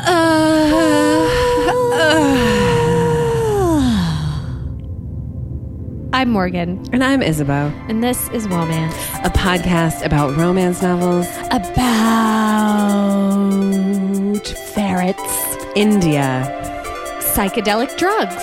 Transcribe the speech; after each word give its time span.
Uh, 0.00 1.28
uh. 1.92 2.48
I'm 6.14 6.30
Morgan, 6.30 6.84
And 6.92 7.02
I'm 7.02 7.22
Isabeau, 7.22 7.72
and 7.88 8.02
this 8.02 8.28
is 8.30 8.46
Womance. 8.46 8.92
a 9.24 9.30
podcast 9.30 10.04
about 10.04 10.36
romance 10.36 10.82
novels, 10.82 11.26
About 11.50 11.72
ferrets, 14.74 15.56
India, 15.74 16.44
psychedelic 17.34 17.96
drugs, 17.96 18.34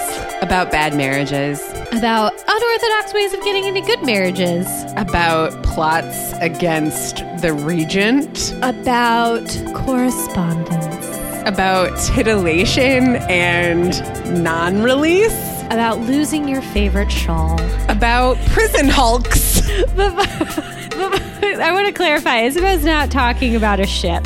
about 0.41 0.71
bad 0.71 0.95
marriages, 0.95 1.61
about 1.91 2.33
unorthodox 2.47 3.13
ways 3.13 3.33
of 3.33 3.41
getting 3.43 3.65
into 3.65 3.81
good 3.81 4.03
marriages, 4.05 4.67
about 4.97 5.51
plots 5.63 6.33
against 6.41 7.17
the 7.41 7.53
regent, 7.53 8.51
about 8.63 9.45
correspondence, 9.73 10.78
about 11.53 11.97
titillation 11.99 13.15
and 13.27 13.91
non 14.43 14.83
release, 14.83 15.33
about 15.71 15.99
losing 15.99 16.47
your 16.47 16.61
favorite 16.61 17.11
shawl. 17.11 17.59
about 17.89 18.37
prison 18.49 18.87
hulks. 18.87 19.59
I 21.61 21.71
want 21.73 21.87
to 21.87 21.93
clarify 21.93 22.41
Isabeau's 22.43 22.85
not 22.85 23.09
talking 23.11 23.55
about 23.55 23.79
a 23.79 23.87
ship. 23.87 24.25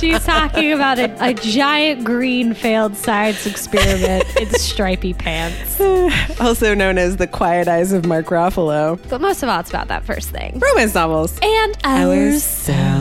She's 0.00 0.24
talking 0.24 0.72
about 0.72 0.98
a, 0.98 1.14
a 1.24 1.34
giant 1.34 2.04
green 2.04 2.54
failed 2.54 2.96
science 2.96 3.46
experiment 3.46 4.24
in 4.40 4.48
stripy 4.54 5.12
pants. 5.14 5.80
also 6.40 6.74
known 6.74 6.96
as 6.98 7.16
The 7.18 7.26
Quiet 7.26 7.68
Eyes 7.68 7.92
of 7.92 8.06
Mark 8.06 8.26
Ruffalo. 8.26 8.98
But 9.08 9.20
most 9.20 9.42
of 9.42 9.48
all, 9.48 9.60
it's 9.60 9.70
about 9.70 9.88
that 9.88 10.04
first 10.04 10.30
thing. 10.30 10.58
Romance 10.58 10.94
novels. 10.94 11.38
And 11.42 11.76
Ourselves. 11.84 12.97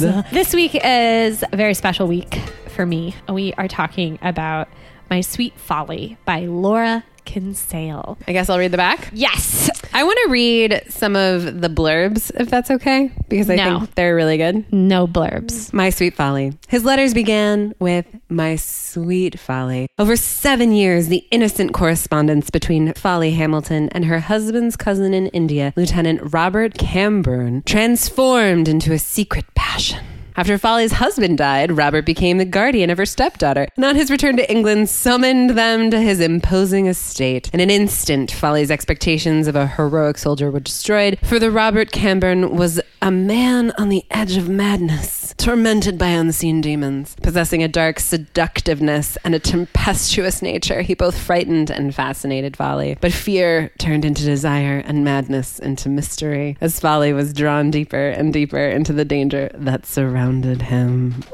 This 0.00 0.54
week 0.54 0.74
is 0.76 1.42
a 1.50 1.56
very 1.56 1.74
special 1.74 2.06
week 2.06 2.34
for 2.68 2.86
me. 2.86 3.14
We 3.28 3.52
are 3.54 3.66
talking 3.66 4.18
about 4.22 4.68
My 5.10 5.20
Sweet 5.22 5.58
Folly 5.58 6.16
by 6.24 6.46
Laura 6.46 7.04
Kinsale. 7.28 8.16
I 8.26 8.32
guess 8.32 8.48
I'll 8.48 8.58
read 8.58 8.72
the 8.72 8.78
back. 8.78 9.10
Yes. 9.12 9.68
I 9.92 10.02
want 10.02 10.18
to 10.24 10.30
read 10.30 10.82
some 10.88 11.14
of 11.14 11.60
the 11.60 11.68
blurbs, 11.68 12.30
if 12.40 12.48
that's 12.48 12.70
okay, 12.70 13.10
because 13.28 13.50
I 13.50 13.56
No. 13.56 13.80
think 13.80 13.94
they're 13.96 14.14
really 14.14 14.38
good. 14.38 14.64
No 14.72 15.06
blurbs. 15.06 15.72
My 15.72 15.90
Sweet 15.90 16.14
Folly. 16.14 16.52
His 16.68 16.84
letters 16.84 17.12
began 17.14 17.74
with 17.80 18.06
My 18.30 18.56
Sweet 18.56 19.38
Folly. 19.38 19.88
Over 19.98 20.16
seven 20.16 20.72
years, 20.72 21.08
the 21.08 21.24
innocent 21.30 21.72
correspondence 21.74 22.48
between 22.50 22.92
Folly 22.94 23.32
Hamilton 23.32 23.88
and 23.90 24.06
her 24.06 24.20
husband's 24.20 24.76
cousin 24.76 25.12
in 25.12 25.26
India, 25.28 25.72
Lieutenant 25.76 26.32
Robert 26.32 26.74
Camburn, 26.74 27.62
transformed 27.66 28.68
into 28.68 28.92
a 28.92 28.98
secret 28.98 29.44
passion. 29.54 30.00
After 30.38 30.56
Folly's 30.56 30.92
husband 30.92 31.36
died, 31.36 31.76
Robert 31.76 32.06
became 32.06 32.38
the 32.38 32.44
guardian 32.44 32.90
of 32.90 32.98
her 32.98 33.06
stepdaughter, 33.06 33.66
and 33.74 33.84
on 33.84 33.96
his 33.96 34.08
return 34.08 34.36
to 34.36 34.48
England, 34.48 34.88
summoned 34.88 35.58
them 35.58 35.90
to 35.90 36.00
his 36.00 36.20
imposing 36.20 36.86
estate. 36.86 37.50
In 37.52 37.58
an 37.58 37.70
instant, 37.70 38.30
Folly's 38.30 38.70
expectations 38.70 39.48
of 39.48 39.56
a 39.56 39.66
heroic 39.66 40.16
soldier 40.16 40.48
were 40.52 40.60
destroyed, 40.60 41.18
for 41.24 41.40
the 41.40 41.50
Robert 41.50 41.90
Camburn 41.90 42.52
was 42.52 42.80
a 43.02 43.10
man 43.10 43.72
on 43.78 43.88
the 43.88 44.04
edge 44.12 44.36
of 44.36 44.48
madness, 44.48 45.34
tormented 45.38 45.98
by 45.98 46.08
unseen 46.08 46.60
demons. 46.60 47.16
Possessing 47.20 47.64
a 47.64 47.68
dark 47.68 47.98
seductiveness 47.98 49.18
and 49.24 49.34
a 49.34 49.40
tempestuous 49.40 50.40
nature, 50.40 50.82
he 50.82 50.94
both 50.94 51.18
frightened 51.18 51.68
and 51.68 51.92
fascinated 51.92 52.56
Folly. 52.56 52.96
But 53.00 53.12
fear 53.12 53.72
turned 53.78 54.04
into 54.04 54.24
desire 54.24 54.84
and 54.86 55.02
madness 55.02 55.58
into 55.58 55.88
mystery, 55.88 56.56
as 56.60 56.78
Folly 56.78 57.12
was 57.12 57.32
drawn 57.32 57.72
deeper 57.72 58.08
and 58.10 58.32
deeper 58.32 58.68
into 58.68 58.92
the 58.92 59.04
danger 59.04 59.50
that 59.54 59.84
surrounded 59.84 60.27
him. 60.28 61.24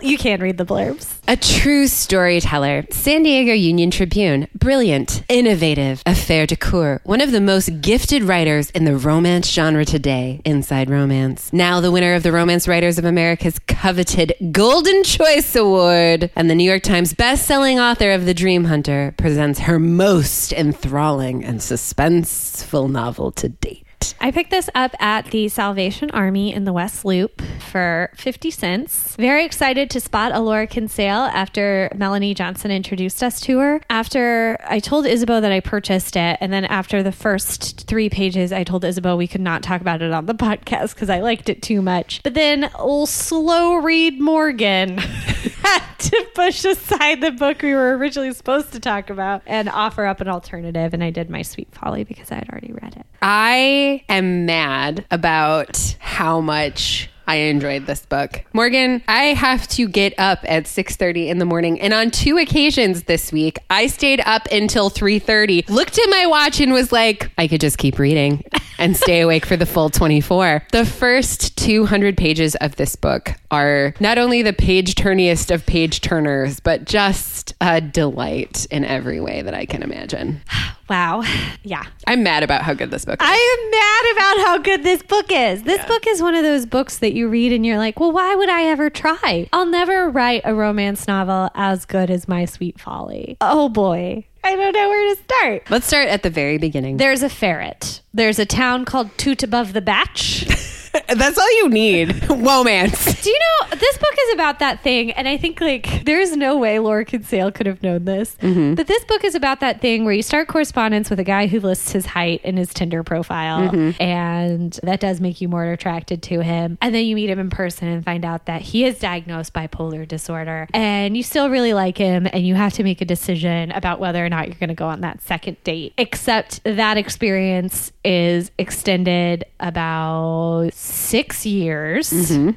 You 0.00 0.18
can 0.18 0.40
read 0.40 0.58
the 0.58 0.64
blurbs. 0.64 1.18
A 1.28 1.36
true 1.36 1.86
storyteller, 1.86 2.86
San 2.90 3.22
Diego 3.22 3.52
Union 3.52 3.90
Tribune, 3.90 4.48
brilliant, 4.52 5.22
innovative, 5.28 6.02
Affaire 6.04 6.46
de 6.46 6.56
Coeur, 6.56 7.00
one 7.04 7.20
of 7.20 7.30
the 7.30 7.40
most 7.40 7.80
gifted 7.80 8.24
writers 8.24 8.70
in 8.70 8.84
the 8.84 8.96
romance 8.96 9.48
genre 9.48 9.84
today, 9.84 10.40
Inside 10.44 10.90
Romance. 10.90 11.52
Now 11.52 11.80
the 11.80 11.92
winner 11.92 12.14
of 12.14 12.24
the 12.24 12.32
Romance 12.32 12.66
Writers 12.66 12.98
of 12.98 13.04
America's 13.04 13.60
coveted 13.60 14.34
Golden 14.50 15.04
Choice 15.04 15.54
Award, 15.54 16.30
and 16.34 16.50
the 16.50 16.56
New 16.56 16.68
York 16.68 16.82
Times 16.82 17.14
best-selling 17.14 17.78
author 17.78 18.10
of 18.10 18.24
The 18.24 18.34
Dream 18.34 18.64
Hunter, 18.64 19.14
presents 19.16 19.60
her 19.60 19.78
most 19.78 20.52
enthralling 20.52 21.44
and 21.44 21.60
suspenseful 21.60 22.90
novel 22.90 23.30
to 23.32 23.50
date. 23.50 23.86
I 24.20 24.30
picked 24.30 24.50
this 24.50 24.68
up 24.74 24.94
at 25.00 25.26
the 25.26 25.48
Salvation 25.48 26.10
Army 26.10 26.52
in 26.52 26.64
the 26.64 26.72
West 26.72 27.04
Loop 27.04 27.40
for 27.70 28.10
50 28.16 28.50
cents. 28.50 29.16
Very 29.16 29.44
excited 29.44 29.90
to 29.90 30.00
spot 30.00 30.32
a 30.32 30.66
Kinsale 30.66 31.30
after 31.32 31.90
Melanie 31.94 32.34
Johnson 32.34 32.70
introduced 32.70 33.22
us 33.22 33.40
to 33.40 33.58
her. 33.58 33.80
After 33.88 34.58
I 34.64 34.80
told 34.80 35.06
Isabeau 35.06 35.40
that 35.40 35.52
I 35.52 35.60
purchased 35.60 36.16
it, 36.16 36.38
and 36.40 36.52
then 36.52 36.64
after 36.64 37.02
the 37.02 37.12
first 37.12 37.86
three 37.86 38.10
pages, 38.10 38.52
I 38.52 38.64
told 38.64 38.84
Isabeau 38.84 39.16
we 39.16 39.28
could 39.28 39.40
not 39.40 39.62
talk 39.62 39.80
about 39.80 40.02
it 40.02 40.12
on 40.12 40.26
the 40.26 40.34
podcast 40.34 40.94
because 40.94 41.08
I 41.10 41.20
liked 41.20 41.48
it 41.48 41.62
too 41.62 41.80
much. 41.80 42.22
But 42.22 42.34
then 42.34 42.70
old 42.74 43.08
slow 43.08 43.76
read 43.76 44.20
Morgan 44.20 44.98
had 45.62 45.94
to 45.98 46.26
push 46.34 46.64
aside 46.64 47.20
the 47.20 47.30
book 47.30 47.62
we 47.62 47.74
were 47.74 47.96
originally 47.96 48.32
supposed 48.32 48.72
to 48.72 48.80
talk 48.80 49.10
about 49.10 49.42
and 49.46 49.68
offer 49.68 50.06
up 50.06 50.20
an 50.20 50.28
alternative. 50.28 50.92
And 50.92 51.04
I 51.04 51.10
did 51.10 51.30
my 51.30 51.42
sweet 51.42 51.72
folly 51.72 52.04
because 52.04 52.30
I 52.32 52.36
had 52.36 52.48
already 52.50 52.72
read 52.72 52.96
it. 52.96 53.06
I 53.20 53.91
am 54.08 54.46
mad 54.46 55.04
about 55.10 55.96
how 55.98 56.40
much 56.40 57.08
I 57.26 57.36
enjoyed 57.36 57.86
this 57.86 58.04
book. 58.06 58.44
Morgan, 58.52 59.02
I 59.08 59.24
have 59.34 59.68
to 59.68 59.88
get 59.88 60.14
up 60.18 60.40
at 60.44 60.64
6:30 60.64 61.28
in 61.28 61.38
the 61.38 61.44
morning 61.44 61.80
and 61.80 61.92
on 61.92 62.10
two 62.10 62.38
occasions 62.38 63.04
this 63.04 63.32
week 63.32 63.58
I 63.70 63.86
stayed 63.86 64.20
up 64.26 64.46
until 64.50 64.90
3:30. 64.90 65.68
Looked 65.68 65.98
at 65.98 66.10
my 66.10 66.26
watch 66.26 66.60
and 66.60 66.72
was 66.72 66.92
like, 66.92 67.30
I 67.38 67.48
could 67.48 67.60
just 67.60 67.78
keep 67.78 67.98
reading 67.98 68.44
and 68.78 68.96
stay 68.96 69.20
awake 69.20 69.46
for 69.46 69.56
the 69.56 69.66
full 69.66 69.90
24. 69.90 70.64
The 70.72 70.84
first 70.84 71.56
200 71.56 72.16
pages 72.16 72.54
of 72.56 72.76
this 72.76 72.96
book 72.96 73.34
are 73.50 73.94
not 74.00 74.18
only 74.18 74.42
the 74.42 74.52
page 74.52 74.94
turniest 74.94 75.50
of 75.50 75.64
page 75.66 76.00
turners, 76.00 76.58
but 76.60 76.84
just 76.84 77.54
a 77.60 77.80
delight 77.80 78.66
in 78.70 78.84
every 78.84 79.20
way 79.20 79.42
that 79.42 79.54
I 79.54 79.66
can 79.66 79.82
imagine. 79.82 80.42
Wow. 80.90 81.22
Yeah. 81.62 81.84
I'm 82.06 82.22
mad 82.22 82.42
about 82.42 82.60
how 82.62 82.74
good 82.74 82.90
this 82.90 83.06
book 83.06 83.22
is. 83.22 83.26
I 83.26 83.32
am 83.32 83.70
mad 83.70 84.12
about 84.12 84.46
how 84.46 84.58
good 84.58 84.82
this 84.82 85.02
book 85.02 85.24
is. 85.30 85.62
This 85.62 85.82
book 85.86 86.06
is 86.06 86.20
one 86.20 86.34
of 86.34 86.42
those 86.42 86.66
books 86.66 86.98
that 86.98 87.11
you 87.12 87.28
read 87.28 87.52
and 87.52 87.64
you're 87.64 87.78
like, 87.78 87.98
well, 88.00 88.12
why 88.12 88.34
would 88.34 88.48
I 88.48 88.64
ever 88.64 88.90
try? 88.90 89.48
I'll 89.52 89.66
never 89.66 90.08
write 90.10 90.42
a 90.44 90.54
romance 90.54 91.06
novel 91.06 91.50
as 91.54 91.84
good 91.84 92.10
as 92.10 92.28
My 92.28 92.44
Sweet 92.44 92.80
Folly. 92.80 93.36
Oh 93.40 93.68
boy. 93.68 94.26
I 94.44 94.56
don't 94.56 94.72
know 94.72 94.88
where 94.88 95.14
to 95.14 95.22
start. 95.22 95.70
Let's 95.70 95.86
start 95.86 96.08
at 96.08 96.22
the 96.22 96.30
very 96.30 96.58
beginning. 96.58 96.96
There's 96.96 97.22
a 97.22 97.28
ferret. 97.28 98.00
There's 98.12 98.38
a 98.38 98.46
town 98.46 98.84
called 98.84 99.16
Toot 99.16 99.42
Above 99.42 99.72
the 99.72 99.80
Batch. 99.80 100.46
That's 101.08 101.38
all 101.38 101.56
you 101.58 101.68
need. 101.68 102.28
Romance. 102.30 103.22
Do 103.22 103.30
you 103.30 103.38
know 103.38 103.76
this 103.76 103.98
book 103.98 104.14
is 104.26 104.34
about 104.34 104.58
that 104.58 104.82
thing? 104.82 105.12
And 105.12 105.26
I 105.26 105.36
think 105.36 105.60
like 105.60 106.04
there's 106.04 106.36
no 106.36 106.58
way 106.58 106.78
Laura 106.78 107.04
Kinsale 107.04 107.50
could 107.50 107.66
have 107.66 107.82
known 107.82 108.04
this. 108.04 108.36
Mm-hmm. 108.42 108.74
But 108.74 108.86
this 108.86 109.04
book 109.04 109.24
is 109.24 109.34
about 109.34 109.60
that 109.60 109.80
thing 109.80 110.04
where 110.04 110.12
you 110.12 110.22
start 110.22 110.48
correspondence 110.48 111.08
with 111.08 111.18
a 111.18 111.24
guy 111.24 111.46
who 111.46 111.60
lists 111.60 111.92
his 111.92 112.06
height 112.06 112.40
in 112.44 112.56
his 112.56 112.74
Tinder 112.74 113.02
profile, 113.02 113.70
mm-hmm. 113.70 114.02
and 114.02 114.78
that 114.82 115.00
does 115.00 115.20
make 115.20 115.40
you 115.40 115.48
more 115.48 115.64
attracted 115.64 116.22
to 116.24 116.40
him. 116.40 116.78
And 116.80 116.94
then 116.94 117.06
you 117.06 117.16
meet 117.16 117.30
him 117.30 117.38
in 117.38 117.50
person 117.50 117.88
and 117.88 118.04
find 118.04 118.24
out 118.24 118.46
that 118.46 118.62
he 118.62 118.84
is 118.84 118.98
diagnosed 118.98 119.54
bipolar 119.54 120.06
disorder, 120.06 120.68
and 120.74 121.16
you 121.16 121.22
still 121.22 121.48
really 121.48 121.74
like 121.74 121.96
him, 121.96 122.26
and 122.32 122.46
you 122.46 122.54
have 122.54 122.72
to 122.74 122.84
make 122.84 123.00
a 123.00 123.06
decision 123.06 123.70
about 123.72 124.00
whether 124.00 124.24
or 124.24 124.28
not 124.28 124.48
you're 124.48 124.56
going 124.56 124.68
to 124.68 124.74
go 124.74 124.88
on 124.88 125.00
that 125.00 125.22
second 125.22 125.62
date. 125.64 125.94
Except 125.96 126.62
that 126.64 126.96
experience 126.96 127.92
is 128.04 128.50
extended 128.58 129.44
about 129.60 130.70
six 130.72 131.46
years 131.46 132.10
mm-hmm. 132.10 132.50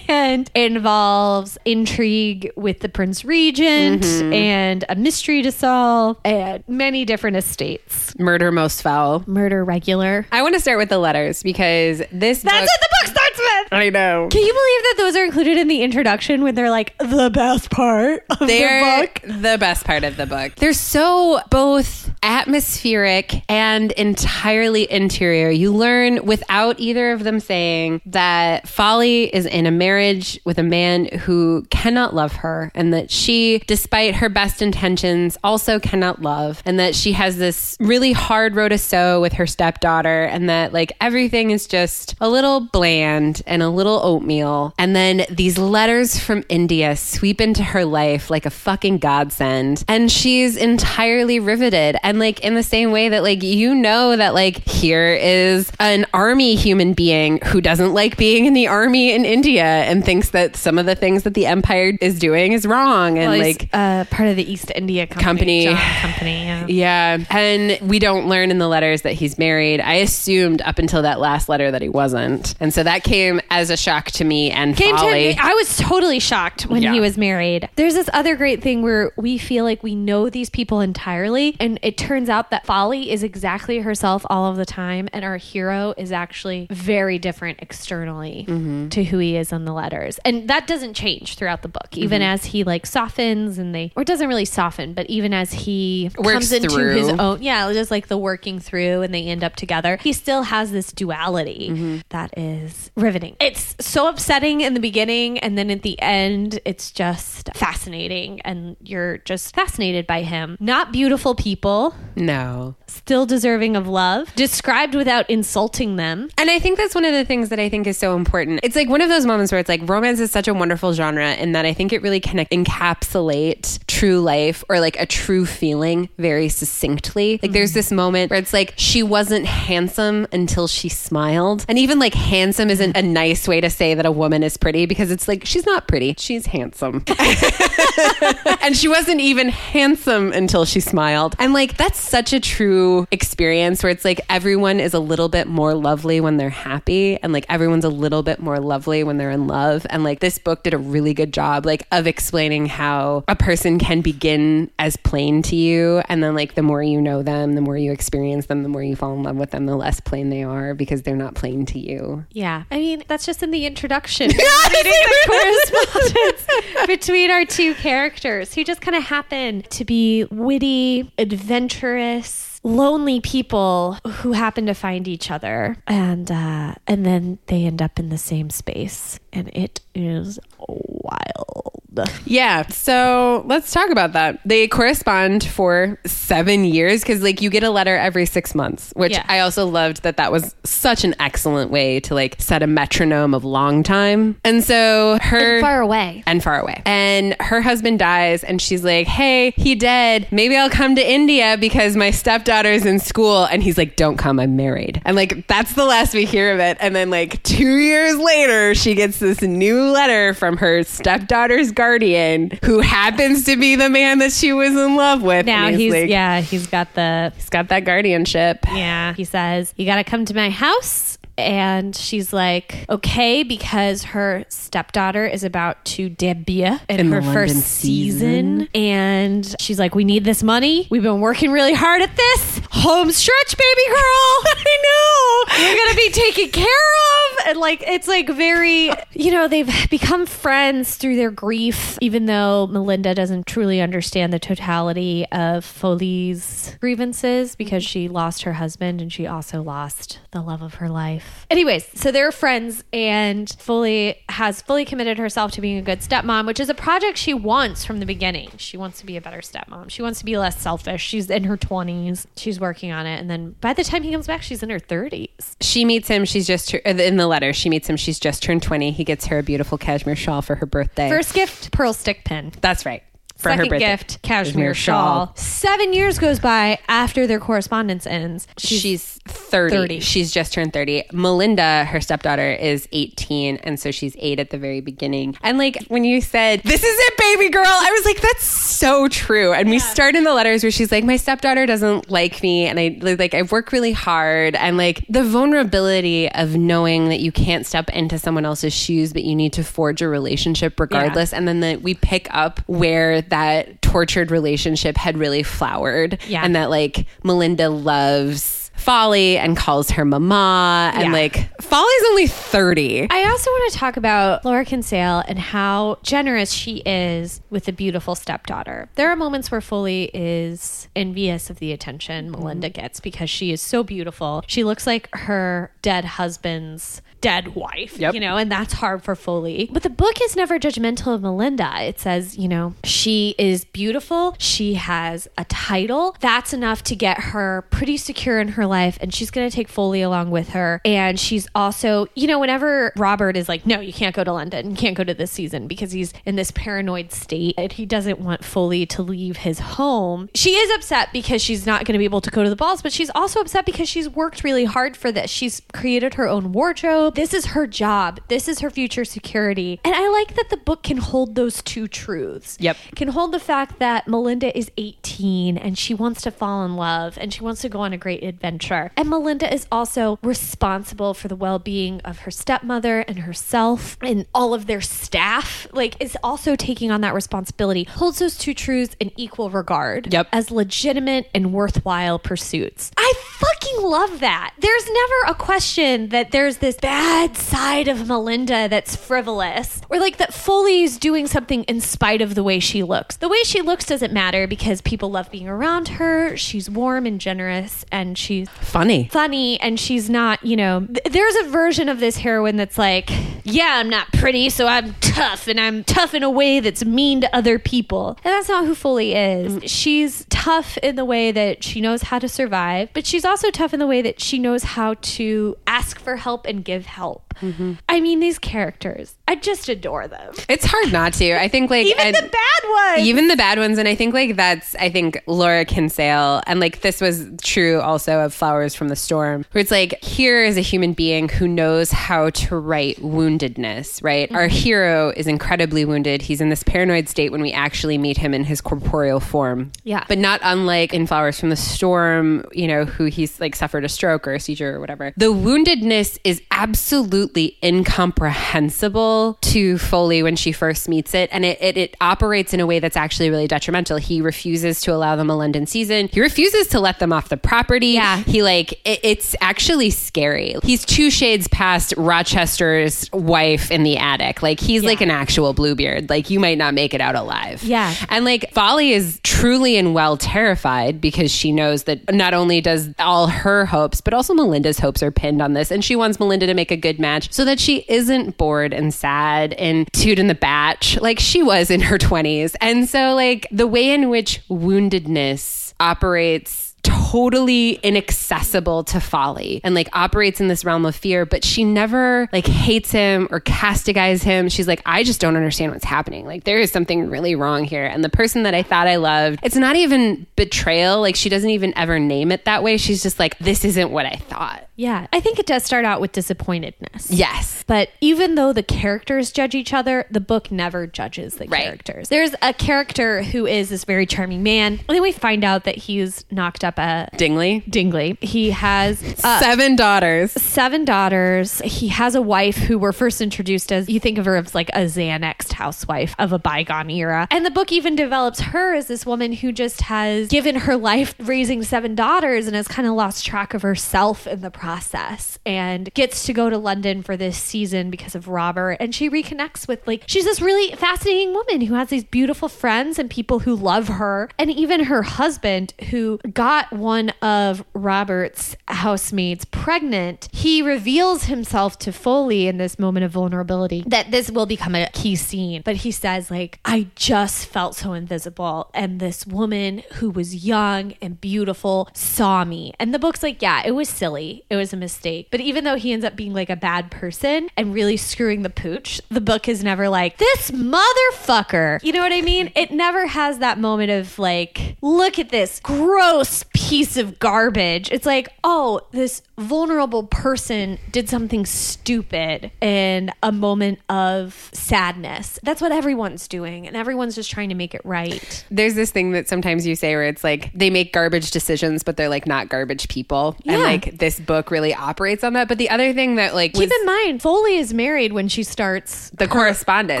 and 0.08 0.50
involves 0.54 1.56
intrigue 1.64 2.50
with 2.56 2.80
the 2.80 2.88
Prince 2.88 3.24
Regent 3.24 4.02
mm-hmm. 4.02 4.32
and 4.32 4.84
a 4.88 4.96
mystery 4.96 5.42
to 5.42 5.52
solve 5.52 6.18
and 6.24 6.64
many 6.66 7.04
different 7.04 7.36
estates. 7.36 8.18
Murder 8.18 8.50
most 8.50 8.82
foul. 8.82 9.22
Murder 9.26 9.64
regular. 9.64 10.26
I 10.32 10.42
want 10.42 10.54
to 10.54 10.60
start 10.60 10.78
with 10.78 10.88
the 10.88 10.98
letters 10.98 11.42
because 11.42 11.98
this 12.12 12.42
That's 12.42 12.60
book, 12.60 12.68
what 12.68 12.80
the 12.80 12.88
book 13.00 13.16
starts. 13.16 13.29
I 13.72 13.90
know. 13.90 14.28
Can 14.30 14.40
you 14.42 14.52
believe 14.52 14.82
that 14.82 14.94
those 14.98 15.16
are 15.16 15.24
included 15.24 15.56
in 15.58 15.68
the 15.68 15.82
introduction 15.82 16.42
when 16.42 16.54
they're 16.54 16.70
like 16.70 16.96
the 16.98 17.30
best 17.32 17.70
part 17.70 18.24
of 18.30 18.46
They're 18.46 19.02
the 19.02 19.06
book? 19.06 19.40
the 19.42 19.58
best 19.58 19.84
part 19.84 20.04
of 20.04 20.16
the 20.16 20.26
book. 20.26 20.54
They're 20.56 20.72
so 20.72 21.40
both 21.50 22.10
atmospheric 22.22 23.42
and 23.48 23.92
entirely 23.92 24.90
interior. 24.90 25.50
You 25.50 25.72
learn 25.72 26.24
without 26.24 26.78
either 26.80 27.12
of 27.12 27.24
them 27.24 27.38
saying 27.40 28.00
that 28.06 28.68
Folly 28.68 29.34
is 29.34 29.46
in 29.46 29.66
a 29.66 29.70
marriage 29.70 30.38
with 30.44 30.58
a 30.58 30.62
man 30.62 31.06
who 31.06 31.64
cannot 31.70 32.14
love 32.14 32.32
her 32.32 32.70
and 32.74 32.92
that 32.92 33.10
she, 33.10 33.62
despite 33.66 34.16
her 34.16 34.28
best 34.28 34.62
intentions, 34.62 35.38
also 35.44 35.78
cannot 35.78 36.20
love 36.22 36.62
and 36.66 36.78
that 36.78 36.94
she 36.94 37.12
has 37.12 37.38
this 37.38 37.76
really 37.80 38.12
hard 38.12 38.54
row 38.56 38.68
to 38.68 38.78
sew 38.78 39.20
with 39.20 39.34
her 39.34 39.46
stepdaughter 39.46 40.24
and 40.24 40.48
that 40.50 40.72
like 40.72 40.92
everything 41.00 41.50
is 41.52 41.66
just 41.66 42.14
a 42.20 42.28
little 42.28 42.60
bland 42.60 43.42
and 43.46 43.59
a 43.62 43.70
little 43.70 44.00
oatmeal. 44.02 44.74
And 44.78 44.94
then 44.94 45.24
these 45.30 45.58
letters 45.58 46.18
from 46.18 46.44
India 46.48 46.96
sweep 46.96 47.40
into 47.40 47.62
her 47.62 47.84
life 47.84 48.30
like 48.30 48.46
a 48.46 48.50
fucking 48.50 48.98
godsend. 48.98 49.84
And 49.88 50.10
she's 50.10 50.56
entirely 50.56 51.40
riveted. 51.40 51.96
And 52.02 52.18
like 52.18 52.40
in 52.40 52.54
the 52.54 52.62
same 52.62 52.92
way 52.92 53.08
that 53.08 53.22
like 53.22 53.42
you 53.42 53.74
know 53.74 54.16
that 54.16 54.34
like 54.34 54.66
here 54.68 55.14
is 55.14 55.70
an 55.78 56.06
army 56.14 56.54
human 56.54 56.92
being 56.94 57.40
who 57.46 57.60
doesn't 57.60 57.92
like 57.94 58.16
being 58.16 58.46
in 58.46 58.54
the 58.54 58.66
army 58.66 59.12
in 59.12 59.24
India 59.24 59.64
and 59.64 60.04
thinks 60.04 60.30
that 60.30 60.56
some 60.56 60.78
of 60.78 60.86
the 60.86 60.94
things 60.94 61.22
that 61.24 61.34
the 61.34 61.46
empire 61.46 61.92
is 62.00 62.18
doing 62.18 62.52
is 62.52 62.66
wrong 62.66 63.18
and 63.18 63.30
Well, 63.30 63.38
like 63.38 63.68
uh, 63.72 64.04
part 64.04 64.28
of 64.28 64.36
the 64.36 64.50
East 64.50 64.70
India 64.74 65.06
Company. 65.06 65.66
Company. 65.66 65.80
Company. 66.00 66.44
Yeah. 66.44 66.66
yeah, 66.68 67.24
and 67.30 67.88
we 67.88 67.98
don't 67.98 68.28
learn 68.28 68.50
in 68.50 68.58
the 68.58 68.68
letters 68.68 69.02
that 69.02 69.12
he's 69.12 69.38
married. 69.38 69.80
I 69.80 69.94
assumed 69.94 70.60
up 70.62 70.78
until 70.78 71.02
that 71.02 71.20
last 71.20 71.48
letter 71.48 71.70
that 71.70 71.82
he 71.82 71.88
wasn't, 71.88 72.54
and 72.60 72.72
so 72.72 72.82
that 72.82 73.04
came 73.04 73.40
as 73.50 73.68
a 73.70 73.76
shock 73.76 74.06
to 74.12 74.24
me 74.24 74.50
and 74.50 74.76
Came 74.76 74.96
Folly. 74.96 75.36
I 75.36 75.54
was 75.54 75.76
totally 75.76 76.20
shocked 76.20 76.62
when 76.66 76.82
Yeah. 76.82 76.92
he 76.92 77.00
was 77.00 77.18
married. 77.18 77.68
There's 77.76 77.94
this 77.94 78.08
other 78.12 78.36
great 78.36 78.62
thing 78.62 78.82
where 78.82 79.12
we 79.16 79.38
feel 79.38 79.64
like 79.64 79.82
we 79.82 79.94
know 79.94 80.30
these 80.30 80.48
people 80.50 80.80
entirely, 80.80 81.56
and 81.58 81.78
it 81.82 81.98
turns 81.98 82.28
out 82.28 82.50
that 82.50 82.64
Folly 82.64 83.10
is 83.10 83.22
exactly 83.22 83.80
herself 83.80 84.24
all 84.30 84.46
of 84.50 84.56
the 84.56 84.64
time, 84.64 85.08
and 85.12 85.24
our 85.24 85.36
hero 85.36 85.94
is 85.96 86.12
actually 86.12 86.68
very 86.70 87.18
different 87.18 87.58
externally 87.60 88.44
Mm-hmm. 88.48 88.88
to 88.90 89.04
who 89.04 89.18
he 89.18 89.36
is 89.36 89.52
on 89.52 89.64
the 89.64 89.72
letters, 89.72 90.18
and 90.24 90.48
that 90.48 90.66
doesn't 90.66 90.94
change 90.94 91.34
throughout 91.34 91.62
the 91.62 91.68
book, 91.68 91.88
even 91.94 92.20
Mm-hmm. 92.22 92.34
as 92.34 92.44
he 92.46 92.62
like 92.64 92.86
softens 92.86 93.58
and 93.58 93.74
they, 93.74 93.92
or 93.96 94.04
doesn't 94.04 94.28
really 94.28 94.44
soften, 94.44 94.94
but 94.94 95.06
even 95.10 95.34
as 95.34 95.52
he 95.52 96.10
Works 96.16 96.32
comes 96.32 96.52
into 96.52 96.68
through. 96.70 96.94
his 96.96 97.08
own, 97.08 97.42
yeah, 97.42 97.72
just 97.72 97.90
like 97.90 98.06
the 98.08 98.16
working 98.18 98.60
through, 98.60 99.02
and 99.02 99.12
they 99.12 99.24
end 99.24 99.42
up 99.42 99.56
together. 99.56 99.96
He 100.00 100.12
still 100.12 100.44
has 100.44 100.70
this 100.70 100.92
duality 100.92 101.68
Mm-hmm. 101.70 101.98
that 102.10 102.36
is 102.38 102.90
riveting. 102.94 103.36
It's 103.40 103.74
so 103.80 104.06
upsetting 104.06 104.60
in 104.60 104.74
the 104.74 104.80
beginning, 104.80 105.38
and 105.38 105.56
then 105.56 105.70
at 105.70 105.80
the 105.80 105.98
end, 106.02 106.60
it's 106.66 106.90
just 106.90 107.48
fascinating, 107.54 108.42
and 108.42 108.76
you're 108.82 109.16
just 109.18 109.54
fascinated 109.54 110.06
by 110.06 110.20
him. 110.22 110.58
Not 110.60 110.92
beautiful 110.92 111.34
people, 111.34 111.94
no. 112.14 112.74
still 112.86 113.24
deserving 113.24 113.76
of 113.76 113.88
love, 113.88 114.34
described 114.34 114.94
without 114.94 115.28
insulting 115.30 115.96
them. 115.96 116.28
And 116.36 116.50
I 116.50 116.58
think 116.58 116.76
that's 116.76 116.94
one 116.94 117.06
of 117.06 117.14
the 117.14 117.24
things 117.24 117.48
that 117.48 117.58
I 117.58 117.70
think 117.70 117.86
is 117.86 117.96
so 117.96 118.14
important. 118.14 118.60
It's 118.62 118.76
like 118.76 118.90
one 118.90 119.00
of 119.00 119.08
those 119.08 119.24
moments 119.24 119.52
where 119.52 119.58
it's 119.58 119.70
like 119.70 119.88
romance 119.88 120.20
is 120.20 120.30
such 120.30 120.46
a 120.46 120.52
wonderful 120.52 120.92
genre 120.92 121.32
in 121.32 121.52
that 121.52 121.64
I 121.64 121.72
think 121.72 121.94
it 121.94 122.02
really 122.02 122.20
can 122.20 122.44
encapsulate 122.44 123.78
true 123.86 124.20
life 124.20 124.62
or 124.68 124.80
like 124.80 125.00
a 125.00 125.06
true 125.06 125.46
feeling 125.46 126.10
very 126.18 126.50
succinctly. 126.50 127.40
Like 127.42 127.52
there's 127.52 127.72
this 127.72 127.90
moment 127.90 128.30
where 128.30 128.38
it's 128.38 128.52
like 128.52 128.74
she 128.76 129.02
wasn't 129.02 129.46
handsome 129.46 130.26
until 130.30 130.68
she 130.68 130.90
smiled. 130.90 131.64
And 131.70 131.78
even 131.78 131.98
like 131.98 132.12
handsome 132.12 132.68
isn't 132.68 132.96
a 132.98 133.02
nice 133.02 133.29
way 133.48 133.60
to 133.60 133.70
say 133.70 133.94
that 133.94 134.06
a 134.06 134.12
woman 134.12 134.42
is 134.42 134.56
pretty 134.56 134.86
because 134.86 135.10
it's 135.10 135.28
like 135.28 135.44
she's 135.44 135.66
not 135.66 135.88
pretty, 135.88 136.14
she's 136.18 136.46
handsome. 136.46 137.04
and 138.60 138.76
she 138.76 138.88
wasn't 138.88 139.20
even 139.20 139.48
handsome 139.48 140.32
until 140.32 140.64
she 140.64 140.80
smiled. 140.80 141.34
And 141.38 141.52
like 141.52 141.76
that's 141.76 141.98
such 141.98 142.32
a 142.32 142.40
true 142.40 143.06
experience 143.10 143.82
where 143.82 143.90
it's 143.90 144.04
like 144.04 144.20
everyone 144.28 144.80
is 144.80 144.94
a 144.94 144.98
little 144.98 145.28
bit 145.28 145.46
more 145.46 145.74
lovely 145.74 146.20
when 146.20 146.36
they're 146.36 146.50
happy 146.50 147.18
and 147.22 147.32
like 147.32 147.46
everyone's 147.48 147.84
a 147.84 147.88
little 147.88 148.22
bit 148.22 148.40
more 148.40 148.58
lovely 148.58 149.04
when 149.04 149.16
they're 149.16 149.30
in 149.30 149.46
love. 149.46 149.86
And 149.90 150.04
like 150.04 150.20
this 150.20 150.38
book 150.38 150.62
did 150.62 150.74
a 150.74 150.78
really 150.78 151.14
good 151.14 151.32
job 151.32 151.66
like 151.66 151.86
of 151.90 152.06
explaining 152.06 152.66
how 152.66 153.24
a 153.28 153.36
person 153.36 153.78
can 153.78 154.00
begin 154.00 154.70
as 154.78 154.96
plain 154.96 155.42
to 155.42 155.56
you 155.56 156.02
and 156.08 156.22
then 156.22 156.34
like 156.34 156.54
the 156.54 156.62
more 156.62 156.82
you 156.82 157.00
know 157.00 157.22
them, 157.22 157.54
the 157.54 157.60
more 157.60 157.76
you 157.76 157.92
experience 157.92 158.46
them, 158.46 158.62
the 158.62 158.68
more 158.68 158.82
you 158.82 158.96
fall 158.96 159.14
in 159.14 159.22
love 159.22 159.36
with 159.36 159.50
them, 159.50 159.66
the 159.66 159.76
less 159.76 160.00
plain 160.00 160.30
they 160.30 160.42
are 160.42 160.74
because 160.74 161.02
they're 161.02 161.16
not 161.16 161.34
plain 161.34 161.66
to 161.66 161.78
you. 161.78 162.24
Yeah. 162.32 162.64
I 162.70 162.78
mean, 162.78 163.02
that's 163.10 163.26
just 163.26 163.42
in 163.42 163.50
the 163.50 163.66
introduction. 163.66 164.28
Reading 164.28 164.92
the 164.92 165.64
correspondence 165.72 166.86
between 166.86 167.30
our 167.30 167.44
two 167.44 167.74
characters 167.74 168.54
who 168.54 168.64
just 168.64 168.80
kind 168.80 168.96
of 168.96 169.02
happen 169.02 169.62
to 169.70 169.84
be 169.84 170.24
witty, 170.30 171.12
adventurous, 171.18 172.60
lonely 172.62 173.20
people 173.20 173.98
who 174.06 174.32
happen 174.32 174.66
to 174.66 174.74
find 174.74 175.08
each 175.08 175.30
other 175.30 175.74
and 175.86 176.30
uh 176.30 176.74
and 176.86 177.06
then 177.06 177.38
they 177.46 177.64
end 177.64 177.80
up 177.80 177.98
in 177.98 178.10
the 178.10 178.18
same 178.18 178.50
space 178.50 179.18
and 179.32 179.48
it 179.54 179.80
is 179.94 180.38
wild. 180.68 181.79
Yeah. 182.24 182.66
So 182.68 183.42
let's 183.46 183.72
talk 183.72 183.90
about 183.90 184.12
that. 184.12 184.40
They 184.44 184.68
correspond 184.68 185.44
for 185.44 185.98
seven 186.06 186.64
years 186.64 187.00
because, 187.02 187.22
like, 187.22 187.40
you 187.42 187.50
get 187.50 187.62
a 187.62 187.70
letter 187.70 187.96
every 187.96 188.26
six 188.26 188.54
months, 188.54 188.92
which 188.96 189.12
Yeah. 189.12 189.24
I 189.28 189.40
also 189.40 189.66
loved 189.66 190.02
that 190.02 190.16
that 190.16 190.30
was 190.32 190.54
such 190.64 191.04
an 191.04 191.14
excellent 191.18 191.70
way 191.70 192.00
to, 192.00 192.14
like, 192.14 192.36
set 192.38 192.62
a 192.62 192.66
metronome 192.66 193.34
of 193.34 193.44
long 193.44 193.82
time. 193.82 194.36
And 194.44 194.62
so 194.64 195.18
her. 195.22 195.60
Far 195.60 195.80
away. 195.80 196.22
and 196.26 196.42
far 196.42 196.60
away. 196.60 196.82
And 196.84 197.34
her 197.40 197.60
husband 197.60 197.98
dies, 197.98 198.44
and 198.44 198.60
she's 198.62 198.84
like, 198.84 199.06
Hey, 199.06 199.50
he 199.56 199.74
dead. 199.74 200.28
Maybe 200.30 200.56
I'll 200.56 200.70
come 200.70 200.94
to 200.96 201.06
India 201.10 201.56
because 201.58 201.96
my 201.96 202.10
stepdaughter's 202.10 202.86
in 202.86 202.98
school. 203.00 203.44
And 203.44 203.62
he's 203.62 203.76
like, 203.78 203.96
Don't 203.96 204.16
come, 204.16 204.38
I'm 204.38 204.56
married. 204.56 205.00
And 205.04 205.16
like, 205.16 205.46
that's 205.48 205.74
the 205.74 205.84
last 205.84 206.14
we 206.14 206.24
hear 206.24 206.52
of 206.52 206.60
it. 206.60 206.76
And 206.80 206.94
then, 206.94 207.10
like, 207.10 207.42
two 207.42 207.76
years 207.78 208.16
later, 208.18 208.74
she 208.74 208.94
gets 208.94 209.18
this 209.18 209.42
new 209.42 209.82
letter 209.90 210.34
from 210.34 210.56
her 210.58 210.82
stepdaughter's 210.84 211.72
guardian, 211.80 212.58
who 212.62 212.80
happens 212.80 213.44
to 213.44 213.56
be 213.56 213.74
the 213.74 213.88
man 213.88 214.18
that 214.18 214.32
she 214.32 214.52
was 214.52 214.76
in 214.76 214.96
love 214.96 215.22
with. 215.22 215.46
Now 215.46 215.68
And 215.68 215.76
he's 215.76 215.90
like, 215.90 216.10
yeah, 216.10 216.42
he's 216.42 216.66
got 216.66 216.92
the 216.92 217.32
He's 217.36 217.48
got 217.48 217.68
that 217.68 217.86
guardianship. 217.86 218.58
Yeah. 218.66 219.14
He 219.14 219.24
says, 219.24 219.72
You 219.78 219.86
got 219.86 219.96
to 219.96 220.04
come 220.04 220.26
to 220.26 220.34
my 220.34 220.50
house. 220.50 221.09
And 221.40 221.94
she's 221.94 222.32
like, 222.32 222.84
Okay, 222.88 223.42
because 223.42 224.04
her 224.04 224.44
stepdaughter 224.48 225.26
is 225.26 225.44
about 225.44 225.84
to 225.86 226.08
debut 226.08 226.78
in, 226.88 227.00
In 227.00 227.12
her 227.12 227.22
first 227.22 227.62
season. 227.62 228.68
And 228.74 229.54
she's 229.60 229.78
like, 229.78 229.94
We 229.94 230.04
need 230.04 230.24
this 230.24 230.42
money. 230.42 230.86
We've 230.90 231.02
been 231.02 231.20
working 231.20 231.50
really 231.50 231.74
hard 231.74 232.02
at 232.02 232.14
this. 232.16 232.60
Home 232.70 233.10
stretch, 233.10 233.56
baby 233.56 233.88
girl. 233.88 233.96
I 234.46 234.76
know. 234.82 235.64
You're 235.64 235.76
going 235.76 235.90
to 235.90 235.96
be 235.96 236.10
taken 236.10 236.50
care 236.50 236.64
of. 236.66 237.46
And 237.48 237.58
like, 237.58 237.82
it's 237.86 238.06
like 238.08 238.28
very, 238.28 238.90
you 239.12 239.32
know, 239.32 239.48
they've 239.48 239.90
become 239.90 240.26
friends 240.26 240.96
through 240.96 241.16
their 241.16 241.30
grief, 241.30 241.98
even 242.00 242.26
though 242.26 242.66
Melinda 242.66 243.14
doesn't 243.14 243.46
truly 243.46 243.80
understand 243.80 244.32
the 244.32 244.38
totality 244.38 245.26
of 245.32 245.64
Foley's 245.64 246.76
grievances 246.80 247.56
because 247.56 247.84
she 247.84 248.08
lost 248.08 248.42
her 248.42 248.54
husband 248.54 249.00
and 249.00 249.12
she 249.12 249.26
also 249.26 249.62
lost 249.62 250.18
the 250.30 250.40
love 250.40 250.62
of 250.62 250.74
her 250.74 250.88
life. 250.88 251.29
Anyways, 251.50 251.86
so 251.98 252.12
they're 252.12 252.30
friends 252.32 252.84
and 252.92 253.50
Foley 253.58 254.22
has 254.28 254.62
fully 254.62 254.84
committed 254.84 255.18
herself 255.18 255.52
to 255.52 255.60
being 255.60 255.78
a 255.78 255.82
good 255.82 256.00
stepmom, 256.00 256.46
which 256.46 256.60
is 256.60 256.68
a 256.68 256.74
project 256.74 257.18
she 257.18 257.34
wants 257.34 257.84
from 257.84 257.98
the 257.98 258.06
beginning. 258.06 258.50
She 258.56 258.76
wants 258.76 259.00
to 259.00 259.06
be 259.06 259.16
a 259.16 259.20
better 259.20 259.40
stepmom. 259.40 259.90
She 259.90 260.02
wants 260.02 260.20
to 260.20 260.24
be 260.24 260.38
less 260.38 260.60
selfish. 260.60 261.02
She's 261.02 261.28
in 261.28 261.44
her 261.44 261.56
20s. 261.56 262.26
She's 262.36 262.60
working 262.60 262.92
on 262.92 263.06
it. 263.06 263.18
And 263.18 263.28
then 263.28 263.56
by 263.60 263.72
the 263.72 263.82
time 263.82 264.02
he 264.02 264.12
comes 264.12 264.26
back, 264.26 264.42
she's 264.42 264.62
in 264.62 264.70
her 264.70 264.78
30s. 264.78 265.56
She 265.60 265.84
meets 265.84 266.08
him. 266.08 266.24
She's 266.24 266.46
just, 266.46 266.72
uh, 266.74 266.78
in 266.84 267.16
the 267.16 267.26
letter, 267.26 267.52
she 267.52 267.68
meets 267.68 267.88
him. 267.88 267.96
She's 267.96 268.20
just 268.20 268.42
turned 268.42 268.62
20. 268.62 268.92
He 268.92 269.04
gets 269.04 269.26
her 269.26 269.38
a 269.38 269.42
beautiful 269.42 269.76
cashmere 269.76 270.16
shawl 270.16 270.42
for 270.42 270.54
her 270.56 270.66
birthday. 270.66 271.08
First 271.08 271.34
gift, 271.34 271.72
pearl 271.72 271.92
stick 271.92 272.24
pin. 272.24 272.52
That's 272.60 272.86
right. 272.86 273.02
For 273.40 273.48
Second 273.48 273.64
her 273.66 273.70
birthday. 273.70 273.86
gift, 273.86 274.22
cashmere 274.22 274.74
shawl. 274.74 275.26
shawl. 275.26 275.36
Seven 275.36 275.92
years 275.94 276.18
goes 276.18 276.38
by 276.38 276.78
after 276.88 277.26
their 277.26 277.40
correspondence 277.40 278.06
ends. 278.06 278.46
She's, 278.58 279.18
30. 279.26 279.74
30. 279.74 280.00
She's 280.00 280.30
just 280.30 280.52
turned 280.52 280.72
30. 280.74 281.04
Melinda, 281.12 281.84
her 281.86 282.00
stepdaughter, 282.02 282.52
is 282.52 282.86
18. 282.92 283.56
And 283.58 283.80
so 283.80 283.90
she's 283.90 284.14
eight 284.18 284.38
at 284.38 284.50
the 284.50 284.58
very 284.58 284.80
beginning. 284.82 285.36
And 285.42 285.56
like 285.56 285.82
when 285.88 286.04
you 286.04 286.20
said, 286.20 286.60
This 286.64 286.82
is 286.82 286.96
it, 286.98 287.16
baby 287.16 287.48
girl, 287.50 287.64
I 287.66 287.90
was 287.96 288.04
like, 288.04 288.20
That's 288.20 288.44
so 288.44 289.08
true. 289.08 289.52
And 289.54 289.70
we 289.70 289.78
start 289.78 290.14
in 290.16 290.24
the 290.24 290.34
letters 290.34 290.62
where 290.62 290.70
she's 290.70 290.92
like, 290.92 291.04
My 291.04 291.16
stepdaughter 291.16 291.64
doesn't 291.64 292.10
like 292.10 292.42
me. 292.42 292.66
And 292.66 292.78
I 292.78 292.98
like, 293.00 293.32
I've 293.34 293.52
worked 293.52 293.72
really 293.72 293.92
hard. 293.92 294.54
And 294.54 294.76
like 294.76 295.04
the 295.08 295.24
vulnerability 295.24 296.30
of 296.32 296.56
knowing 296.56 297.08
that 297.08 297.20
you 297.20 297.32
can't 297.32 297.66
step 297.66 297.88
into 297.90 298.18
someone 298.18 298.44
else's 298.44 298.72
shoes, 298.72 299.12
but 299.12 299.24
you 299.24 299.34
need 299.34 299.52
to 299.54 299.64
forge 299.64 300.02
a 300.02 300.08
relationship 300.08 300.78
regardless. 300.78 301.32
And 301.32 301.46
then 301.48 301.60
that 301.60 301.82
we 301.82 301.94
pick 301.94 302.28
up 302.30 302.60
where 302.66 303.22
that 303.30 303.80
tortured 303.82 304.30
relationship 304.30 304.96
had 304.96 305.16
really 305.16 305.42
flowered. 305.42 306.18
Yeah. 306.26 306.42
And 306.44 306.54
that 306.54 306.70
like 306.70 307.06
Melinda 307.24 307.68
loves 307.70 308.59
Folly 308.80 309.36
and 309.38 309.56
calls 309.56 309.90
her 309.90 310.04
mama. 310.04 310.90
And 310.94 311.08
Yeah. 311.08 311.12
like, 311.12 311.62
Folly's 311.62 312.02
only 312.08 312.26
30. 312.26 313.06
I 313.10 313.24
also 313.28 313.50
want 313.50 313.72
to 313.72 313.78
talk 313.78 313.96
about 313.96 314.44
Laura 314.44 314.64
Kinsale 314.64 315.22
and 315.28 315.38
how 315.38 315.98
generous 316.02 316.50
she 316.52 316.78
is 316.86 317.40
with 317.50 317.66
the 317.66 317.72
beautiful 317.72 318.14
stepdaughter. 318.14 318.88
There 318.94 319.10
are 319.10 319.16
moments 319.16 319.50
where 319.50 319.60
Foley 319.60 320.10
is 320.14 320.88
envious 320.96 321.50
of 321.50 321.58
the 321.58 321.72
attention 321.72 322.30
mm-hmm. 322.32 322.40
Melinda 322.40 322.70
gets 322.70 323.00
because 323.00 323.28
she 323.30 323.52
is 323.52 323.60
so 323.60 323.82
beautiful. 323.82 324.42
She 324.46 324.64
looks 324.64 324.86
like 324.86 325.08
her 325.14 325.70
dead 325.82 326.04
husband's 326.04 327.02
dead 327.20 327.54
wife, 327.54 327.98
Yep. 327.98 328.14
you 328.14 328.20
know, 328.20 328.38
and 328.38 328.50
that's 328.50 328.72
hard 328.72 329.02
for 329.02 329.14
Foley. 329.14 329.68
But 329.70 329.82
the 329.82 329.90
book 329.90 330.16
is 330.22 330.36
never 330.36 330.58
judgmental 330.58 331.14
of 331.14 331.20
Melinda. 331.20 331.70
It 331.82 332.00
says, 332.00 332.38
you 332.38 332.48
know, 332.48 332.72
she 332.82 333.34
is 333.38 333.66
beautiful. 333.66 334.34
She 334.38 334.74
has 334.74 335.28
a 335.36 335.44
title. 335.44 336.16
That's 336.20 336.54
enough 336.54 336.82
to 336.84 336.96
get 336.96 337.18
her 337.20 337.66
pretty 337.70 337.98
secure 337.98 338.40
in 338.40 338.48
her 338.48 338.66
life. 338.70 338.96
And 339.02 339.12
she's 339.12 339.30
going 339.30 339.48
to 339.48 339.54
take 339.54 339.68
Foley 339.68 340.00
along 340.00 340.30
with 340.30 340.50
her. 340.50 340.80
And 340.84 341.20
she's 341.20 341.46
also, 341.54 342.06
you 342.14 342.26
know, 342.26 342.38
whenever 342.38 342.92
Robert 342.96 343.36
is 343.36 343.48
like, 343.48 343.66
no, 343.66 343.80
you 343.80 343.92
can't 343.92 344.14
go 344.14 344.24
to 344.24 344.32
London, 344.32 344.70
you 344.70 344.76
can't 344.76 344.96
go 344.96 345.04
to 345.04 345.12
this 345.12 345.30
season 345.30 345.66
because 345.66 345.92
he's 345.92 346.14
in 346.24 346.36
this 346.36 346.50
paranoid 346.50 347.12
state 347.12 347.54
and 347.58 347.72
he 347.72 347.84
doesn't 347.84 348.18
want 348.18 348.44
Foley 348.44 348.86
to 348.86 349.02
leave 349.02 349.38
his 349.38 349.58
home. 349.58 350.30
She 350.34 350.52
is 350.52 350.74
upset 350.74 351.12
because 351.12 351.42
she's 351.42 351.66
not 351.66 351.84
going 351.84 351.92
to 351.92 351.98
be 351.98 352.04
able 352.04 352.22
to 352.22 352.30
go 352.30 352.42
to 352.42 352.50
the 352.50 352.56
balls, 352.56 352.80
but 352.80 352.92
she's 352.92 353.10
also 353.14 353.40
upset 353.40 353.66
because 353.66 353.88
she's 353.88 354.08
worked 354.08 354.42
really 354.44 354.64
hard 354.64 354.96
for 354.96 355.12
this. 355.12 355.30
She's 355.30 355.60
created 355.72 356.14
her 356.14 356.28
own 356.28 356.52
wardrobe. 356.52 357.14
This 357.16 357.34
is 357.34 357.46
her 357.46 357.66
job. 357.66 358.20
This 358.28 358.48
is 358.48 358.60
her 358.60 358.70
future 358.70 359.04
security. 359.04 359.80
And 359.84 359.94
I 359.94 360.08
like 360.08 360.34
that 360.36 360.50
the 360.50 360.56
book 360.56 360.82
can 360.84 360.98
hold 360.98 361.34
those 361.34 361.62
two 361.62 361.88
truths. 361.88 362.56
Yep. 362.60 362.76
Can 362.96 363.08
hold 363.08 363.32
the 363.32 363.40
fact 363.40 363.78
that 363.78 364.06
Melinda 364.06 364.56
is 364.56 364.70
18 364.76 365.58
and 365.58 365.76
she 365.76 365.94
wants 365.94 366.22
to 366.22 366.30
fall 366.30 366.64
in 366.64 366.76
love 366.76 367.18
and 367.20 367.32
she 367.32 367.42
wants 367.42 367.62
to 367.62 367.68
go 367.68 367.80
on 367.80 367.92
a 367.92 367.98
great 367.98 368.22
adventure. 368.22 368.59
And 368.96 369.08
Melinda 369.08 369.52
is 369.52 369.66
also 369.72 370.18
responsible 370.22 371.14
for 371.14 371.28
the 371.28 371.36
well-being 371.36 372.00
of 372.02 372.20
her 372.20 372.30
stepmother 372.30 373.00
and 373.00 373.20
herself 373.20 373.96
and 374.02 374.26
all 374.34 374.54
of 374.54 374.66
their 374.66 374.80
staff. 374.80 375.66
Like 375.72 375.96
is 376.00 376.16
also 376.22 376.56
taking 376.56 376.90
on 376.90 377.00
that 377.00 377.14
responsibility. 377.14 377.84
Holds 377.84 378.18
those 378.18 378.36
two 378.36 378.54
truths 378.54 378.94
in 379.00 379.10
equal 379.16 379.50
regard 379.50 380.12
Yep. 380.12 380.28
as 380.32 380.50
legitimate 380.50 381.28
and 381.34 381.52
worthwhile 381.52 382.18
pursuits. 382.18 382.90
I 382.96 383.12
fucking 383.16 383.82
love 383.82 384.20
that. 384.20 384.54
There's 384.58 384.86
never 384.86 385.32
a 385.32 385.34
question 385.34 386.08
that 386.10 386.30
there's 386.30 386.58
this 386.58 386.76
bad 386.76 387.36
side 387.36 387.88
of 387.88 388.06
Melinda 388.06 388.68
that's 388.68 388.94
frivolous 388.96 389.80
or 389.88 389.98
like 389.98 390.18
that 390.18 390.34
Foley's 390.34 390.98
doing 390.98 391.26
something 391.26 391.64
in 391.64 391.80
spite 391.80 392.20
of 392.20 392.34
the 392.34 392.42
way 392.42 392.58
she 392.60 392.82
looks. 392.82 393.16
The 393.16 393.28
way 393.28 393.42
she 393.44 393.62
looks 393.62 393.86
doesn't 393.86 394.12
matter 394.12 394.46
because 394.46 394.80
people 394.82 395.10
love 395.10 395.30
being 395.30 395.48
around 395.48 395.88
her. 395.88 396.36
She's 396.36 396.68
warm 396.68 397.06
and 397.06 397.20
generous 397.20 397.84
and 397.90 398.18
she's 398.18 398.48
Funny. 398.60 399.08
funny 399.10 399.60
and 399.60 399.80
she's 399.80 400.08
not, 400.08 400.44
you 400.44 400.54
know, 400.56 400.86
th- 400.86 401.02
there's 401.12 401.34
a 401.36 401.44
version 401.50 401.88
of 401.88 401.98
this 401.98 402.16
heroine 402.18 402.56
that's 402.56 402.78
like, 402.78 403.10
yeah, 403.42 403.78
I'm 403.80 403.88
not 403.90 404.12
pretty, 404.12 404.48
so 404.50 404.66
I'm 404.68 404.94
tough 405.00 405.48
and 405.48 405.58
I'm 405.58 405.82
tough 405.82 406.14
in 406.14 406.22
a 406.22 406.30
way 406.30 406.60
that's 406.60 406.84
mean 406.84 407.20
to 407.22 407.34
other 407.36 407.58
people. 407.58 408.10
And 408.22 408.32
that's 408.32 408.48
not 408.48 408.66
who 408.66 408.74
Foley 408.76 409.14
is. 409.14 409.54
Mm. 409.54 409.62
She's 409.66 410.24
tough 410.30 410.76
in 410.78 410.94
the 410.94 411.04
way 411.04 411.32
that 411.32 411.64
she 411.64 411.80
knows 411.80 412.02
how 412.02 412.18
to 412.20 412.28
survive, 412.28 412.90
but 412.92 413.06
she's 413.06 413.24
also 413.24 413.50
tough 413.50 413.74
in 413.74 413.80
the 413.80 413.86
way 413.88 414.02
that 414.02 414.20
she 414.20 414.38
knows 414.38 414.62
how 414.62 414.94
to 414.94 415.56
ask 415.66 415.98
for 415.98 416.16
help 416.16 416.46
and 416.46 416.64
give 416.64 416.86
help. 416.86 417.34
Mm-hmm. 417.40 417.72
I 417.88 418.00
mean, 418.00 418.20
these 418.20 418.38
characters, 418.38 419.16
I 419.26 419.34
just 419.36 419.68
adore 419.68 420.06
them. 420.06 420.34
It's 420.48 420.64
hard 420.66 420.92
not 420.92 421.14
to. 421.14 421.32
I 421.40 421.48
think 421.48 421.70
like 421.70 421.86
Even 421.86 422.06
and- 422.08 422.16
the 422.16 422.22
bad 422.22 422.96
ones. 422.96 423.08
even 423.08 423.28
the 423.28 423.36
bad 423.36 423.58
ones 423.58 423.78
and 423.78 423.88
i 423.88 423.94
think 423.94 424.12
like 424.14 424.36
that's 424.36 424.74
i 424.76 424.90
think 424.90 425.20
laura 425.26 425.64
kinsale 425.64 426.42
and 426.46 426.60
like 426.60 426.80
this 426.82 427.00
was 427.00 427.26
true 427.42 427.80
also 427.80 428.20
of 428.20 428.32
flowers 428.40 428.74
from 428.74 428.88
the 428.88 428.96
storm 428.96 429.44
where 429.52 429.60
it's 429.60 429.70
like 429.70 430.02
here 430.02 430.42
is 430.42 430.56
a 430.56 430.62
human 430.62 430.92
being 430.94 431.28
who 431.28 431.46
knows 431.46 431.92
how 431.92 432.30
to 432.30 432.58
write 432.58 432.96
woundedness 432.96 434.00
right? 434.02 434.30
Our 434.32 434.46
mm-hmm. 434.46 434.56
hero 434.56 435.12
is 435.16 435.26
incredibly 435.26 435.84
wounded. 435.84 436.22
He's 436.22 436.40
in 436.40 436.48
this 436.48 436.62
paranoid 436.62 437.08
state 437.08 437.30
when 437.32 437.42
we 437.42 437.52
actually 437.52 437.98
meet 437.98 438.16
him 438.16 438.34
in 438.34 438.44
his 438.44 438.60
corporeal 438.60 439.20
form. 439.20 439.72
Yeah. 439.84 440.04
but 440.08 440.18
not 440.18 440.40
unlike 440.42 440.94
in 440.94 441.06
flowers 441.06 441.38
from 441.38 441.50
the 441.50 441.56
storm 441.56 442.44
you 442.52 442.66
know 442.66 442.84
who 442.84 443.04
he's 443.04 443.40
like 443.40 443.54
suffered 443.56 443.84
a 443.84 443.88
stroke 443.88 444.26
or 444.26 444.34
a 444.34 444.40
seizure 444.40 444.76
or 444.76 444.80
whatever. 444.80 445.12
The 445.16 445.32
woundedness 445.32 446.18
is 446.24 446.40
absolutely 446.50 447.58
incomprehensible 447.62 449.38
to 449.42 449.78
foley 449.78 450.22
when 450.22 450.36
she 450.36 450.52
first 450.52 450.88
meets 450.88 451.14
it 451.14 451.28
and 451.32 451.44
it, 451.44 451.58
it, 451.60 451.76
it 451.76 451.96
operates 452.00 452.54
in 452.54 452.60
a 452.60 452.66
way 452.66 452.78
that's 452.78 452.96
actually 452.96 453.30
really 453.30 453.48
detrimental. 453.48 453.98
He 453.98 454.20
refuses 454.20 454.80
to 454.82 454.94
allow 454.94 455.16
them 455.16 455.28
a 455.30 455.36
london 455.36 455.66
season. 455.66 456.08
He 456.08 456.20
refuses 456.20 456.68
to 456.68 456.80
let 456.80 456.98
them 456.98 457.12
off 457.12 457.28
the 457.28 457.36
property. 457.36 457.88
Yeah. 457.88 458.19
He 458.26 458.42
like 458.42 458.72
it, 458.86 459.00
it's 459.02 459.34
actually 459.40 459.90
scary 459.90 460.54
he's 460.62 460.84
two 460.84 461.10
shades 461.10 461.48
past 461.48 461.94
rochester's 461.96 463.10
wife 463.12 463.70
in 463.70 463.82
the 463.82 463.96
attic 463.96 464.42
like 464.42 464.60
he's 464.60 464.82
like 464.82 465.00
an 465.00 465.10
actual 465.10 465.52
bluebeard 465.52 466.08
like 466.10 466.30
you 466.30 466.38
might 466.40 466.58
not 466.58 466.74
make 466.74 466.94
it 466.94 467.00
out 467.00 467.14
alive 467.14 467.62
Yeah. 467.62 467.94
and 468.08 468.24
like 468.24 468.52
Folly 468.52 468.92
is 468.92 469.20
truly 469.22 469.76
and 469.76 469.94
well 469.94 470.16
terrified 470.16 471.00
because 471.00 471.30
she 471.30 471.52
knows 471.52 471.84
that 471.84 472.12
not 472.14 472.34
only 472.34 472.60
does 472.60 472.88
all 472.98 473.26
her 473.28 473.66
hopes, 473.66 474.00
but 474.00 474.12
also 474.14 474.34
Melinda's 474.34 474.78
hopes 474.78 475.02
are 475.02 475.10
pinned 475.10 475.40
on 475.40 475.52
this. 475.54 475.70
And 475.70 475.84
she 475.84 475.96
wants 475.96 476.18
Melinda 476.18 476.46
to 476.46 476.54
make 476.54 476.70
a 476.70 476.76
good 476.76 476.98
match 476.98 477.32
so 477.32 477.44
that 477.44 477.58
she 477.60 477.84
isn't 477.88 478.36
bored 478.36 478.72
and 478.72 478.92
sad 478.92 479.52
and 479.54 479.90
toot 479.92 480.18
in 480.18 480.26
the 480.26 480.34
batch 480.34 480.98
like 481.00 481.18
she 481.18 481.42
was 481.42 481.70
in 481.70 481.80
her 481.80 481.98
20s. 481.98 482.54
And 482.60 482.88
so, 482.88 483.14
like, 483.14 483.46
the 483.50 483.66
way 483.66 483.90
in 483.90 484.08
which 484.10 484.40
woundedness 484.48 485.72
operates 485.80 486.69
totally 486.82 487.72
inaccessible 487.82 488.84
to 488.84 489.00
folly 489.00 489.60
and 489.64 489.74
like 489.74 489.88
operates 489.92 490.40
in 490.40 490.48
this 490.48 490.64
realm 490.64 490.86
of 490.86 490.94
fear 490.94 491.26
but 491.26 491.44
she 491.44 491.64
never 491.64 492.28
like 492.32 492.46
hates 492.46 492.90
him 492.90 493.26
or 493.30 493.40
castigates 493.40 494.22
him 494.22 494.48
she's 494.48 494.68
like 494.68 494.80
i 494.86 495.02
just 495.02 495.20
don't 495.20 495.36
understand 495.36 495.72
what's 495.72 495.84
happening 495.84 496.24
like 496.26 496.44
there 496.44 496.58
is 496.58 496.70
something 496.70 497.10
really 497.10 497.34
wrong 497.34 497.64
here 497.64 497.84
and 497.84 498.04
the 498.04 498.08
person 498.08 498.44
that 498.44 498.54
i 498.54 498.62
thought 498.62 498.86
i 498.86 498.96
loved 498.96 499.40
it's 499.42 499.56
not 499.56 499.76
even 499.76 500.26
betrayal 500.36 501.00
like 501.00 501.16
she 501.16 501.28
doesn't 501.28 501.50
even 501.50 501.76
ever 501.76 501.98
name 501.98 502.30
it 502.32 502.44
that 502.44 502.62
way 502.62 502.76
she's 502.76 503.02
just 503.02 503.18
like 503.18 503.36
this 503.38 503.64
isn't 503.64 503.90
what 503.90 504.06
i 504.06 504.14
thought 504.28 504.66
yeah. 504.76 505.08
I 505.12 505.20
think 505.20 505.38
it 505.38 505.44
does 505.44 505.62
start 505.62 505.84
out 505.84 506.00
with 506.00 506.12
disappointedness. 506.12 507.10
yes 507.10 507.64
But 507.66 507.90
even 508.00 508.34
though 508.34 508.54
the 508.54 508.62
characters 508.62 509.30
judge 509.30 509.54
each 509.54 509.74
other, 509.74 510.06
the 510.10 510.20
book 510.22 510.50
never 510.50 510.86
judges 510.86 511.34
the 511.34 511.44
Right. 511.48 511.64
characters. 511.64 512.08
There's 512.08 512.34
a 512.40 512.54
character 512.54 513.22
who 513.22 513.44
is 513.44 513.68
this 513.68 513.84
very 513.84 514.06
charming 514.06 514.42
man. 514.42 514.78
And 514.88 514.88
then 514.96 515.02
we 515.02 515.12
find 515.12 515.44
out 515.44 515.64
that 515.64 515.76
he's 515.76 516.24
knocked 516.30 516.64
up 516.64 516.69
a 516.78 517.08
dingley 517.16 517.60
Dingley. 517.68 518.16
He 518.20 518.50
has 518.50 519.02
uh, 519.24 519.40
seven 519.40 519.76
daughters 519.76 520.32
seven 520.50 520.84
daughters. 520.84 521.60
He 521.64 521.88
has 521.88 522.14
a 522.14 522.22
wife 522.22 522.56
who 522.56 522.78
were 522.78 522.92
first 522.92 523.20
introduced 523.20 523.72
as 523.72 523.88
you 523.88 524.00
think 524.00 524.18
of 524.18 524.24
her 524.24 524.36
as 524.36 524.54
like 524.54 524.68
a 524.70 524.84
Xanaxed 524.84 525.52
housewife 525.52 526.14
of 526.18 526.32
a 526.32 526.38
bygone 526.38 526.90
era. 526.90 527.28
And 527.30 527.46
the 527.46 527.50
book 527.50 527.72
even 527.72 527.96
develops 527.96 528.40
her 528.40 528.74
as 528.74 528.88
this 528.88 529.06
woman 529.06 529.32
who 529.32 529.52
just 529.52 529.82
has 529.82 530.28
given 530.28 530.56
her 530.56 530.76
life 530.76 531.14
raising 531.18 531.62
seven 531.62 531.94
daughters 531.94 532.46
and 532.46 532.56
has 532.56 532.68
kind 532.68 532.86
of 532.86 532.94
lost 532.94 533.24
track 533.24 533.54
of 533.54 533.62
herself 533.62 534.26
in 534.26 534.40
the 534.40 534.50
process 534.50 535.38
and 535.46 535.92
gets 535.94 536.26
to 536.26 536.32
go 536.32 536.50
to 536.50 536.58
London 536.58 537.02
for 537.02 537.16
this 537.16 537.38
season 537.38 537.90
because 537.90 538.14
of 538.14 538.28
Robert. 538.28 538.76
And 538.80 538.94
she 538.94 539.08
reconnects 539.08 539.68
with 539.68 539.86
like, 539.86 540.04
she's 540.06 540.24
this 540.24 540.40
really 540.40 540.74
fascinating 540.76 541.32
woman 541.32 541.62
who 541.62 541.74
has 541.74 541.88
these 541.88 542.04
beautiful 542.04 542.48
friends 542.48 542.98
and 542.98 543.08
people 543.08 543.40
who 543.40 543.54
love 543.54 543.88
her. 543.88 544.28
And 544.38 544.50
even 544.50 544.84
her 544.84 545.02
husband, 545.02 545.74
who 545.90 546.18
got 546.32 546.59
one 546.70 547.10
of 547.22 547.64
Robert's 547.72 548.56
housemates 548.68 549.44
pregnant, 549.44 550.28
he 550.32 550.62
reveals 550.62 551.24
himself 551.24 551.78
to 551.80 551.92
Foley 551.92 552.46
in 552.46 552.58
this 552.58 552.78
moment 552.78 553.04
of 553.04 553.12
vulnerability 553.12 553.84
that 553.86 554.10
this 554.10 554.30
will 554.30 554.46
become 554.46 554.74
a 554.74 554.88
key 554.92 555.16
scene. 555.16 555.62
But 555.64 555.76
he 555.76 555.90
says, 555.90 556.30
like, 556.30 556.60
I 556.64 556.88
just 556.94 557.46
felt 557.46 557.74
so 557.76 557.92
invisible. 557.92 558.70
And 558.74 559.00
this 559.00 559.26
woman 559.26 559.82
who 559.94 560.10
was 560.10 560.44
young 560.46 560.94
and 561.00 561.20
beautiful 561.20 561.88
saw 561.94 562.44
me. 562.44 562.72
And 562.78 562.92
the 562.92 562.98
book's 562.98 563.22
like, 563.22 563.40
yeah, 563.42 563.62
it 563.64 563.72
was 563.72 563.88
silly. 563.88 564.44
It 564.50 564.56
was 564.56 564.72
a 564.72 564.76
mistake. 564.76 565.28
But 565.30 565.40
even 565.40 565.64
though 565.64 565.76
he 565.76 565.92
ends 565.92 566.04
up 566.04 566.16
being 566.16 566.32
like 566.32 566.50
a 566.50 566.56
bad 566.56 566.90
person 566.90 567.48
and 567.56 567.74
really 567.74 567.96
screwing 567.96 568.42
the 568.42 568.50
pooch, 568.50 569.00
the 569.10 569.20
book 569.20 569.48
is 569.48 569.64
never 569.64 569.88
like, 569.88 570.18
this 570.18 570.50
motherfucker. 570.50 571.82
You 571.82 571.92
know 571.92 572.00
what 572.00 572.12
I 572.12 572.20
mean? 572.20 572.52
It 572.54 572.70
never 572.70 573.06
has 573.06 573.38
that 573.38 573.58
moment 573.58 573.90
of 573.90 574.18
like, 574.18 574.76
look 574.82 575.18
at 575.18 575.30
this 575.30 575.60
gross 575.60 576.44
piece 576.54 576.96
of 576.96 577.18
garbage. 577.18 577.90
It's 577.92 578.06
like, 578.06 578.28
oh, 578.44 578.80
this 578.92 579.22
vulnerable 579.38 580.04
person 580.04 580.78
did 580.90 581.08
something 581.08 581.46
stupid 581.46 582.50
in 582.60 583.10
a 583.22 583.32
moment 583.32 583.78
of 583.88 584.50
sadness. 584.52 585.38
That's 585.42 585.60
what 585.60 585.72
everyone's 585.72 586.28
doing. 586.28 586.66
And 586.66 586.76
everyone's 586.76 587.14
just 587.14 587.30
trying 587.30 587.48
to 587.48 587.54
make 587.54 587.74
it 587.74 587.80
right. 587.84 588.44
there's 588.50 588.74
this 588.74 588.90
thing 588.90 589.12
that 589.12 589.28
sometimes 589.28 589.66
you 589.66 589.74
say 589.76 589.94
where 589.94 590.04
it's 590.06 590.22
like 590.24 590.52
they 590.52 590.70
make 590.70 590.92
garbage 590.92 591.30
decisions 591.30 591.82
but 591.82 591.96
they're 591.96 592.08
like 592.08 592.26
not 592.26 592.48
garbage 592.48 592.88
people 592.88 593.36
Yeah. 593.44 593.54
and 593.54 593.62
like 593.62 593.98
this 593.98 594.18
book 594.20 594.50
really 594.50 594.74
operates 594.74 595.24
on 595.24 595.32
that 595.34 595.48
but 595.48 595.58
the 595.58 595.70
other 595.70 595.92
thing 595.92 596.16
that 596.16 596.34
like 596.34 596.52
was 596.52 596.60
Keep 596.60 596.72
in 596.80 596.86
mind, 596.86 597.22
Foley 597.22 597.56
is 597.56 597.72
married 597.72 598.12
when 598.12 598.28
she 598.28 598.42
starts 598.42 599.10
the 599.10 599.26
correspondence 599.28 600.00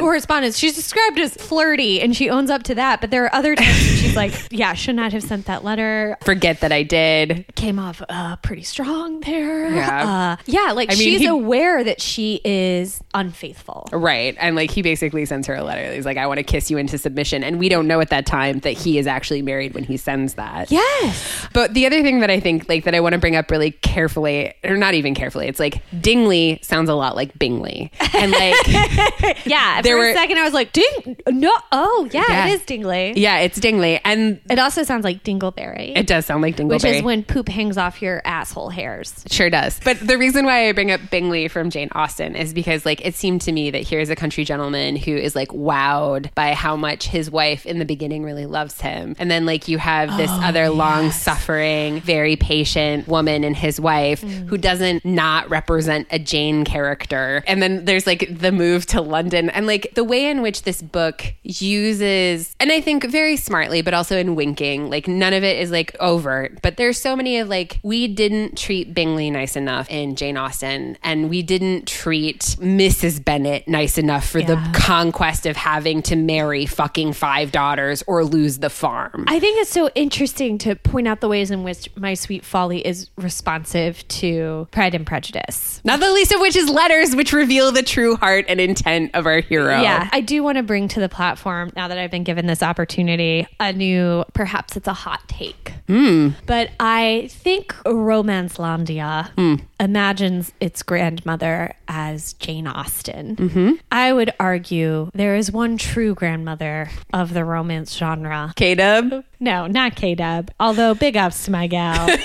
correspondence. 0.00 0.58
She's 0.58 0.74
described 0.74 1.18
as 1.18 1.34
flirty 1.34 2.00
and 2.00 2.14
she 2.14 2.28
owns 2.30 2.50
up 2.50 2.62
to 2.64 2.74
that. 2.74 3.00
But 3.00 3.10
there 3.10 3.24
are 3.24 3.34
other 3.34 3.54
times 3.54 3.68
when 3.86 3.96
she's 3.96 4.16
like, 4.16 4.32
yeah, 4.50 4.74
should 4.74 4.96
not 4.96 5.12
have 5.12 5.22
sent 5.22 5.46
that 5.46 5.64
letter. 5.64 6.16
for 6.24 6.34
forget 6.40 6.60
that 6.60 6.72
I 6.72 6.82
did. 6.84 7.44
came 7.54 7.78
off 7.78 8.00
uh, 8.08 8.36
pretty 8.36 8.62
strong 8.62 9.20
there. 9.20 9.70
Yeah. 9.74 10.36
Uh, 10.38 10.42
yeah, 10.46 10.72
like 10.72 10.88
I 10.90 10.94
mean, 10.94 11.02
she's 11.04 11.20
he- 11.20 11.26
aware 11.26 11.84
that 11.84 12.00
she 12.00 12.40
is 12.44 13.02
unfaithful. 13.12 13.86
Right. 13.92 14.34
And 14.40 14.56
like 14.56 14.70
he 14.70 14.80
basically 14.80 15.26
sends 15.26 15.46
her 15.48 15.54
a 15.54 15.62
letter. 15.62 15.92
He's 15.92 16.06
like, 16.06 16.16
I 16.16 16.26
want 16.26 16.38
to 16.38 16.42
kiss 16.42 16.70
you 16.70 16.78
into 16.78 16.96
submission. 16.96 17.44
And 17.44 17.58
we 17.58 17.68
don't 17.68 17.86
know 17.86 18.00
at 18.00 18.08
that 18.08 18.24
time 18.24 18.60
that 18.60 18.70
he 18.72 18.96
is 18.98 19.06
actually 19.06 19.42
married 19.42 19.74
when 19.74 19.84
he 19.84 19.98
sends 19.98 20.34
that. 20.34 20.70
Yes. 20.70 21.46
But 21.52 21.74
the 21.74 21.84
other 21.84 22.00
thing 22.02 22.20
that 22.20 22.30
I 22.30 22.40
think 22.40 22.68
like 22.70 22.84
that 22.84 22.94
I 22.94 23.00
want 23.00 23.12
to 23.12 23.18
bring 23.18 23.36
up 23.36 23.50
really 23.50 23.72
carefully, 23.72 24.54
or 24.64 24.76
not 24.78 24.94
even 24.94 25.14
carefully, 25.14 25.46
it's 25.46 25.60
like 25.60 25.82
Dingley 26.00 26.58
sounds 26.62 26.88
a 26.88 26.94
lot 26.94 27.16
like 27.16 27.38
Bingley. 27.38 27.92
And 28.14 28.32
like 28.32 28.54
Yeah. 29.46 29.82
There 29.82 29.96
for 29.96 30.00
were- 30.04 30.08
a 30.10 30.14
second, 30.14 30.38
I 30.38 30.44
was 30.44 30.54
like, 30.54 30.72
Ding. 30.72 31.16
No. 31.28 31.52
Oh, 31.70 32.08
yeah, 32.12 32.24
Yeah. 32.28 32.46
it 32.48 32.52
is 32.52 32.64
Dingley. 32.64 33.12
Yeah, 33.16 33.38
it's 33.40 33.60
Dingley. 33.60 34.00
And 34.04 34.40
It 34.48 34.58
also 34.58 34.82
sounds 34.84 35.04
like 35.04 35.22
Dingleberry, 35.22 35.92
it 35.96 36.06
does 36.06 36.24
sound 36.30 36.42
like 36.42 36.56
Dingleberry. 36.56 36.68
which 36.68 36.84
is 36.84 37.02
when 37.02 37.24
poop 37.24 37.48
hangs 37.48 37.76
off 37.76 38.00
your 38.00 38.22
asshole 38.24 38.70
hairs. 38.70 39.12
It 39.26 39.32
Sure 39.32 39.50
does. 39.50 39.80
But 39.82 39.98
the 39.98 40.16
reason 40.16 40.44
why 40.44 40.68
I 40.68 40.72
bring 40.72 40.92
up 40.92 41.00
Bingley 41.10 41.48
from 41.48 41.70
Jane 41.70 41.88
Austen 41.92 42.36
is 42.36 42.54
because 42.54 42.86
like 42.86 43.04
it 43.04 43.16
seemed 43.16 43.40
to 43.42 43.52
me 43.52 43.70
that 43.72 43.82
here's 43.82 44.10
a 44.10 44.16
country 44.16 44.44
gentleman 44.44 44.94
who 44.94 45.16
is 45.16 45.34
like 45.34 45.48
wowed 45.48 46.32
by 46.36 46.54
how 46.54 46.76
much 46.76 47.08
his 47.08 47.32
wife 47.32 47.66
in 47.66 47.80
the 47.80 47.84
beginning 47.84 48.22
really 48.22 48.46
loves 48.46 48.80
him. 48.80 49.16
And 49.18 49.28
then 49.28 49.44
like 49.44 49.66
you 49.66 49.78
have 49.78 50.16
this 50.16 50.30
oh, 50.30 50.40
other 50.44 50.70
long 50.70 51.10
suffering, 51.10 52.00
very 52.00 52.36
patient 52.36 53.08
woman 53.08 53.42
and 53.42 53.56
his 53.56 53.80
wife 53.80 54.22
mm. 54.22 54.46
who 54.46 54.56
doesn't 54.56 55.04
not 55.04 55.50
represent 55.50 56.06
a 56.12 56.18
Jane 56.20 56.64
character. 56.64 57.42
And 57.48 57.60
then 57.60 57.86
there's 57.86 58.06
like 58.06 58.38
the 58.38 58.52
move 58.52 58.86
to 58.86 59.00
London 59.00 59.50
and 59.50 59.66
like 59.66 59.94
the 59.94 60.04
way 60.04 60.30
in 60.30 60.42
which 60.42 60.62
this 60.62 60.80
book 60.80 61.24
uses 61.42 62.54
and 62.60 62.70
I 62.70 62.80
think 62.80 63.04
very 63.06 63.36
smartly 63.36 63.82
but 63.82 63.94
also 63.94 64.16
in 64.16 64.36
winking, 64.36 64.90
like 64.90 65.08
none 65.08 65.32
of 65.32 65.42
it 65.42 65.58
is 65.58 65.72
like 65.72 65.96
oh, 65.98 66.19
overt, 66.20 66.60
but 66.62 66.76
there's 66.76 66.98
so 66.98 67.16
many 67.16 67.38
of 67.38 67.48
like 67.48 67.80
we 67.82 68.06
didn't 68.06 68.56
treat 68.56 68.94
Bingley 68.94 69.30
nice 69.30 69.56
enough 69.56 69.88
in 69.90 70.16
Jane 70.16 70.36
Austen 70.36 70.98
and 71.02 71.30
we 71.30 71.42
didn't 71.42 71.86
treat 71.86 72.40
Mrs. 72.60 73.24
Bennet 73.24 73.66
nice 73.66 73.96
enough 73.96 74.28
for 74.28 74.42
the 74.42 74.56
conquest 74.74 75.46
of 75.46 75.56
having 75.56 76.02
to 76.02 76.16
marry 76.16 76.66
fucking 76.66 77.14
five 77.14 77.52
daughters 77.52 78.02
or 78.06 78.24
lose 78.24 78.58
the 78.58 78.70
farm. 78.70 79.24
I 79.28 79.40
think 79.40 79.60
it's 79.60 79.70
so 79.70 79.88
interesting 79.94 80.58
to 80.58 80.76
point 80.76 81.08
out 81.08 81.20
the 81.20 81.28
ways 81.28 81.50
in 81.50 81.62
which 81.62 81.88
My 81.96 82.14
Sweet 82.14 82.44
Folly 82.44 82.86
is 82.86 83.10
responsive 83.16 84.06
to 84.08 84.68
Pride 84.70 84.94
and 84.94 85.06
Prejudice. 85.06 85.80
Not 85.84 86.00
the 86.00 86.10
least 86.10 86.32
of 86.32 86.40
which 86.40 86.56
is 86.56 86.68
letters 86.68 87.16
which 87.16 87.32
reveal 87.32 87.72
the 87.72 87.82
true 87.82 88.16
heart 88.16 88.44
and 88.48 88.60
intent 88.60 89.12
of 89.14 89.26
our 89.26 89.40
hero. 89.40 89.80
Yeah, 89.80 90.08
I 90.12 90.20
do 90.20 90.42
want 90.42 90.56
to 90.56 90.62
bring 90.62 90.88
to 90.88 91.00
the 91.00 91.08
platform 91.08 91.72
now 91.74 91.88
that 91.88 91.96
I've 91.96 92.10
been 92.10 92.24
given 92.24 92.46
this 92.46 92.62
opportunity 92.62 93.46
a 93.58 93.72
new, 93.72 94.24
perhaps 94.34 94.76
it's 94.76 94.88
a 94.88 94.92
hot 94.92 95.26
take. 95.28 95.72
Hmm. 95.86 96.09
But 96.46 96.70
I 96.80 97.28
think 97.30 97.72
Romancelandia 97.84 99.60
imagines 99.78 100.52
its 100.60 100.82
grandmother 100.82 101.74
as 101.88 102.32
Jane 102.34 102.66
Austen. 102.66 103.78
I 103.90 104.12
would 104.12 104.32
argue 104.40 105.10
there 105.14 105.36
is 105.36 105.52
one 105.52 105.76
true 105.78 106.14
grandmother 106.14 106.90
of 107.12 107.34
the 107.34 107.44
romance 107.44 107.96
genre. 107.96 108.52
K-Dub. 108.56 109.24
No, 109.40 109.66
not 109.66 109.96
K 109.96 110.14
Dub. 110.14 110.50
Although 110.60 110.94
big 110.94 111.16
ups 111.16 111.44
to 111.46 111.50
my 111.50 111.66
gal. 111.66 112.06